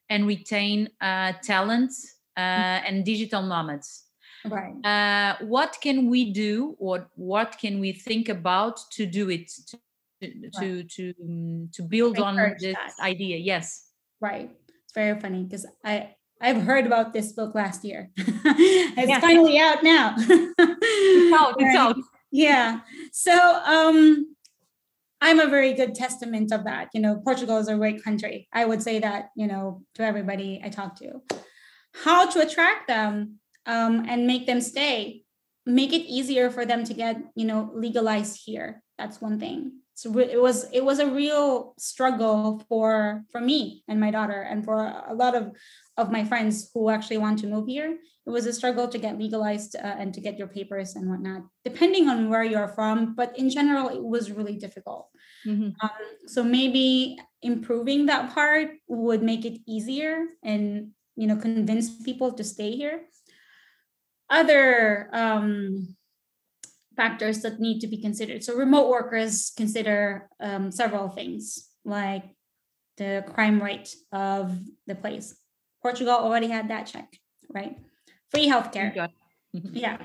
and 0.09 0.27
retain 0.27 0.89
uh, 1.01 1.33
talent 1.41 1.91
uh, 2.37 2.41
mm-hmm. 2.41 2.85
and 2.87 3.05
digital 3.05 3.41
nomads. 3.41 4.03
Right. 4.45 4.75
Uh, 4.85 5.37
what 5.45 5.77
can 5.81 6.09
we 6.09 6.33
do, 6.33 6.75
or 6.77 7.09
what 7.15 7.57
can 7.57 7.79
we 7.79 7.93
think 7.93 8.27
about 8.27 8.77
to 8.91 9.05
do 9.05 9.29
it 9.29 9.49
to 9.67 9.77
to 10.21 10.77
right. 10.77 10.89
to, 10.89 11.13
um, 11.23 11.69
to 11.73 11.81
build 11.83 12.19
on 12.19 12.35
this 12.59 12.75
that. 12.75 12.91
idea? 13.01 13.37
Yes. 13.37 13.87
Right. 14.19 14.51
It's 14.83 14.93
very 14.93 15.19
funny 15.19 15.43
because 15.43 15.65
I 15.83 16.15
I've 16.43 16.61
heard 16.61 16.85
about 16.85 17.13
this 17.13 17.31
book 17.31 17.55
last 17.55 17.85
year. 17.85 18.11
it's 18.17 19.09
yeah. 19.09 19.21
finally 19.21 19.57
out 19.57 19.81
now. 19.81 20.13
it's 20.17 21.33
out. 21.33 21.55
It's 21.59 21.75
out. 21.75 21.95
Yeah. 22.31 22.81
So 23.13 23.31
um, 23.65 24.35
I'm 25.21 25.39
a 25.39 25.47
very 25.47 25.73
good 25.73 25.95
testament 25.95 26.51
of 26.51 26.65
that. 26.65 26.89
You 26.93 26.99
know, 26.99 27.21
Portugal 27.23 27.57
is 27.57 27.69
a 27.69 27.77
great 27.77 28.03
country. 28.03 28.49
I 28.51 28.65
would 28.65 28.83
say 28.83 28.99
that, 28.99 29.29
you 29.37 29.47
know, 29.47 29.83
to 29.95 30.03
everybody 30.03 30.61
I 30.63 30.67
talk 30.67 30.97
to. 30.97 31.21
How 31.93 32.29
to 32.29 32.41
attract 32.41 32.87
them 32.87 33.39
um, 33.65 34.05
and 34.09 34.27
make 34.27 34.45
them 34.45 34.59
stay, 34.59 35.22
make 35.65 35.93
it 35.93 36.01
easier 36.07 36.49
for 36.49 36.65
them 36.65 36.83
to 36.83 36.93
get, 36.93 37.21
you 37.35 37.45
know, 37.45 37.71
legalized 37.73 38.41
here. 38.45 38.81
That's 38.97 39.21
one 39.21 39.39
thing 39.39 39.83
so 39.95 40.17
it 40.17 40.41
was 40.41 40.65
it 40.73 40.83
was 40.83 40.99
a 40.99 41.09
real 41.09 41.73
struggle 41.77 42.63
for 42.67 43.23
for 43.31 43.39
me 43.39 43.83
and 43.87 43.99
my 43.99 44.09
daughter 44.09 44.41
and 44.41 44.65
for 44.65 44.75
a 45.07 45.13
lot 45.13 45.35
of 45.35 45.51
of 45.97 46.11
my 46.11 46.23
friends 46.23 46.71
who 46.73 46.89
actually 46.89 47.17
want 47.17 47.37
to 47.39 47.47
move 47.47 47.67
here 47.67 47.97
it 48.25 48.29
was 48.29 48.45
a 48.45 48.53
struggle 48.53 48.87
to 48.87 48.97
get 48.97 49.19
legalized 49.19 49.75
uh, 49.75 49.95
and 49.99 50.13
to 50.13 50.21
get 50.21 50.37
your 50.37 50.47
papers 50.47 50.95
and 50.95 51.09
whatnot 51.09 51.43
depending 51.63 52.09
on 52.09 52.29
where 52.29 52.43
you're 52.43 52.69
from 52.69 53.13
but 53.13 53.37
in 53.37 53.49
general 53.49 53.89
it 53.89 54.03
was 54.03 54.31
really 54.31 54.57
difficult 54.57 55.09
mm-hmm. 55.45 55.69
um, 55.81 56.03
so 56.25 56.43
maybe 56.43 57.17
improving 57.43 58.07
that 58.07 58.33
part 58.33 58.69
would 58.87 59.21
make 59.21 59.45
it 59.45 59.59
easier 59.67 60.25
and 60.43 60.89
you 61.15 61.27
know 61.27 61.35
convince 61.35 62.01
people 62.01 62.33
to 62.33 62.43
stay 62.43 62.71
here 62.71 63.05
other 64.33 65.09
um, 65.13 65.95
factors 66.97 67.41
that 67.45 67.59
need 67.59 67.79
to 67.81 67.87
be 67.87 68.01
considered. 68.01 68.43
So 68.43 68.55
remote 68.57 68.89
workers 68.89 69.53
consider 69.55 70.27
um, 70.41 70.71
several 70.71 71.09
things 71.09 71.69
like 71.85 72.25
the 72.97 73.23
crime 73.33 73.61
rate 73.61 73.93
of 74.11 74.57
the 74.87 74.95
place. 74.95 75.37
Portugal 75.81 76.17
already 76.17 76.47
had 76.47 76.69
that 76.69 76.87
check, 76.87 77.13
right? 77.53 77.77
Free 78.31 78.49
healthcare. 78.49 78.89
Mm-hmm. 79.53 79.77
yeah, 79.77 79.97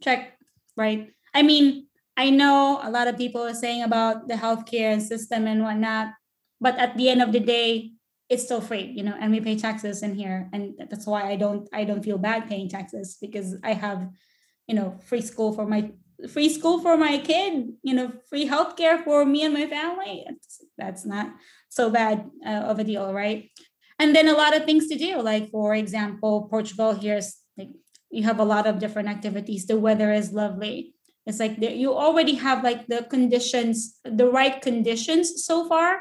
check, 0.00 0.38
right? 0.76 1.10
I 1.34 1.42
mean, 1.42 1.88
I 2.16 2.30
know 2.30 2.78
a 2.82 2.90
lot 2.90 3.08
of 3.08 3.18
people 3.18 3.42
are 3.42 3.54
saying 3.54 3.82
about 3.82 4.28
the 4.28 4.34
healthcare 4.34 5.00
system 5.00 5.46
and 5.46 5.64
whatnot, 5.64 6.14
but 6.60 6.78
at 6.78 6.96
the 6.96 7.08
end 7.08 7.20
of 7.20 7.32
the 7.32 7.40
day, 7.40 7.95
it's 8.28 8.44
still 8.44 8.60
free, 8.60 8.92
you 8.96 9.02
know, 9.02 9.14
and 9.18 9.30
we 9.30 9.40
pay 9.40 9.56
taxes 9.56 10.02
in 10.02 10.14
here. 10.14 10.48
And 10.52 10.74
that's 10.90 11.06
why 11.06 11.30
I 11.30 11.36
don't 11.36 11.68
I 11.72 11.84
don't 11.84 12.02
feel 12.02 12.18
bad 12.18 12.48
paying 12.48 12.68
taxes 12.68 13.16
because 13.20 13.56
I 13.62 13.72
have, 13.74 14.08
you 14.66 14.74
know, 14.74 14.98
free 15.04 15.20
school 15.20 15.52
for 15.52 15.66
my 15.66 15.92
free 16.28 16.48
school 16.48 16.80
for 16.80 16.96
my 16.96 17.18
kid, 17.18 17.68
you 17.82 17.94
know, 17.94 18.12
free 18.28 18.48
healthcare 18.48 19.04
for 19.04 19.24
me 19.24 19.44
and 19.44 19.54
my 19.54 19.66
family. 19.66 20.26
That's 20.76 21.04
not 21.04 21.34
so 21.68 21.90
bad 21.90 22.28
uh, 22.44 22.64
of 22.70 22.78
a 22.78 22.84
deal, 22.84 23.12
right? 23.12 23.50
And 23.98 24.14
then 24.14 24.28
a 24.28 24.34
lot 24.36 24.56
of 24.56 24.64
things 24.64 24.88
to 24.88 24.96
do, 24.96 25.20
like 25.20 25.50
for 25.50 25.74
example, 25.74 26.48
Portugal 26.50 26.92
here's 26.92 27.36
like 27.56 27.70
you 28.10 28.24
have 28.24 28.40
a 28.40 28.44
lot 28.44 28.66
of 28.66 28.78
different 28.78 29.08
activities. 29.08 29.66
The 29.66 29.78
weather 29.78 30.12
is 30.12 30.32
lovely. 30.32 30.94
It's 31.26 31.40
like 31.40 31.58
the, 31.58 31.72
you 31.72 31.92
already 31.92 32.34
have 32.34 32.62
like 32.62 32.86
the 32.86 33.02
conditions, 33.02 33.98
the 34.04 34.28
right 34.30 34.60
conditions 34.62 35.44
so 35.44 35.68
far, 35.68 36.00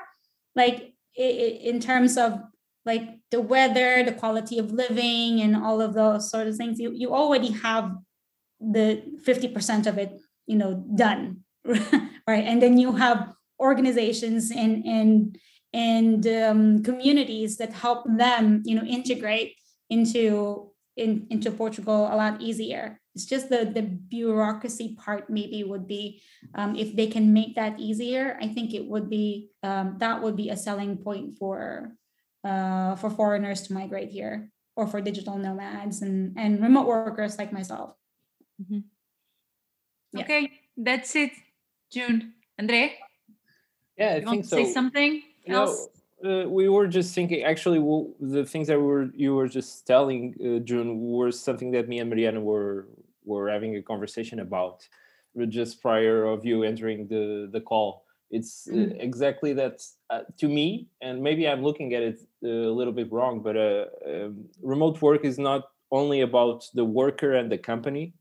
like 0.55 0.95
in 1.16 1.80
terms 1.80 2.18
of 2.18 2.39
like 2.86 3.18
the 3.32 3.41
weather, 3.41 4.03
the 4.03 4.11
quality 4.11 4.59
of 4.59 4.72
living, 4.72 5.41
and 5.41 5.55
all 5.55 5.82
of 5.82 5.93
those 5.93 6.30
sort 6.30 6.47
of 6.47 6.55
things. 6.55 6.80
You 6.80 6.91
you 6.93 7.13
already 7.13 7.51
have 7.51 7.95
the 8.59 9.03
50% 9.26 9.88
of 9.88 9.97
it 9.97 10.22
you 10.47 10.55
know 10.55 10.84
done 10.95 11.43
right 11.66 12.45
and 12.45 12.61
then 12.61 12.78
you 12.78 12.93
have 12.93 13.34
organizations 13.59 14.51
and 14.51 14.86
and 14.86 15.38
and 15.74 16.28
um, 16.28 16.84
communities 16.84 17.57
that 17.57 17.74
help 17.74 18.05
them 18.18 18.61
you 18.66 18.76
know 18.76 18.84
integrate 18.84 19.55
into 19.89 20.72
in, 20.95 21.28
into 21.30 21.51
portugal 21.51 22.07
a 22.11 22.16
lot 22.16 22.41
easier 22.41 22.99
it's 23.16 23.26
just 23.26 23.49
the 23.49 23.66
the 23.66 23.82
bureaucracy 23.82 24.95
part 24.99 25.30
maybe 25.30 25.63
would 25.63 25.88
be 25.88 26.22
um, 26.53 26.76
if 26.76 26.95
they 26.95 27.07
can 27.07 27.34
make 27.34 27.55
that 27.55 27.80
easier 27.80 28.38
i 28.41 28.47
think 28.47 28.74
it 28.74 28.86
would 28.86 29.09
be 29.09 29.49
um, 29.63 29.95
that 29.99 30.22
would 30.22 30.36
be 30.36 30.49
a 30.49 30.57
selling 30.57 30.97
point 30.97 31.34
for 31.39 31.95
uh, 32.43 32.95
for 32.95 33.09
foreigners 33.09 33.63
to 33.63 33.74
migrate 33.74 34.09
here 34.09 34.51
or 34.76 34.86
for 34.86 35.01
digital 35.01 35.38
nomads 35.38 36.01
and 36.01 36.38
and 36.38 36.61
remote 36.61 36.86
workers 36.86 37.38
like 37.38 37.53
myself 37.53 37.95
Mm-hmm. 38.61 38.80
Yeah. 40.13 40.22
Okay, 40.22 40.51
that's 40.78 41.16
it, 41.16 41.32
June. 41.91 42.34
Andre? 42.57 42.95
Yeah, 43.97 44.13
I 44.13 44.16
you 44.18 44.30
think 44.30 44.45
so. 44.45 44.57
Say 44.57 44.72
something 44.72 45.24
else? 45.47 45.89
uh, 46.24 46.47
we 46.47 46.70
were 46.70 46.88
just 46.88 47.13
thinking. 47.13 47.43
Actually, 47.43 47.80
the 48.20 48.45
things 48.45 48.68
that 48.68 48.80
were 48.80 49.09
you 49.13 49.36
were 49.36 49.47
just 49.47 49.86
telling 49.86 50.36
uh, 50.39 50.59
June 50.59 50.99
were 51.01 51.32
something 51.32 51.72
that 51.72 51.89
me 51.89 51.99
and 51.99 52.09
Mariana 52.09 52.39
were 52.39 52.88
were 53.26 53.49
having 53.49 53.76
a 53.76 53.82
conversation 53.82 54.39
about 54.39 54.88
just 55.49 55.82
prior 55.82 56.26
of 56.26 56.45
you 56.45 56.63
entering 56.63 57.07
the 57.07 57.49
the 57.51 57.61
call. 57.61 58.05
It's 58.32 58.67
uh, 58.67 58.76
mm. 58.76 58.97
exactly 58.99 59.53
that 59.53 59.82
uh, 60.09 60.21
to 60.38 60.47
me, 60.47 60.88
and 61.01 61.21
maybe 61.21 61.47
I'm 61.47 61.63
looking 61.63 61.93
at 61.93 62.03
it 62.03 62.19
uh, 62.43 62.47
a 62.47 62.73
little 62.73 62.93
bit 62.93 63.11
wrong, 63.11 63.41
but 63.41 63.55
uh, 63.55 63.86
um, 64.07 64.45
remote 64.61 65.01
work 65.01 65.23
is 65.26 65.38
not 65.38 65.65
only 65.91 66.21
about 66.21 66.65
the 66.73 66.86
worker 66.86 67.36
and 67.36 67.51
the 67.51 67.57
company 67.57 68.13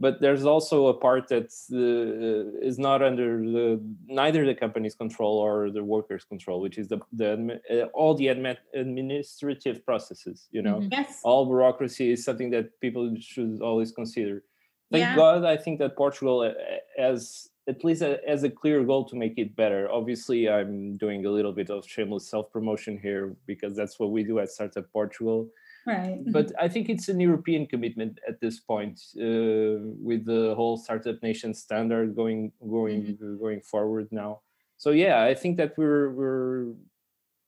but 0.00 0.20
there's 0.20 0.44
also 0.44 0.86
a 0.86 0.94
part 0.94 1.28
that 1.28 1.50
uh, 1.72 2.66
is 2.66 2.78
not 2.78 3.02
under 3.02 3.38
the 3.38 3.80
neither 4.06 4.46
the 4.46 4.54
company's 4.54 4.94
control 4.94 5.38
or 5.38 5.70
the 5.70 5.82
workers 5.82 6.24
control 6.24 6.60
which 6.60 6.78
is 6.78 6.88
the, 6.88 7.00
the 7.12 7.60
uh, 7.70 7.86
all 7.94 8.14
the 8.14 8.26
admi- 8.26 8.56
administrative 8.74 9.84
processes 9.84 10.48
you 10.50 10.62
know 10.62 10.76
mm-hmm. 10.76 10.88
yes. 10.92 11.20
all 11.24 11.46
bureaucracy 11.46 12.12
is 12.12 12.24
something 12.24 12.50
that 12.50 12.80
people 12.80 13.14
should 13.20 13.60
always 13.60 13.90
consider 13.92 14.44
thank 14.90 15.02
yeah. 15.02 15.16
god 15.16 15.44
i 15.44 15.56
think 15.56 15.78
that 15.78 15.96
portugal 15.96 16.52
has 16.96 17.48
at 17.68 17.84
least 17.84 18.00
a, 18.00 18.18
as 18.26 18.44
a 18.44 18.50
clear 18.50 18.82
goal 18.82 19.04
to 19.04 19.16
make 19.16 19.36
it 19.36 19.54
better 19.56 19.90
obviously 19.90 20.48
i'm 20.48 20.96
doing 20.96 21.26
a 21.26 21.30
little 21.30 21.52
bit 21.52 21.70
of 21.70 21.86
shameless 21.86 22.28
self-promotion 22.28 22.98
here 22.98 23.34
because 23.46 23.76
that's 23.76 23.98
what 23.98 24.10
we 24.10 24.22
do 24.22 24.38
at 24.38 24.50
startup 24.50 24.90
portugal 24.92 25.48
Right. 25.88 26.20
But 26.26 26.52
I 26.60 26.68
think 26.68 26.90
it's 26.90 27.08
an 27.08 27.18
European 27.18 27.66
commitment 27.66 28.18
at 28.28 28.40
this 28.40 28.60
point, 28.60 29.00
uh, 29.16 29.80
with 30.08 30.26
the 30.26 30.52
whole 30.54 30.76
startup 30.76 31.22
nation 31.22 31.54
standard 31.54 32.14
going 32.14 32.52
going 32.60 33.02
mm-hmm. 33.02 33.38
going 33.38 33.62
forward 33.62 34.08
now. 34.10 34.40
So 34.76 34.90
yeah, 34.90 35.24
I 35.24 35.34
think 35.34 35.56
that 35.56 35.78
we're 35.78 36.10
we're 36.10 36.74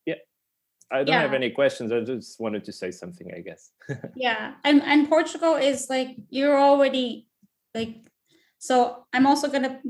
yeah. 0.07 0.21
I 0.91 1.05
don't 1.05 1.09
yeah. 1.09 1.21
have 1.21 1.35
any 1.35 1.51
questions. 1.51 1.93
I 1.93 2.01
just 2.01 2.41
wanted 2.41 2.65
to 2.65 2.73
say 2.73 2.91
something, 2.91 3.31
I 3.37 3.41
guess. 3.41 3.73
yeah, 4.17 4.55
and 4.65 4.83
and 4.85 5.07
Portugal 5.07 5.57
is 5.57 5.91
like 5.91 6.17
you're 6.31 6.59
already 6.59 7.27
like. 7.75 8.07
So 8.59 9.07
I'm 9.13 9.27
also 9.27 9.49
gonna 9.49 9.81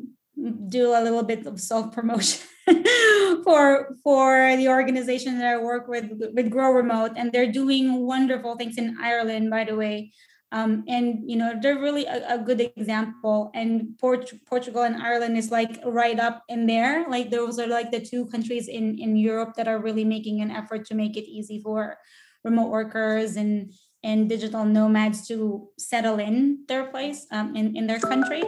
do 0.68 0.94
a 0.94 1.02
little 1.02 1.24
bit 1.24 1.46
of 1.46 1.60
self 1.60 1.92
promotion. 1.92 2.46
for 3.44 3.96
for 4.02 4.56
the 4.56 4.68
organization 4.68 5.38
that 5.38 5.54
I 5.54 5.56
work 5.56 5.88
with 5.88 6.10
with 6.34 6.50
Grow 6.50 6.72
Remote, 6.72 7.12
and 7.16 7.32
they're 7.32 7.50
doing 7.50 8.06
wonderful 8.06 8.56
things 8.56 8.78
in 8.78 8.96
Ireland, 9.00 9.50
by 9.50 9.64
the 9.64 9.76
way. 9.76 10.12
Um, 10.52 10.82
and 10.88 11.22
you 11.30 11.36
know 11.36 11.54
they're 11.60 11.78
really 11.78 12.06
a, 12.06 12.34
a 12.34 12.38
good 12.38 12.60
example. 12.60 13.50
And 13.54 13.96
Port- 13.98 14.32
Portugal 14.46 14.82
and 14.82 15.00
Ireland 15.00 15.36
is 15.36 15.50
like 15.50 15.78
right 15.84 16.18
up 16.18 16.42
in 16.48 16.66
there. 16.66 17.06
Like 17.08 17.30
those 17.30 17.58
are 17.58 17.68
like 17.68 17.90
the 17.90 18.00
two 18.00 18.26
countries 18.26 18.68
in 18.68 18.98
in 18.98 19.16
Europe 19.16 19.54
that 19.56 19.68
are 19.68 19.78
really 19.78 20.04
making 20.04 20.40
an 20.42 20.50
effort 20.50 20.86
to 20.86 20.94
make 20.94 21.16
it 21.16 21.28
easy 21.28 21.60
for 21.62 21.98
remote 22.44 22.70
workers 22.70 23.36
and 23.36 23.72
and 24.02 24.28
digital 24.28 24.64
nomads 24.64 25.26
to 25.28 25.68
settle 25.78 26.18
in 26.18 26.64
their 26.68 26.86
place 26.86 27.26
um, 27.30 27.56
in 27.56 27.76
in 27.76 27.86
their 27.86 28.00
country. 28.00 28.42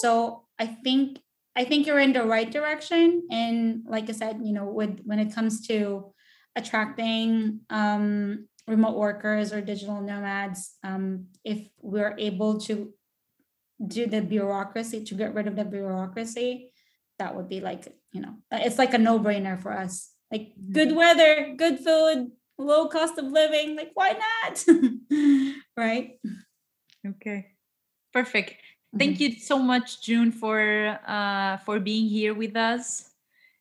So 0.00 0.44
I 0.58 0.66
think 0.66 1.20
I 1.56 1.64
think 1.64 1.86
you're 1.86 1.98
in 1.98 2.12
the 2.12 2.24
right 2.24 2.50
direction. 2.50 3.26
And 3.30 3.82
like 3.86 4.08
I 4.08 4.12
said, 4.12 4.40
you 4.42 4.52
know, 4.52 4.66
with 4.66 5.00
when 5.04 5.18
it 5.18 5.34
comes 5.34 5.66
to 5.68 6.14
attracting 6.54 7.60
um, 7.70 8.46
remote 8.66 8.96
workers 8.96 9.52
or 9.52 9.60
digital 9.60 10.00
nomads, 10.00 10.76
um, 10.84 11.26
if 11.44 11.68
we're 11.80 12.14
able 12.18 12.60
to 12.60 12.92
do 13.84 14.06
the 14.06 14.20
bureaucracy 14.20 15.04
to 15.04 15.14
get 15.14 15.34
rid 15.34 15.46
of 15.46 15.56
the 15.56 15.64
bureaucracy, 15.64 16.72
that 17.18 17.34
would 17.34 17.48
be 17.48 17.60
like, 17.60 17.86
you 18.12 18.20
know, 18.20 18.34
it's 18.52 18.78
like 18.78 18.94
a 18.94 18.98
no-brainer 18.98 19.60
for 19.60 19.72
us. 19.72 20.10
Like 20.30 20.52
good 20.72 20.88
mm-hmm. 20.88 20.98
weather, 20.98 21.54
good 21.56 21.78
food, 21.78 22.30
low 22.58 22.88
cost 22.88 23.18
of 23.18 23.26
living. 23.26 23.76
Like, 23.76 23.90
why 23.94 24.18
not? 24.18 24.64
right? 25.76 26.18
Okay. 27.06 27.46
Perfect. 28.12 28.56
Thank 28.96 29.14
mm-hmm. 29.14 29.22
you 29.22 29.40
so 29.40 29.58
much, 29.58 30.02
June, 30.02 30.32
for 30.32 30.98
uh, 31.06 31.58
for 31.58 31.78
being 31.78 32.08
here 32.08 32.34
with 32.34 32.56
us 32.56 33.10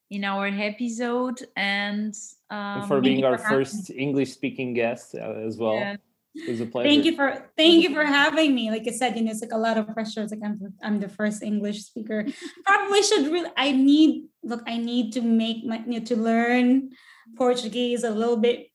in 0.10 0.24
our 0.24 0.48
episode 0.48 1.44
and, 1.58 2.16
um, 2.50 2.80
and 2.80 2.88
for 2.88 3.02
being 3.02 3.26
our 3.26 3.38
for 3.38 3.50
first 3.50 3.90
English-speaking 3.90 4.74
guest 4.74 5.16
uh, 5.16 5.34
as 5.46 5.58
well. 5.58 5.76
Yeah. 5.76 5.98
It 6.34 6.52
was 6.52 6.62
a 6.62 6.66
pleasure. 6.68 6.90
Thank 6.90 7.06
you 7.06 7.16
for 7.16 7.50
thank 7.58 7.84
you 7.84 7.94
for 7.94 8.06
having 8.06 8.54
me. 8.54 8.70
Like 8.70 8.88
I 8.88 8.92
said, 8.92 9.18
you 9.18 9.24
know, 9.24 9.32
it's 9.32 9.42
like 9.42 9.52
a 9.52 9.58
lot 9.58 9.78
of 9.78 9.88
pressure. 9.90 10.22
It's 10.22 10.32
like 10.32 10.44
I'm 10.46 10.74
I'm 10.84 11.00
the 11.00 11.10
first 11.10 11.42
English 11.42 11.84
speaker. 11.84 12.26
Probably 12.64 13.02
should 13.02 13.32
really. 13.32 13.50
I 13.58 13.72
need 13.72 14.28
look. 14.44 14.62
I 14.68 14.78
need 14.78 15.14
to 15.14 15.22
make 15.22 15.66
my 15.66 15.84
you 15.88 16.00
know, 16.00 16.06
to 16.06 16.16
learn 16.16 16.92
Portuguese 17.36 18.04
a 18.04 18.12
little 18.12 18.38
bit 18.38 18.70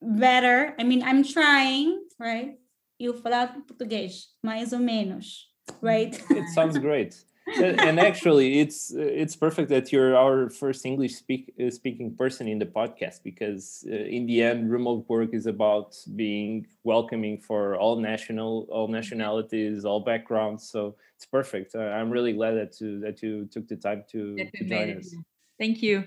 better. 0.00 0.74
I 0.78 0.84
mean, 0.84 1.02
I'm 1.02 1.22
trying, 1.22 2.02
right? 2.18 2.56
Eu 2.98 3.14
falar 3.14 3.54
português, 3.66 4.28
mais 4.42 4.72
ou 4.72 4.78
menos 4.78 5.50
right? 5.80 6.20
it 6.30 6.48
sounds 6.48 6.78
great. 6.78 7.22
and 7.58 7.98
actually, 7.98 8.60
it's 8.60 8.92
it's 8.94 9.34
perfect 9.34 9.70
that 9.70 9.90
you're 9.90 10.16
our 10.16 10.50
first 10.50 10.86
English 10.86 11.16
speak, 11.16 11.52
uh, 11.60 11.70
speaking 11.70 12.14
person 12.14 12.46
in 12.46 12.58
the 12.58 12.66
podcast 12.66 13.24
because 13.24 13.84
uh, 13.90 13.94
in 13.94 14.26
the 14.26 14.42
end, 14.42 14.70
remote 14.70 15.04
work 15.08 15.34
is 15.34 15.46
about 15.46 15.96
being 16.14 16.66
welcoming 16.84 17.38
for 17.38 17.74
all 17.76 17.96
national, 17.96 18.68
all 18.70 18.86
nationalities, 18.86 19.84
all 19.84 20.00
backgrounds. 20.00 20.68
So 20.68 20.94
it's 21.16 21.26
perfect. 21.26 21.74
Uh, 21.74 21.80
I'm 21.80 22.10
really 22.10 22.34
glad 22.34 22.52
that 22.52 22.72
to, 22.78 23.00
that 23.00 23.22
you 23.22 23.46
took 23.50 23.66
the 23.66 23.76
time 23.76 24.04
to, 24.12 24.36
to 24.36 24.64
join 24.64 24.98
us. 24.98 25.14
Thank 25.58 25.82
you. 25.82 26.04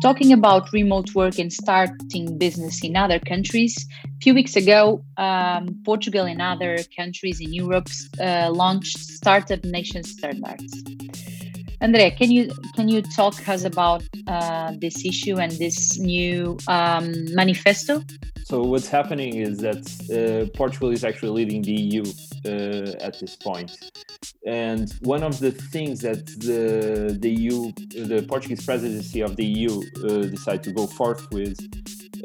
Talking 0.00 0.32
about 0.32 0.72
remote 0.72 1.14
work 1.14 1.38
and 1.38 1.52
starting 1.52 2.38
business 2.38 2.82
in 2.82 2.96
other 2.96 3.18
countries. 3.18 3.86
A 4.04 4.20
few 4.22 4.34
weeks 4.34 4.56
ago, 4.56 5.04
um, 5.16 5.80
Portugal 5.84 6.24
and 6.26 6.40
other 6.40 6.78
countries 6.96 7.40
in 7.40 7.52
Europe 7.52 7.88
uh, 8.20 8.50
launched 8.50 8.98
Startup 8.98 9.62
Nation 9.64 10.02
Standards. 10.02 10.82
Andrea, 11.82 12.10
can 12.10 12.30
you 12.30 12.50
can 12.76 12.88
you 12.88 13.00
talk 13.00 13.48
us 13.48 13.64
about 13.64 14.02
uh, 14.26 14.72
this 14.78 15.04
issue 15.04 15.36
and 15.38 15.52
this 15.52 15.98
new 15.98 16.58
um, 16.68 17.12
manifesto? 17.34 18.02
So 18.44 18.62
what's 18.62 18.88
happening 18.88 19.36
is 19.36 19.58
that 19.58 19.82
uh, 20.10 20.50
Portugal 20.56 20.90
is 20.90 21.04
actually 21.04 21.30
leading 21.30 21.62
the 21.62 21.72
EU 21.72 22.04
at 22.44 23.18
this 23.20 23.36
point, 23.36 23.70
and 24.46 24.92
one 25.02 25.22
of 25.22 25.38
the 25.38 25.50
things 25.50 26.00
that 26.00 26.26
the 26.26 27.16
the 27.18 27.30
EU, 27.30 27.72
the 28.12 28.24
Portuguese 28.28 28.64
presidency 28.64 29.20
of 29.20 29.36
the 29.36 29.44
EU, 29.44 29.82
uh, 30.04 30.26
decided 30.26 30.62
to 30.64 30.72
go 30.72 30.86
forth 30.86 31.30
with 31.32 31.58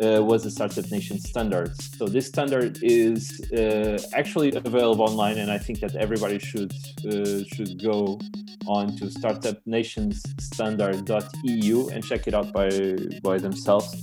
uh, 0.01 0.23
was 0.23 0.43
the 0.43 0.51
Startup 0.51 0.89
Nation 0.91 1.17
standards. 1.19 1.97
So 1.97 2.05
this 2.07 2.27
standard 2.27 2.79
is 2.81 3.41
uh, 3.51 3.97
actually 4.13 4.53
available 4.53 5.05
online, 5.05 5.37
and 5.37 5.51
I 5.51 5.57
think 5.57 5.79
that 5.79 5.95
everybody 5.95 6.37
should 6.39 6.73
uh, 7.07 7.43
should 7.53 7.81
go 7.81 8.19
on 8.67 8.97
to 8.97 9.05
startupnationsstandard.eu 9.05 11.87
and 11.89 12.03
check 12.03 12.27
it 12.27 12.33
out 12.33 12.51
by 12.51 12.69
by 13.23 13.37
themselves. 13.37 13.95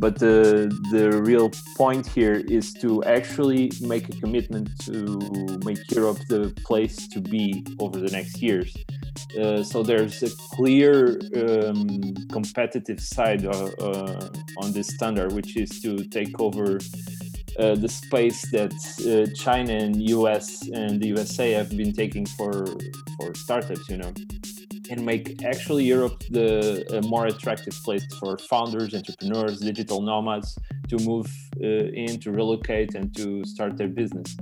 But 0.00 0.18
the 0.18 0.72
the 0.90 1.20
real 1.30 1.50
point 1.76 2.06
here 2.06 2.42
is 2.48 2.72
to 2.82 3.04
actually 3.04 3.70
make 3.82 4.08
a 4.08 4.16
commitment 4.22 4.66
to 4.86 4.94
make 5.62 5.78
Europe 5.90 6.20
the 6.28 6.42
place 6.64 7.06
to 7.08 7.20
be 7.20 7.64
over 7.78 7.98
the 8.00 8.10
next 8.10 8.40
years. 8.40 8.74
Uh, 9.38 9.62
so 9.62 9.82
there's 9.82 10.22
a 10.22 10.30
clear 10.56 11.20
um, 11.36 12.14
competitive 12.32 12.98
side 12.98 13.44
uh, 13.44 13.70
uh, 13.88 14.28
on 14.62 14.72
this 14.72 14.88
standard, 14.88 15.32
which 15.32 15.54
is 15.56 15.80
to 15.82 16.02
take 16.18 16.40
over 16.40 16.78
uh, 17.58 17.74
the 17.74 17.88
space 17.88 18.50
that 18.52 18.72
uh, 19.04 19.30
China 19.34 19.74
and 19.74 20.08
US 20.08 20.66
and 20.68 21.00
the 21.00 21.08
USA 21.08 21.52
have 21.52 21.70
been 21.76 21.92
taking 21.92 22.24
for 22.24 22.64
for 23.16 23.34
startups, 23.34 23.86
you 23.90 23.98
know, 23.98 24.12
and 24.90 25.06
make 25.06 25.42
actually 25.44 25.84
Europe 25.84 26.22
the 26.30 26.84
a 26.98 27.02
more 27.02 27.26
attractive 27.26 27.74
place 27.84 28.06
for 28.18 28.36
founders, 28.38 28.94
entrepreneurs, 28.94 29.60
digital 29.60 30.02
nomads 30.02 30.58
to 30.88 30.96
move 30.98 31.28
in, 31.60 32.18
to 32.20 32.32
relocate, 32.32 32.94
and 32.94 33.14
to 33.16 33.44
start 33.44 33.76
their 33.76 33.88
business. 33.88 34.36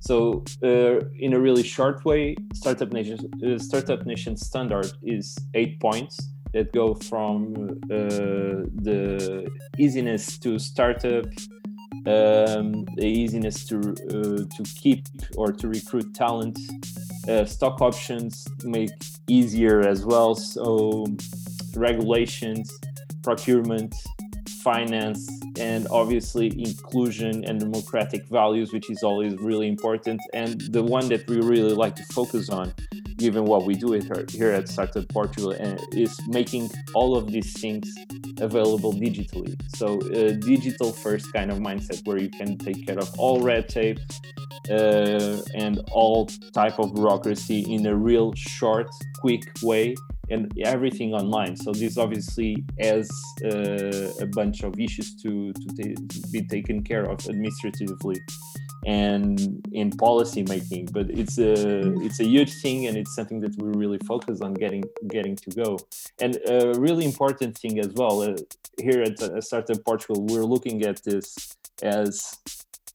So, 0.00 0.42
uh, 0.64 0.98
in 1.20 1.32
a 1.32 1.38
really 1.38 1.62
short 1.62 2.04
way, 2.04 2.34
Startup 2.54 2.92
Nation 2.92 3.18
uh, 3.46 3.58
Startup 3.58 4.04
Nation 4.04 4.36
standard 4.36 4.90
is 5.04 5.38
eight 5.54 5.78
points 5.80 6.18
that 6.52 6.72
go 6.72 6.94
from 6.94 7.54
uh, 7.84 8.66
the 8.86 9.48
easiness 9.78 10.38
to 10.38 10.58
startup, 10.58 11.26
um, 12.06 12.84
the 12.96 13.06
easiness 13.06 13.64
to 13.66 13.78
uh, 13.78 14.42
to 14.56 14.62
keep 14.82 15.06
or 15.36 15.52
to 15.52 15.68
recruit 15.68 16.12
talent, 16.14 16.58
uh, 17.28 17.44
stock 17.44 17.80
options 17.80 18.46
make 18.64 18.90
easier 19.28 19.80
as 19.80 20.04
well. 20.04 20.34
So, 20.34 21.06
regulations, 21.74 22.72
procurement, 23.22 23.94
finance 24.62 25.28
and 25.58 25.86
obviously 25.90 26.46
inclusion 26.58 27.44
and 27.44 27.58
democratic 27.60 28.24
values 28.28 28.72
which 28.72 28.88
is 28.90 29.02
always 29.02 29.36
really 29.38 29.68
important 29.68 30.20
and 30.34 30.60
the 30.72 30.82
one 30.82 31.08
that 31.08 31.28
we 31.28 31.36
really 31.40 31.74
like 31.74 31.96
to 31.96 32.04
focus 32.04 32.48
on 32.48 32.72
given 33.22 33.44
what 33.44 33.62
we 33.64 33.74
do 33.74 33.92
here 34.38 34.50
at 34.58 34.68
startup 34.68 35.06
portugal 35.08 35.52
uh, 35.52 35.76
is 35.92 36.12
making 36.28 36.64
all 36.94 37.16
of 37.16 37.24
these 37.34 37.52
things 37.62 37.86
available 38.40 38.92
digitally 38.92 39.54
so 39.78 39.86
a 40.24 40.32
digital 40.32 40.90
first 40.92 41.32
kind 41.32 41.48
of 41.52 41.58
mindset 41.58 41.98
where 42.06 42.18
you 42.18 42.30
can 42.40 42.58
take 42.58 42.78
care 42.86 42.98
of 42.98 43.08
all 43.18 43.40
red 43.40 43.68
tape 43.68 44.00
uh, 44.70 45.38
and 45.54 45.74
all 45.92 46.26
type 46.52 46.78
of 46.78 46.94
bureaucracy 46.94 47.60
in 47.74 47.86
a 47.86 47.94
real 47.94 48.32
short 48.34 48.88
quick 49.20 49.44
way 49.62 49.94
and 50.30 50.50
everything 50.64 51.12
online. 51.14 51.56
So 51.56 51.72
this 51.72 51.98
obviously 51.98 52.64
has 52.80 53.10
uh, 53.44 54.12
a 54.20 54.26
bunch 54.26 54.62
of 54.62 54.78
issues 54.78 55.14
to, 55.22 55.52
to, 55.52 55.94
to, 55.94 56.28
be 56.30 56.42
taken 56.42 56.82
care 56.82 57.04
of 57.04 57.18
administratively 57.28 58.16
and 58.84 59.66
in 59.72 59.90
policy 59.90 60.42
making. 60.42 60.86
But 60.86 61.10
it's 61.10 61.38
a 61.38 61.94
it's 62.02 62.20
a 62.20 62.24
huge 62.24 62.52
thing, 62.60 62.86
and 62.86 62.96
it's 62.96 63.14
something 63.14 63.40
that 63.40 63.54
we 63.60 63.68
really 63.68 63.98
focus 64.06 64.40
on 64.40 64.54
getting 64.54 64.84
getting 65.08 65.36
to 65.36 65.50
go. 65.50 65.78
And 66.20 66.38
a 66.46 66.72
really 66.78 67.04
important 67.04 67.58
thing 67.58 67.78
as 67.78 67.92
well 67.94 68.22
uh, 68.22 68.36
here 68.78 69.02
at 69.02 69.22
uh, 69.22 69.40
Startup 69.40 69.84
Portugal, 69.84 70.24
we're 70.26 70.44
looking 70.44 70.82
at 70.82 71.02
this 71.04 71.56
as 71.82 72.38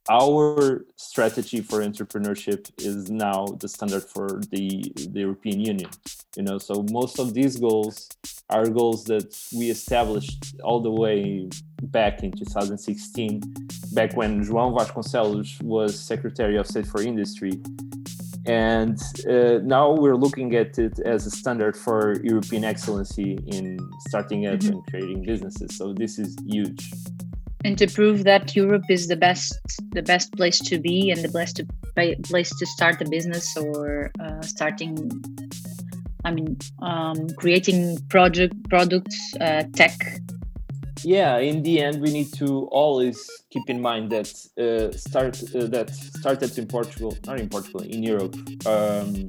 our 0.10 0.86
strategy 0.96 1.62
for 1.62 1.80
entrepreneurship 1.80 2.72
is 2.78 3.10
now 3.10 3.46
the 3.60 3.68
standard 3.68 4.04
for 4.04 4.42
the, 4.52 4.92
the 5.10 5.20
European 5.22 5.60
Union. 5.60 5.90
You 6.36 6.44
know, 6.44 6.58
so 6.58 6.86
most 6.92 7.20
of 7.20 7.34
these 7.34 7.58
goals 7.58 8.10
are 8.50 8.68
goals 8.68 9.04
that 9.06 9.38
we 9.56 9.70
established 9.70 10.56
all 10.64 10.80
the 10.80 10.92
way 10.92 11.50
back 11.84 12.24
in 12.24 12.32
2016, 12.32 13.42
back 13.94 14.16
when 14.16 14.46
João 14.46 14.78
Vasconcelos 14.78 15.62
was 15.62 16.00
Secretary 16.00 16.58
of 16.58 16.68
State 16.68 16.88
for 16.88 17.02
Industry. 17.02 17.62
And 18.46 18.98
uh, 19.30 19.60
now 19.64 19.92
we're 19.92 20.16
looking 20.16 20.56
at 20.56 20.80
it 20.80 21.00
as 21.00 21.26
a 21.26 21.30
standard 21.30 21.76
for 21.76 22.22
European 22.24 22.64
excellency 22.64 23.38
in 23.48 23.78
starting 24.08 24.48
up 24.48 24.60
mm-hmm. 24.60 24.74
and 24.74 24.88
creating 24.88 25.24
businesses. 25.24 25.76
So 25.78 25.92
this 25.92 26.18
is 26.18 26.38
huge 26.46 26.94
and 27.68 27.78
to 27.78 27.86
prove 27.86 28.24
that 28.24 28.56
Europe 28.56 28.86
is 28.90 29.08
the 29.08 29.18
best 29.18 29.60
the 29.92 30.02
best 30.02 30.32
place 30.38 30.60
to 30.70 30.80
be 30.80 31.12
and 31.12 31.22
the 31.22 31.34
best 31.40 31.56
place 32.30 32.50
to 32.60 32.66
start 32.66 33.02
a 33.02 33.10
business 33.10 33.58
or 33.58 34.10
uh, 34.22 34.42
starting 34.42 34.94
I 36.24 36.32
mean 36.32 36.58
um, 36.82 37.28
creating 37.42 37.82
project 38.08 38.56
products 38.70 39.20
uh, 39.42 39.64
tech. 39.80 39.98
Yeah 41.04 41.40
in 41.40 41.62
the 41.64 41.82
end 41.82 42.02
we 42.02 42.12
need 42.18 42.32
to 42.42 42.48
always 42.72 43.18
keep 43.52 43.70
in 43.70 43.82
mind 43.82 44.12
that 44.16 44.30
uh, 44.66 44.96
start 44.96 45.34
uh, 45.54 45.68
that 45.76 45.90
startups 46.20 46.58
in 46.58 46.68
Portugal 46.68 47.18
not 47.28 47.38
in 47.42 47.50
Portugal 47.50 47.82
in 47.82 48.02
Europe 48.02 48.36
um, 48.66 49.28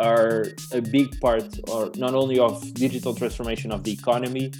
are 0.00 0.46
a 0.72 0.80
big 0.80 1.08
part 1.20 1.48
or 1.70 1.90
not 1.96 2.12
only 2.14 2.38
of 2.38 2.52
digital 2.74 3.14
transformation 3.14 3.70
of 3.70 3.84
the 3.84 3.92
economy 3.92 4.52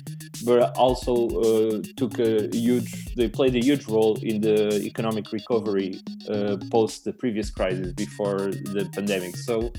but 0.42 0.76
also 0.76 1.28
uh, 1.28 1.82
took 1.96 2.18
a 2.18 2.48
huge 2.52 3.14
they 3.14 3.28
played 3.28 3.54
a 3.54 3.64
huge 3.64 3.86
role 3.86 4.18
in 4.22 4.40
the 4.40 4.80
economic 4.82 5.32
recovery 5.32 6.00
uh, 6.28 6.56
post 6.70 7.04
the 7.04 7.12
previous 7.12 7.50
crisis 7.50 7.92
before 7.92 8.38
the 8.38 8.88
pandemic. 8.92 9.36
So 9.36 9.72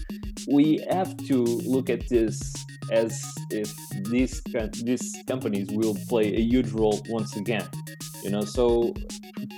we 0.52 0.84
have 0.90 1.16
to 1.28 1.44
look 1.44 1.90
at 1.90 2.08
this 2.10 2.54
as 2.92 3.22
if 3.52 3.74
these 4.10 4.42
these 4.84 5.16
companies 5.28 5.68
will 5.72 5.96
play 6.08 6.34
a 6.36 6.42
huge 6.42 6.72
role 6.72 7.02
once 7.10 7.36
again 7.36 7.68
you 8.24 8.30
know 8.30 8.42
so 8.42 8.94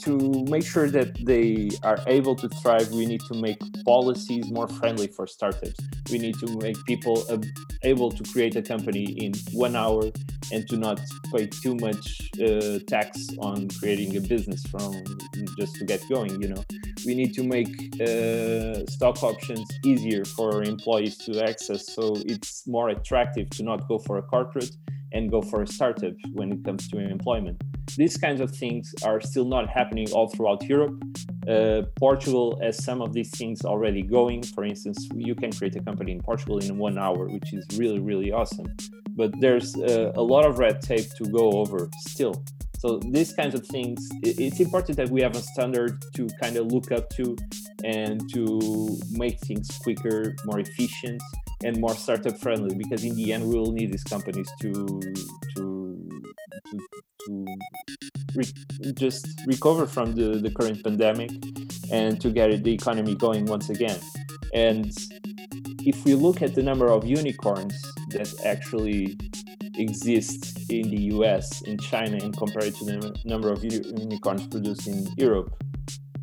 to 0.03 0.45
make 0.49 0.65
sure 0.65 0.89
that 0.89 1.13
they 1.25 1.69
are 1.83 1.99
able 2.07 2.35
to 2.35 2.49
thrive 2.49 2.89
we 2.91 3.05
need 3.05 3.21
to 3.21 3.35
make 3.35 3.59
policies 3.85 4.51
more 4.51 4.67
friendly 4.67 5.07
for 5.07 5.25
startups. 5.27 5.79
We 6.11 6.17
need 6.17 6.35
to 6.39 6.47
make 6.57 6.77
people 6.85 7.23
able 7.83 8.11
to 8.11 8.23
create 8.31 8.55
a 8.55 8.61
company 8.61 9.05
in 9.25 9.33
one 9.51 9.75
hour 9.75 10.03
and 10.51 10.67
to 10.69 10.77
not 10.77 10.99
pay 11.33 11.47
too 11.47 11.75
much 11.75 12.31
uh, 12.43 12.79
tax 12.87 13.27
on 13.39 13.69
creating 13.79 14.17
a 14.17 14.21
business 14.21 14.63
from 14.67 14.93
just 15.57 15.75
to 15.75 15.85
get 15.85 16.01
going 16.09 16.41
you 16.41 16.49
know. 16.49 16.63
We 17.05 17.15
need 17.15 17.33
to 17.35 17.43
make 17.43 17.71
uh, 18.01 18.85
stock 18.95 19.23
options 19.23 19.67
easier 19.85 20.25
for 20.25 20.63
employees 20.63 21.17
to 21.25 21.43
access 21.43 21.93
so 21.95 22.15
it's 22.25 22.67
more 22.67 22.89
attractive 22.89 23.49
to 23.51 23.63
not 23.63 23.87
go 23.87 23.97
for 23.99 24.17
a 24.17 24.21
corporate 24.21 24.75
and 25.13 25.31
go 25.31 25.41
for 25.41 25.63
a 25.63 25.67
startup 25.67 26.13
when 26.33 26.51
it 26.51 26.63
comes 26.63 26.87
to 26.89 26.99
employment 26.99 27.61
these 27.95 28.17
kinds 28.17 28.41
of 28.41 28.49
things 28.51 28.93
are 29.03 29.19
still 29.21 29.45
not 29.45 29.69
happening 29.69 30.07
all 30.11 30.27
throughout 30.29 30.63
europe 30.63 30.95
uh, 31.47 31.81
portugal 31.95 32.59
has 32.61 32.83
some 32.83 33.01
of 33.01 33.13
these 33.13 33.31
things 33.31 33.63
already 33.63 34.01
going 34.01 34.41
for 34.43 34.63
instance 34.63 35.07
you 35.15 35.35
can 35.35 35.51
create 35.51 35.75
a 35.75 35.81
company 35.81 36.11
in 36.11 36.21
portugal 36.21 36.59
in 36.59 36.77
one 36.77 36.97
hour 36.97 37.27
which 37.27 37.53
is 37.53 37.65
really 37.77 37.99
really 37.99 38.31
awesome 38.31 38.67
but 39.19 39.37
there's 39.41 39.75
uh, 39.75 40.13
a 40.15 40.21
lot 40.21 40.45
of 40.45 40.59
red 40.59 40.81
tape 40.81 41.13
to 41.15 41.25
go 41.25 41.51
over 41.51 41.89
still. 42.07 42.41
So 42.77 42.99
these 43.11 43.33
kinds 43.33 43.53
of 43.53 43.67
things, 43.67 44.07
it's 44.23 44.61
important 44.61 44.95
that 44.95 45.09
we 45.09 45.21
have 45.21 45.35
a 45.35 45.41
standard 45.41 46.01
to 46.15 46.29
kind 46.41 46.55
of 46.55 46.67
look 46.67 46.93
up 46.93 47.09
to 47.17 47.35
and 47.83 48.21
to 48.33 48.97
make 49.11 49.37
things 49.41 49.67
quicker, 49.83 50.33
more 50.45 50.61
efficient, 50.61 51.21
and 51.65 51.77
more 51.81 51.93
startup 51.95 52.37
friendly. 52.37 52.73
Because 52.73 53.03
in 53.03 53.13
the 53.17 53.33
end, 53.33 53.43
we 53.43 53.59
will 53.59 53.73
need 53.73 53.91
these 53.91 54.05
companies 54.05 54.49
to 54.61 54.71
to 54.71 55.63
to, 56.71 56.77
to 56.77 57.08
re- 57.27 58.93
just 58.93 59.27
recover 59.45 59.85
from 59.85 60.13
the, 60.13 60.39
the 60.39 60.51
current 60.51 60.83
pandemic 60.83 61.31
and 61.91 62.19
to 62.21 62.29
get 62.29 62.63
the 62.63 62.73
economy 62.73 63.15
going 63.15 63.45
once 63.45 63.69
again. 63.69 63.99
And 64.53 64.91
if 65.85 66.03
we 66.05 66.13
look 66.15 66.41
at 66.41 66.55
the 66.55 66.63
number 66.63 66.87
of 66.87 67.05
unicorns 67.05 67.73
that 68.09 68.33
actually 68.45 69.17
exist 69.75 70.69
in 70.69 70.89
the 70.89 71.01
US, 71.15 71.61
in 71.63 71.77
China, 71.77 72.17
and 72.17 72.35
compare 72.35 72.65
it 72.65 72.75
to 72.75 72.85
the 72.85 73.15
number 73.25 73.51
of 73.51 73.63
unicorns 73.63 74.47
produced 74.47 74.87
in 74.87 75.07
Europe, 75.17 75.53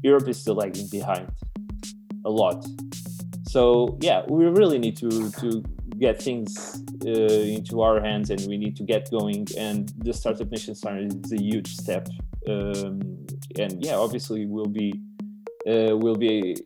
Europe 0.03 0.29
is 0.29 0.41
still 0.41 0.57
lagging 0.57 0.89
behind 0.89 1.29
a 2.25 2.31
lot. 2.31 2.65
So 3.49 3.99
yeah, 4.01 4.23
we 4.29 4.45
really 4.47 4.79
need 4.79 4.97
to 4.99 5.31
to 5.31 5.65
get 5.99 6.23
things 6.23 6.83
uh, 7.05 7.11
into 7.11 7.83
our 7.83 8.01
hands, 8.01 8.31
and 8.31 8.41
we 8.47 8.57
need 8.57 8.77
to 8.77 8.83
get 8.83 9.11
going. 9.11 9.47
And 9.57 9.93
the 9.99 10.13
Startup 10.13 10.51
Nation 10.51 10.75
Summit 10.75 11.13
is 11.25 11.33
a 11.33 11.43
huge 11.43 11.75
step. 11.77 12.09
Um, 12.49 13.27
and 13.59 13.85
yeah, 13.85 13.97
obviously 13.97 14.47
we'll 14.47 14.67
be 14.67 14.93
uh, 15.67 15.97
will 15.97 16.17
be 16.17 16.57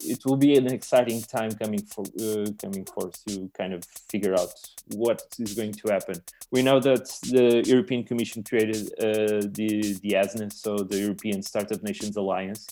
it 0.00 0.24
will 0.24 0.36
be 0.36 0.56
an 0.56 0.66
exciting 0.66 1.20
time 1.20 1.52
coming 1.52 1.82
for 1.82 2.04
uh, 2.20 2.46
coming 2.60 2.84
forth 2.86 3.22
to 3.26 3.50
kind 3.56 3.74
of 3.74 3.84
figure 4.10 4.34
out 4.34 4.52
what 4.94 5.22
is 5.38 5.54
going 5.54 5.72
to 5.72 5.92
happen. 5.92 6.16
We 6.50 6.62
know 6.62 6.80
that 6.80 7.06
the 7.22 7.62
European 7.66 8.04
Commission 8.04 8.42
created 8.42 8.86
uh, 8.98 9.46
the 9.58 9.98
the 10.02 10.12
ESNA, 10.12 10.52
so 10.52 10.78
the 10.78 10.98
European 10.98 11.42
Startup 11.42 11.82
Nations 11.82 12.16
Alliance. 12.16 12.66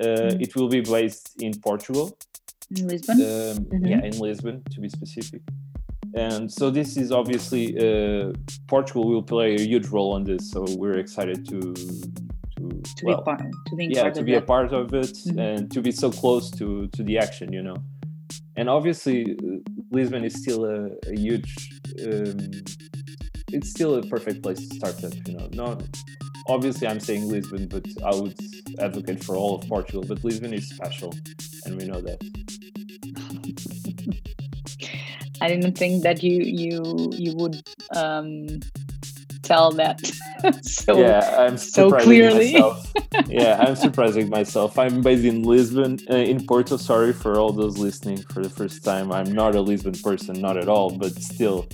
Mm. 0.00 0.40
It 0.40 0.56
will 0.56 0.68
be 0.68 0.80
based 0.80 1.40
in 1.40 1.52
Portugal, 1.60 2.16
in 2.76 2.88
Lisbon. 2.88 3.20
Um, 3.20 3.26
mm-hmm. 3.26 3.86
Yeah, 3.86 4.04
in 4.04 4.18
Lisbon 4.18 4.62
to 4.70 4.80
be 4.80 4.88
specific. 4.88 5.42
And 6.14 6.52
so 6.52 6.70
this 6.70 6.96
is 6.96 7.10
obviously 7.10 7.78
uh, 7.78 8.32
Portugal 8.66 9.08
will 9.08 9.22
play 9.22 9.54
a 9.54 9.60
huge 9.60 9.88
role 9.88 10.12
on 10.12 10.24
this. 10.24 10.50
So 10.50 10.66
we're 10.76 10.98
excited 10.98 11.48
to 11.48 11.74
to, 12.70 12.82
to 12.96 13.06
well, 13.06 13.18
be 13.18 13.22
part 13.24 13.42
to 13.66 13.76
be 13.76 13.86
yeah 13.86 14.10
to 14.10 14.22
be 14.22 14.32
that. 14.32 14.42
a 14.42 14.46
part 14.46 14.72
of 14.72 14.94
it 14.94 15.06
mm-hmm. 15.06 15.38
and 15.38 15.70
to 15.70 15.80
be 15.80 15.90
so 15.90 16.10
close 16.10 16.50
to 16.50 16.86
to 16.88 17.02
the 17.02 17.18
action 17.18 17.52
you 17.52 17.62
know 17.62 17.76
and 18.56 18.68
obviously 18.68 19.36
lisbon 19.90 20.24
is 20.24 20.34
still 20.34 20.64
a, 20.64 20.90
a 21.08 21.16
huge 21.16 21.80
um, 22.06 22.36
it's 23.52 23.70
still 23.70 23.96
a 23.96 24.02
perfect 24.02 24.42
place 24.42 24.68
to 24.68 24.74
start 24.76 25.02
up 25.04 25.12
you 25.26 25.34
know 25.36 25.48
not 25.52 25.82
obviously 26.48 26.86
i'm 26.86 27.00
saying 27.00 27.28
lisbon 27.28 27.66
but 27.68 27.84
i 28.04 28.14
would 28.14 28.38
advocate 28.78 29.22
for 29.22 29.36
all 29.36 29.56
of 29.56 29.68
portugal 29.68 30.04
but 30.06 30.22
lisbon 30.24 30.52
is 30.52 30.68
special 30.68 31.12
and 31.64 31.76
we 31.76 31.84
know 31.84 32.00
that 32.00 32.20
i 35.44 35.48
didn't 35.48 35.76
think 35.76 36.02
that 36.02 36.22
you 36.22 36.36
you 36.62 37.10
you 37.24 37.34
would 37.36 37.56
um 37.96 38.60
tell 39.42 39.72
that. 39.72 40.00
So 40.62 40.98
yeah 40.98 41.36
i'm 41.38 41.56
so 41.56 41.92
clearly. 41.92 42.50
yeah 43.28 43.54
i'm 43.64 43.76
surprising 43.76 44.28
myself. 44.28 44.76
I'm 44.76 45.00
based 45.02 45.24
in 45.24 45.42
lisbon 45.44 45.92
uh, 46.10 46.16
in 46.32 46.44
porto 46.46 46.76
sorry 46.76 47.12
for 47.12 47.38
all 47.38 47.52
those 47.52 47.78
listening 47.78 48.18
for 48.32 48.42
the 48.42 48.50
first 48.50 48.82
time. 48.84 49.12
I'm 49.12 49.30
not 49.30 49.54
a 49.54 49.60
lisbon 49.60 49.94
person 50.08 50.34
not 50.40 50.56
at 50.56 50.68
all 50.68 50.88
but 51.02 51.12
still 51.30 51.68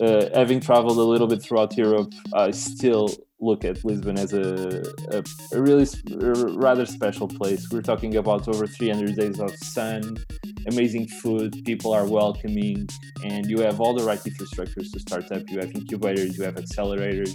uh, 0.00 0.26
having 0.34 0.58
traveled 0.60 0.98
a 0.98 1.08
little 1.12 1.28
bit 1.32 1.40
throughout 1.44 1.76
europe 1.76 2.12
i 2.34 2.50
still 2.50 3.06
look 3.40 3.64
at 3.64 3.84
Lisbon 3.84 4.18
as 4.18 4.32
a, 4.32 4.82
a, 5.10 5.24
a 5.52 5.60
really 5.60 5.86
a 6.10 6.32
rather 6.58 6.84
special 6.86 7.26
place. 7.26 7.68
We're 7.70 7.82
talking 7.82 8.16
about 8.16 8.46
over 8.48 8.66
300 8.66 9.16
days 9.16 9.40
of 9.40 9.54
sun, 9.56 10.18
amazing 10.66 11.08
food, 11.08 11.62
people 11.64 11.92
are 11.92 12.06
welcoming, 12.06 12.88
and 13.24 13.46
you 13.46 13.60
have 13.60 13.80
all 13.80 13.94
the 13.94 14.04
right 14.04 14.20
infrastructures 14.20 14.92
to 14.92 15.00
start 15.00 15.30
up. 15.32 15.42
You 15.48 15.58
have 15.60 15.72
incubators, 15.72 16.36
you 16.36 16.44
have 16.44 16.56
accelerators. 16.56 17.32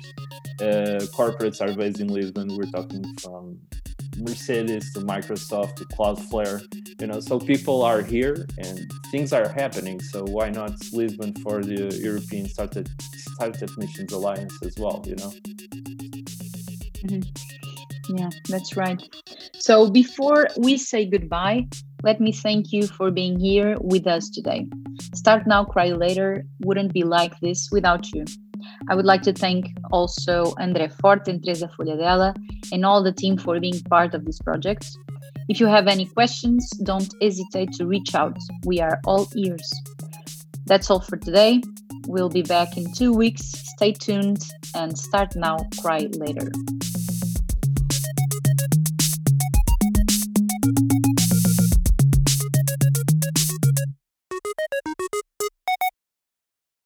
Uh, 0.61 1.03
corporates 1.17 1.61
are 1.61 1.75
based 1.75 1.99
in 1.99 2.07
Lisbon. 2.07 2.55
We're 2.55 2.71
talking 2.71 3.03
from 3.17 3.59
Mercedes 4.17 4.93
to 4.93 4.99
Microsoft 5.01 5.75
to 5.75 5.85
Cloudflare. 5.85 6.61
You 7.01 7.07
know, 7.07 7.19
so 7.19 7.39
people 7.39 7.83
are 7.83 8.01
here 8.01 8.45
and 8.57 8.91
things 9.11 9.33
are 9.33 9.47
happening. 9.47 9.99
So 9.99 10.23
why 10.23 10.49
not 10.49 10.71
Lisbon 10.93 11.33
for 11.43 11.61
the 11.61 11.97
European 12.01 12.47
Startup 12.47 12.87
Startup 13.35 13.69
Nations 13.77 14.13
Alliance 14.13 14.57
as 14.63 14.77
well? 14.77 15.03
You 15.05 15.15
know. 15.15 15.31
Mm-hmm. 17.05 18.17
Yeah, 18.17 18.29
that's 18.49 18.77
right. 18.77 19.01
So 19.57 19.89
before 19.89 20.47
we 20.57 20.77
say 20.77 21.05
goodbye, 21.05 21.67
let 22.03 22.21
me 22.21 22.31
thank 22.31 22.71
you 22.71 22.87
for 22.87 23.09
being 23.09 23.39
here 23.39 23.77
with 23.81 24.05
us 24.05 24.29
today. 24.29 24.67
Start 25.15 25.47
Now, 25.47 25.65
Cry 25.65 25.89
Later 25.89 26.45
wouldn't 26.63 26.93
be 26.93 27.03
like 27.03 27.39
this 27.39 27.69
without 27.71 28.11
you. 28.13 28.25
I 28.89 28.95
would 28.95 29.05
like 29.05 29.21
to 29.23 29.33
thank 29.33 29.67
also 29.91 30.53
André 30.55 30.91
Forte 30.91 31.29
and 31.29 31.43
Teresa 31.43 31.67
Folhadela 31.67 32.35
and 32.71 32.85
all 32.85 33.03
the 33.03 33.11
team 33.11 33.37
for 33.37 33.59
being 33.59 33.79
part 33.89 34.13
of 34.13 34.25
this 34.25 34.39
project. 34.39 34.85
If 35.49 35.59
you 35.59 35.67
have 35.67 35.87
any 35.87 36.05
questions, 36.05 36.69
don't 36.83 37.13
hesitate 37.21 37.71
to 37.73 37.85
reach 37.85 38.15
out. 38.15 38.37
We 38.65 38.79
are 38.79 38.99
all 39.05 39.27
ears. 39.35 39.71
That's 40.65 40.89
all 40.89 40.99
for 40.99 41.17
today. 41.17 41.61
We'll 42.07 42.29
be 42.29 42.41
back 42.41 42.77
in 42.77 42.91
two 42.93 43.13
weeks. 43.13 43.43
Stay 43.75 43.93
tuned 43.93 44.43
and 44.73 44.97
start 44.97 45.35
now, 45.35 45.57
cry 45.81 46.07
later. 46.13 46.51